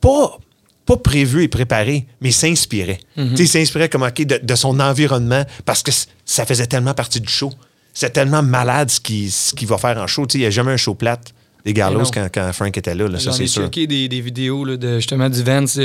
pas, 0.00 0.38
pas 0.86 0.96
prévue 0.96 1.42
et 1.42 1.48
préparée, 1.48 2.06
mais 2.20 2.28
il 2.28 2.32
s'inspirait. 2.32 3.00
Tu 3.16 3.22
sais, 3.36 3.42
Il 3.42 3.48
s'inspirait 3.48 3.88
comme, 3.88 4.02
OK, 4.02 4.22
de, 4.22 4.38
de 4.40 4.54
son 4.54 4.78
environnement 4.78 5.44
parce 5.64 5.82
que 5.82 5.90
ça 6.24 6.46
faisait 6.46 6.66
tellement 6.68 6.94
partie 6.94 7.20
du 7.20 7.28
show. 7.32 7.52
C'est 7.92 8.10
tellement 8.12 8.42
malade 8.44 8.90
ce 8.90 9.00
qu'il 9.00 9.30
ce 9.32 9.54
va 9.66 9.78
faire 9.78 9.98
en 9.98 10.06
show. 10.06 10.24
Il 10.34 10.40
n'y 10.40 10.46
a 10.46 10.50
jamais 10.50 10.72
un 10.72 10.76
show 10.76 10.94
plate 10.94 11.33
des 11.64 11.72
Gallows 11.72 12.00
non. 12.02 12.10
quand, 12.12 12.28
quand 12.32 12.52
Frank 12.52 12.76
était 12.76 12.94
là, 12.94 13.08
là, 13.08 13.18
ça 13.18 13.32
c'est 13.32 13.46
sûr. 13.46 13.62
checké 13.64 13.86
des, 13.86 14.08
des 14.08 14.20
vidéos 14.20 14.64
là, 14.64 14.76
de 14.76 14.96
justement 14.96 15.30
du 15.30 15.42
Vance. 15.42 15.78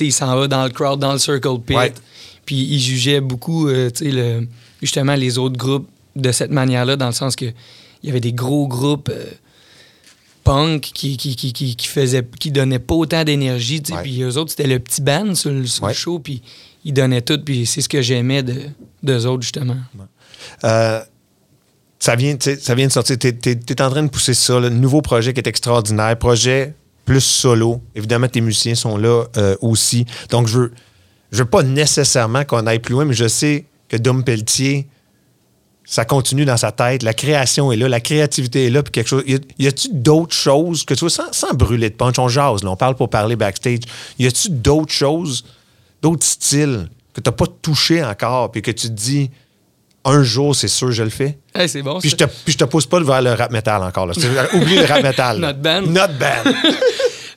il 0.00 0.12
s'en 0.12 0.34
va 0.36 0.48
dans 0.48 0.64
le 0.64 0.70
crowd, 0.70 0.98
dans 1.00 1.12
le 1.12 1.18
circle 1.18 1.58
pit. 1.66 1.76
Ouais. 1.76 1.92
Puis 2.46 2.56
il 2.56 2.80
jugeait 2.80 3.20
beaucoup, 3.20 3.68
euh, 3.68 3.90
le- 4.00 4.46
justement, 4.80 5.14
les 5.14 5.36
autres 5.36 5.56
groupes 5.58 5.86
de 6.16 6.32
cette 6.32 6.50
manière-là, 6.50 6.96
dans 6.96 7.06
le 7.08 7.12
sens 7.12 7.36
que 7.36 7.44
il 8.02 8.06
y 8.06 8.10
avait 8.10 8.20
des 8.20 8.32
gros 8.32 8.66
groupes 8.68 9.10
euh, 9.12 9.24
punk 10.44 10.80
qui, 10.94 11.16
qui, 11.16 11.36
qui, 11.36 11.52
qui, 11.52 11.76
qui 11.76 11.86
faisaient, 11.86 12.26
qui 12.40 12.50
donnaient 12.50 12.78
pas 12.78 12.94
autant 12.94 13.24
d'énergie. 13.24 13.82
Puis 14.02 14.22
eux 14.22 14.36
autres, 14.38 14.50
c'était 14.50 14.66
le 14.66 14.78
petit 14.78 15.02
band 15.02 15.34
sur 15.34 15.50
le, 15.50 15.66
sur 15.66 15.84
le 15.84 15.88
Ouais. 15.88 15.94
show. 15.94 16.18
Puis 16.20 16.42
ils 16.84 16.92
donnaient 16.94 17.22
tout. 17.22 17.38
Puis 17.44 17.66
c'est 17.66 17.80
ce 17.82 17.88
que 17.88 18.00
j'aimais 18.00 18.42
de, 18.42 18.54
d'eux 19.02 19.26
autres, 19.26 19.42
justement. 19.42 19.76
Euh, 20.64 21.00
ça, 21.98 22.14
vient, 22.16 22.36
ça 22.38 22.74
vient 22.74 22.86
de 22.86 22.92
sortir. 22.92 23.18
Tu 23.18 23.28
es, 23.28 23.82
en 23.82 23.90
train 23.90 24.02
de 24.02 24.08
pousser 24.08 24.34
ça. 24.34 24.60
Le 24.60 24.68
nouveau 24.68 25.02
projet 25.02 25.32
qui 25.32 25.40
est 25.40 25.48
extraordinaire. 25.48 26.16
Projet 26.16 26.74
plus 27.04 27.20
solo. 27.20 27.80
Évidemment, 27.94 28.28
tes 28.28 28.40
musiciens 28.40 28.74
sont 28.74 28.96
là 28.96 29.24
euh, 29.36 29.56
aussi. 29.60 30.06
Donc, 30.30 30.46
je 30.46 30.58
veux, 30.58 30.72
veux 31.32 31.44
pas 31.44 31.62
nécessairement 31.62 32.44
qu'on 32.44 32.66
aille 32.66 32.78
plus 32.80 32.92
loin, 32.92 33.04
mais 33.04 33.14
je 33.14 33.26
sais 33.26 33.64
que 33.88 33.96
Dom 33.96 34.22
Pelletier, 34.22 34.86
ça 35.84 36.04
continue 36.04 36.44
dans 36.44 36.58
sa 36.58 36.70
tête. 36.70 37.02
La 37.02 37.14
création 37.14 37.72
est 37.72 37.76
là, 37.76 37.88
la 37.88 38.00
créativité 38.00 38.66
est 38.66 38.70
là. 38.70 38.82
Puis 38.82 38.92
quelque 38.92 39.08
chose. 39.08 39.24
Y 39.26 39.66
a-tu 39.66 39.88
d'autres 39.90 40.34
choses 40.34 40.84
que 40.84 40.92
tu 40.92 41.00
vois, 41.00 41.10
sans, 41.10 41.32
sans 41.32 41.54
brûler 41.54 41.88
de 41.88 41.94
punch, 41.94 42.18
on 42.18 42.28
jase, 42.28 42.62
là, 42.62 42.70
on 42.70 42.76
parle 42.76 42.94
pour 42.94 43.08
parler 43.08 43.36
backstage. 43.36 43.80
Y 44.18 44.26
a-tu 44.26 44.50
d'autres 44.50 44.92
choses, 44.92 45.44
d'autres 46.02 46.26
styles 46.26 46.90
que 47.14 47.22
tu 47.22 47.28
n'as 47.28 47.32
pas 47.32 47.46
touché 47.62 48.04
encore, 48.04 48.52
puis 48.52 48.60
que 48.60 48.70
tu 48.70 48.88
te 48.88 48.92
dis, 48.92 49.30
un 50.08 50.22
jour, 50.22 50.54
c'est 50.54 50.68
sûr, 50.68 50.90
je 50.90 51.02
le 51.02 51.10
fais? 51.10 51.38
Hey, 51.54 51.68
c'est 51.68 51.82
bon, 51.82 52.00
Puis 52.00 52.10
je 52.10 52.16
te, 52.16 52.24
puis 52.24 52.52
je 52.52 52.58
te 52.58 52.64
pousse 52.64 52.86
pas 52.86 53.00
vers 53.00 53.22
le 53.22 53.32
rap 53.32 53.50
metal 53.50 53.82
encore. 53.82 54.06
Là. 54.06 54.14
Oublie 54.54 54.76
le 54.76 54.84
rap 54.84 55.02
metal. 55.02 55.38
Notre 55.38 55.58
band. 55.58 55.82
Notre 55.82 56.14
band. 56.18 56.52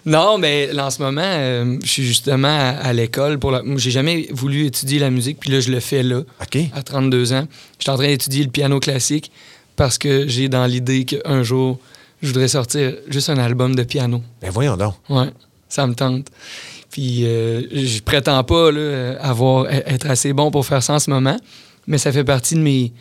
Non, 0.06 0.38
mais 0.40 0.74
là, 0.74 0.88
en 0.88 0.90
ce 0.90 1.02
moment, 1.02 1.22
euh, 1.24 1.78
je 1.84 1.88
suis 1.88 2.04
justement 2.04 2.48
à, 2.48 2.70
à 2.70 2.94
l'école. 2.94 3.38
pour 3.38 3.52
la... 3.52 3.62
J'ai 3.76 3.92
jamais 3.92 4.28
voulu 4.32 4.66
étudier 4.66 4.98
la 4.98 5.12
musique, 5.12 5.40
puis 5.40 5.52
là, 5.52 5.60
je 5.60 5.72
le 5.72 5.80
fais 5.80 6.02
là, 6.02 6.22
OK. 6.42 6.58
à 6.74 6.82
32 6.82 7.34
ans. 7.34 7.48
Je 7.78 7.84
suis 7.84 7.92
en 7.92 7.98
train 7.98 8.08
d'étudier 8.08 8.44
le 8.44 8.50
piano 8.50 8.80
classique 8.80 9.32
parce 9.76 9.98
que 9.98 10.28
j'ai 10.28 10.50
dans 10.50 10.66
l'idée 10.66 11.06
qu'un 11.06 11.44
jour, 11.44 11.80
je 12.22 12.28
voudrais 12.28 12.48
sortir 12.48 12.94
juste 13.10 13.30
un 13.30 13.38
album 13.38 13.76
de 13.76 13.84
piano. 13.84 14.22
Ben 14.42 14.50
voyons 14.50 14.76
donc. 14.76 14.96
Ouais, 15.10 15.30
ça 15.70 15.86
me 15.86 15.94
tente. 15.94 16.28
Puis 16.90 17.26
euh, 17.26 17.62
je 17.72 18.02
prétends 18.02 18.44
pas 18.44 18.72
là, 18.72 19.18
avoir, 19.22 19.72
être 19.72 20.10
assez 20.10 20.34
bon 20.34 20.52
pour 20.52 20.66
faire 20.66 20.84
ça 20.84 20.94
en 20.94 21.00
ce 21.00 21.10
moment, 21.10 21.38
mais 21.88 21.98
ça 21.98 22.12
fait 22.12 22.24
partie 22.24 22.56
de 22.56 22.60
mes. 22.62 22.92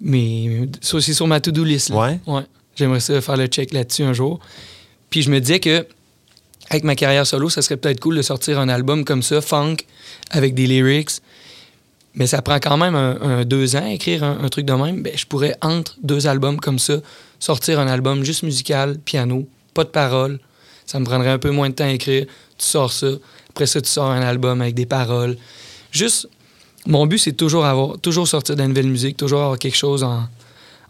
mes 0.00 0.68
ça, 0.80 1.00
sur 1.00 1.26
ma 1.26 1.40
to-do 1.40 1.64
list. 1.64 1.90
là. 1.90 2.18
Ouais? 2.26 2.42
J'aimerais 2.76 3.00
ça 3.00 3.20
faire 3.20 3.36
le 3.36 3.46
check 3.46 3.72
là-dessus 3.72 4.02
un 4.02 4.12
jour. 4.12 4.38
Puis 5.10 5.22
je 5.22 5.30
me 5.30 5.40
disais 5.40 5.60
que 5.60 5.86
avec 6.70 6.84
ma 6.84 6.94
carrière 6.94 7.26
solo, 7.26 7.48
ça 7.48 7.62
serait 7.62 7.76
peut-être 7.76 8.00
cool 8.00 8.16
de 8.16 8.22
sortir 8.22 8.58
un 8.58 8.68
album 8.68 9.04
comme 9.04 9.22
ça, 9.22 9.40
funk, 9.40 9.76
avec 10.30 10.54
des 10.54 10.66
lyrics. 10.66 11.10
Mais 12.14 12.26
ça 12.26 12.42
prend 12.42 12.58
quand 12.58 12.76
même 12.76 12.94
un, 12.94 13.20
un 13.20 13.44
deux 13.44 13.76
ans 13.76 13.84
à 13.84 13.90
écrire 13.90 14.22
un, 14.24 14.44
un 14.44 14.48
truc 14.48 14.66
de 14.66 14.72
même. 14.72 15.02
Ben, 15.02 15.12
je 15.16 15.24
pourrais, 15.24 15.56
entre 15.62 15.96
deux 16.02 16.26
albums 16.26 16.58
comme 16.58 16.78
ça, 16.78 16.98
sortir 17.38 17.80
un 17.80 17.86
album 17.86 18.24
juste 18.24 18.42
musical, 18.42 18.98
piano, 18.98 19.48
pas 19.72 19.84
de 19.84 19.88
paroles. 19.88 20.40
Ça 20.84 20.98
me 21.00 21.04
prendrait 21.04 21.30
un 21.30 21.38
peu 21.38 21.50
moins 21.50 21.70
de 21.70 21.74
temps 21.74 21.84
à 21.84 21.90
écrire. 21.90 22.26
Tu 22.58 22.66
sors 22.66 22.92
ça. 22.92 23.08
Après 23.50 23.66
ça, 23.66 23.80
tu 23.80 23.88
sors 23.88 24.10
un 24.10 24.22
album 24.22 24.60
avec 24.60 24.74
des 24.74 24.86
paroles. 24.86 25.36
Juste, 25.90 26.28
mon 26.86 27.06
but, 27.06 27.18
c'est 27.18 27.32
toujours 27.32 27.64
avoir, 27.64 27.98
toujours 27.98 28.26
sortir 28.28 28.54
de 28.56 28.60
la 28.62 28.68
nouvelle 28.68 28.88
musique, 28.88 29.16
toujours 29.16 29.42
avoir 29.42 29.58
quelque 29.58 29.76
chose 29.76 30.02
en, 30.04 30.26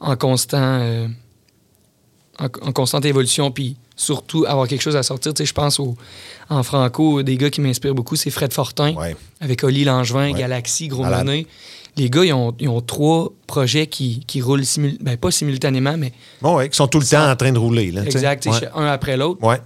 en 0.01 0.17
constant, 0.17 0.59
euh, 0.81 1.09
en, 2.39 2.45
en 2.45 2.73
constante 2.73 3.05
évolution, 3.05 3.51
puis 3.51 3.77
surtout 3.97 4.45
avoir 4.47 4.69
quelque 4.69 4.83
chose 4.83 4.97
à 4.97 5.03
sortir. 5.03 5.35
Tu 5.35 5.39
sais, 5.43 5.47
je 5.47 5.55
pense 5.55 5.81
au, 5.81 5.97
en 6.51 6.63
franco, 6.63 7.23
des 7.23 7.37
gars 7.37 7.51
qui 7.51 7.61
m'inspirent 7.61 7.95
beaucoup, 7.95 8.15
c'est 8.17 8.31
Fred 8.31 8.53
Fortin, 8.53 8.95
Ouais. 8.95 9.17
avec 9.41 9.65
Oli 9.65 9.85
Langevin, 9.85 10.33
Ouais. 10.33 10.39
Galaxy, 10.39 10.87
Gros. 10.89 11.05
Monet. 11.05 11.47
Les 11.97 12.09
gars, 12.11 12.25
ils 12.25 12.33
ont, 12.33 12.55
ils 12.61 12.69
ont 12.69 12.81
trois 12.81 13.33
projets 13.49 13.89
qui, 13.89 14.21
qui 14.25 14.41
roulent 14.41 14.65
simul- 14.65 14.99
ben, 15.01 15.17
pas 15.17 15.33
simultanément, 15.33 15.97
mais 15.97 16.13
Bon, 16.41 16.55
ouais, 16.57 16.69
qui 16.69 16.77
sont 16.77 16.87
tout 16.87 17.01
le 17.01 17.07
temps 17.07 17.29
en 17.29 17.35
train 17.35 17.51
de 17.51 17.59
rouler. 17.59 17.91
Là, 17.91 18.05
exact, 18.05 18.47
Ouais. 18.47 18.69
un 18.77 18.87
après 18.87 19.17
l'autre. 19.17 19.43
Ouais. 19.43 19.61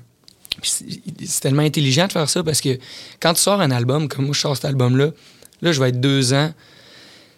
C'est 0.62 1.41
tellement 1.41 1.62
intelligent 1.62 2.07
de 2.07 2.12
faire 2.12 2.29
ça 2.31 2.43
parce 2.43 2.61
que 2.61 2.79
quand 3.20 3.35
tu 3.35 3.41
sors 3.41 3.61
un 3.61 3.70
album, 3.70 4.09
comme 4.09 4.27
moi 4.27 4.35
je 4.35 4.41
sors 4.41 4.55
cet 4.57 4.64
album-là, 4.66 5.09
là 5.63 5.73
je 5.73 5.81
vais 5.81 5.89
être 5.89 6.01
deux 6.01 6.35
ans 6.35 6.53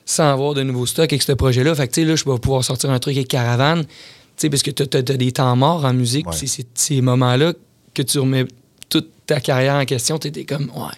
sans 0.07 0.31
avoir 0.31 0.55
de 0.55 0.62
nouveaux 0.62 0.87
stocks 0.87 1.12
avec 1.12 1.22
ce 1.22 1.33
projet-là. 1.33 1.75
Fait 1.75 1.89
que 1.89 1.95
tu 1.95 2.03
sais, 2.03 2.07
là, 2.07 2.16
je 2.16 2.25
vais 2.25 2.39
pouvoir 2.39 2.64
sortir 2.64 2.91
un 2.91 2.99
truc 2.99 3.16
avec 3.16 3.29
Caravane. 3.29 3.85
Tu 3.85 3.91
sais, 4.37 4.51
parce 4.51 4.62
que 4.62 4.70
tu 4.70 4.83
as, 4.97 5.03
des 5.03 5.33
temps 5.33 5.55
morts 5.57 5.85
en 5.85 5.95
musique. 5.95 6.27
Ouais. 6.27 6.35
C'est 6.35 6.66
ces 6.75 7.01
moments-là 7.01 7.53
que 7.95 8.03
tu 8.03 8.18
remets 8.18 8.45
toute 8.89 9.09
ta 9.27 9.41
carrière 9.41 9.77
en 9.77 9.85
question. 9.85 10.18
Tu 10.18 10.29
étais 10.29 10.45
comme, 10.45 10.70
ouais, 10.75 10.93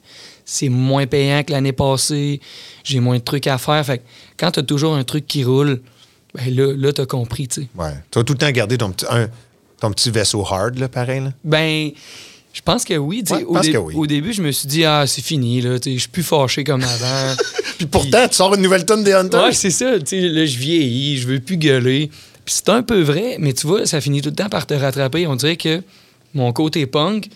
c'est 0.44 0.68
moins 0.68 1.06
payant 1.06 1.42
que 1.44 1.52
l'année 1.52 1.72
passée, 1.72 2.40
j'ai 2.82 3.00
moins 3.00 3.18
de 3.18 3.22
trucs 3.22 3.46
à 3.46 3.58
faire. 3.58 3.84
Fait 3.84 3.98
que 3.98 4.02
quand 4.38 4.52
tu 4.52 4.60
as 4.60 4.62
toujours 4.62 4.94
un 4.94 5.04
truc 5.04 5.26
qui 5.26 5.44
roule, 5.44 5.82
ben 6.34 6.54
là, 6.54 6.72
là 6.76 6.92
tu 6.92 7.00
as 7.02 7.06
compris, 7.06 7.46
tu 7.48 7.62
sais. 7.62 7.68
Ouais. 7.76 7.92
Tu 8.10 8.18
vas 8.18 8.24
tout 8.24 8.32
le 8.32 8.38
temps 8.38 8.50
garder 8.50 8.78
ton 8.78 8.92
un- 9.10 9.28
ton 9.80 9.90
petit 9.90 10.10
vaisseau 10.10 10.44
hard, 10.44 10.78
là, 10.78 10.88
pareil. 10.88 11.20
Là? 11.20 11.32
Ben, 11.44 11.90
je 12.56 12.62
pense 12.62 12.86
que 12.86 12.94
oui. 12.94 13.22
Ouais, 13.30 13.44
au, 13.44 13.52
pense 13.52 13.66
dé- 13.66 13.72
que 13.72 13.76
oui. 13.76 13.94
au 13.94 14.06
début, 14.06 14.32
je 14.32 14.40
me 14.40 14.50
suis 14.50 14.66
dit, 14.66 14.84
ah, 14.86 15.04
c'est 15.06 15.20
fini, 15.20 15.60
là. 15.60 15.76
Je 15.84 15.98
suis 15.98 16.08
plus 16.08 16.22
fâché 16.22 16.64
comme 16.64 16.82
avant. 16.82 17.34
Puis 17.76 17.84
pourtant, 17.86 18.26
tu 18.26 18.34
sors 18.34 18.54
une 18.54 18.62
nouvelle 18.62 18.86
tonne 18.86 19.04
des 19.04 19.12
Hunters. 19.12 19.44
ouais, 19.44 19.52
c'est 19.52 19.70
ça. 19.70 19.90
Là, 19.90 19.98
je 20.46 20.56
vieillis, 20.58 21.18
je 21.18 21.26
veux 21.28 21.38
plus 21.40 21.58
gueuler. 21.58 22.08
Puis 22.46 22.54
c'est 22.54 22.70
un 22.70 22.82
peu 22.82 23.02
vrai, 23.02 23.36
mais 23.40 23.52
tu 23.52 23.66
vois, 23.66 23.84
ça 23.84 24.00
finit 24.00 24.22
tout 24.22 24.30
le 24.30 24.34
temps 24.36 24.48
par 24.48 24.66
te 24.66 24.72
rattraper. 24.72 25.26
On 25.26 25.36
dirait 25.36 25.56
que 25.56 25.82
mon 26.32 26.50
côté 26.54 26.86
punk, 26.86 27.28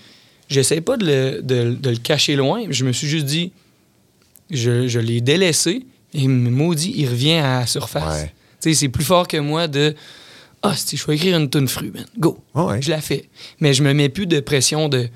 j'essaie 0.49 0.81
pas 0.81 0.97
de 0.97 1.05
le, 1.05 1.43
de- 1.43 1.75
de 1.75 1.91
le 1.91 1.97
cacher 1.97 2.37
loin. 2.37 2.63
Je 2.71 2.85
me 2.87 2.93
suis 2.93 3.07
juste 3.09 3.27
dit, 3.27 3.53
je, 4.51 4.89
je 4.89 4.99
l'ai 5.01 5.21
délaissé 5.21 5.85
et 6.15 6.27
maudit, 6.29 6.95
il 6.97 7.09
revient 7.09 7.35
à 7.35 7.61
la 7.61 7.67
surface. 7.67 8.23
Ouais. 8.63 8.75
C'est 8.75 8.89
plus 8.89 9.05
fort 9.05 9.29
que 9.29 9.37
moi 9.37 9.69
de 9.69 9.95
Ah, 10.63 10.75
si 10.77 10.97
je 10.97 11.07
vais 11.07 11.15
écrire 11.15 11.39
une 11.39 11.49
tonne 11.49 11.69
fruit, 11.69 11.91
man. 11.93 12.05
Go. 12.19 12.39
Ouais, 12.55 12.63
ouais. 12.65 12.83
Je 12.83 12.91
la 12.91 13.01
fais. 13.01 13.29
Mais 13.61 13.73
je 13.73 13.83
me 13.83 13.95
mets 13.95 14.09
plus 14.11 14.27
de 14.27 14.41
pression 14.41 14.89
de, 14.91 15.09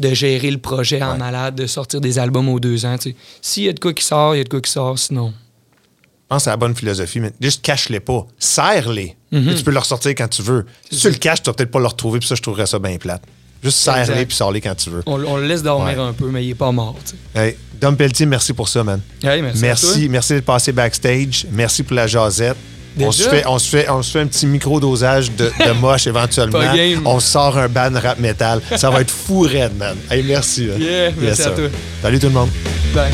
de 0.00 0.14
gérer 0.14 0.50
le 0.50 0.58
projet 0.58 1.00
en 1.02 1.16
malade, 1.16 1.54
de 1.54 1.66
sortir 1.66 2.00
des 2.00 2.18
albums 2.18 2.48
aux 2.48 2.58
deux 2.60 2.84
ans. 2.86 2.96
S'il 3.40 3.62
y 3.64 3.68
a 3.68 3.72
de 3.72 3.78
quoi 3.78 3.92
qui 3.94 4.04
sort, 4.04 4.34
il 4.34 4.38
y 4.38 4.40
a 4.40 4.44
de 4.44 4.48
quoi 4.48 4.60
qui 4.60 4.70
sort, 4.70 4.98
sinon. 4.98 5.32
Je 5.32 6.34
pense 6.36 6.44
c'est 6.44 6.50
la 6.50 6.56
bonne 6.56 6.74
philosophie, 6.76 7.20
mais 7.20 7.32
juste 7.40 7.62
cache-les 7.62 8.00
pas. 8.00 8.26
Serre-les. 8.38 9.16
Mhm. 9.32 9.54
Tu 9.56 9.62
peux 9.64 9.70
le 9.72 9.78
ressortir 9.80 10.10
quand 10.12 10.28
tu 10.28 10.42
veux. 10.42 10.64
Si 10.90 11.00
tu 11.00 11.08
le 11.08 11.14
caches, 11.16 11.42
tu 11.42 11.50
vas 11.50 11.54
peut-être 11.54 11.70
pas 11.70 11.80
le 11.80 11.86
retrouver, 11.86 12.18
puis 12.20 12.28
ça, 12.28 12.34
je 12.36 12.42
trouverais 12.42 12.66
ça 12.66 12.78
bien 12.78 12.96
plate. 12.98 13.22
Juste 13.62 13.78
serre-les, 13.78 14.26
puis 14.26 14.36
sors-les 14.36 14.60
quand 14.60 14.74
tu 14.74 14.90
veux. 14.90 15.02
On, 15.06 15.22
on 15.24 15.36
le 15.36 15.46
laisse 15.46 15.62
dormir 15.62 15.98
Ouais. 15.98 16.02
un 16.04 16.12
peu, 16.12 16.30
mais 16.30 16.44
il 16.44 16.50
est 16.50 16.54
pas 16.54 16.72
mort. 16.72 16.96
Hey, 17.34 17.56
Dom 17.80 17.96
Pelletier, 17.96 18.26
merci 18.26 18.52
pour 18.54 18.68
ça, 18.68 18.82
man. 18.82 19.00
Hey, 19.22 19.42
merci. 19.42 19.58
à 19.64 19.66
Merci, 19.66 20.08
merci 20.08 20.32
d'être 20.34 20.44
passé 20.46 20.72
backstage. 20.72 21.46
Merci 21.52 21.82
pour 21.82 21.94
la 21.94 22.06
jasette. 22.06 22.56
On 22.98 23.12
se, 23.12 23.22
fait, 23.28 23.44
on, 23.46 23.58
se 23.58 23.68
fait, 23.68 23.88
on 23.88 24.02
se 24.02 24.10
fait 24.12 24.20
un 24.20 24.26
petit 24.26 24.46
micro-dosage 24.46 25.30
de, 25.32 25.46
de 25.46 25.70
moche 25.80 26.06
éventuellement. 26.06 26.58
On 27.04 27.20
sort 27.20 27.56
un 27.56 27.68
ban 27.68 27.90
rap 27.94 28.18
metal. 28.18 28.60
Ça 28.76 28.90
va 28.90 29.00
être 29.00 29.10
fou 29.10 29.40
raide, 29.40 29.76
man. 29.78 29.96
Hey, 30.10 30.22
merci. 30.22 30.66
man. 30.66 30.80
Yeah, 30.80 31.10
merci 31.18 31.42
à 31.42 31.44
sir. 31.44 31.54
toi. 31.54 31.64
Salut 32.02 32.18
tout 32.18 32.26
le 32.26 32.32
monde. 32.32 32.50
Bye. 32.94 33.12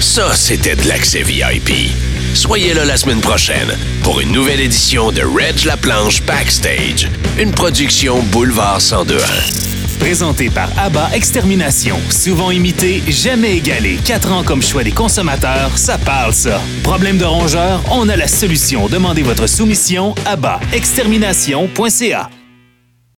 Ça, 0.00 0.34
c'était 0.34 0.76
de 0.76 0.88
l'accès 0.88 1.22
VIP. 1.22 1.90
Soyez 2.34 2.74
là 2.74 2.84
la 2.84 2.96
semaine 2.96 3.20
prochaine 3.20 3.68
pour 4.04 4.20
une 4.20 4.30
nouvelle 4.30 4.60
édition 4.60 5.10
de 5.10 5.22
Reg 5.22 5.64
La 5.64 5.76
Planche 5.76 6.22
Backstage, 6.22 7.08
une 7.38 7.50
production 7.50 8.22
Boulevard 8.30 8.78
1021. 8.78 9.77
Présenté 9.98 10.48
par 10.50 10.68
ABBA 10.78 11.10
Extermination. 11.14 11.96
Souvent 12.10 12.50
imité, 12.50 13.02
jamais 13.08 13.56
égalé. 13.56 13.98
Quatre 14.04 14.32
ans 14.32 14.42
comme 14.44 14.62
choix 14.62 14.84
des 14.84 14.92
consommateurs, 14.92 15.76
ça 15.76 15.98
parle 15.98 16.32
ça. 16.32 16.60
Problème 16.82 17.18
de 17.18 17.24
rongeur, 17.24 17.82
on 17.90 18.08
a 18.08 18.16
la 18.16 18.28
solution. 18.28 18.88
Demandez 18.88 19.22
votre 19.22 19.46
soumission 19.46 20.14
à 20.24 20.36
bas 20.36 20.60
extermination.ca. 20.72 22.30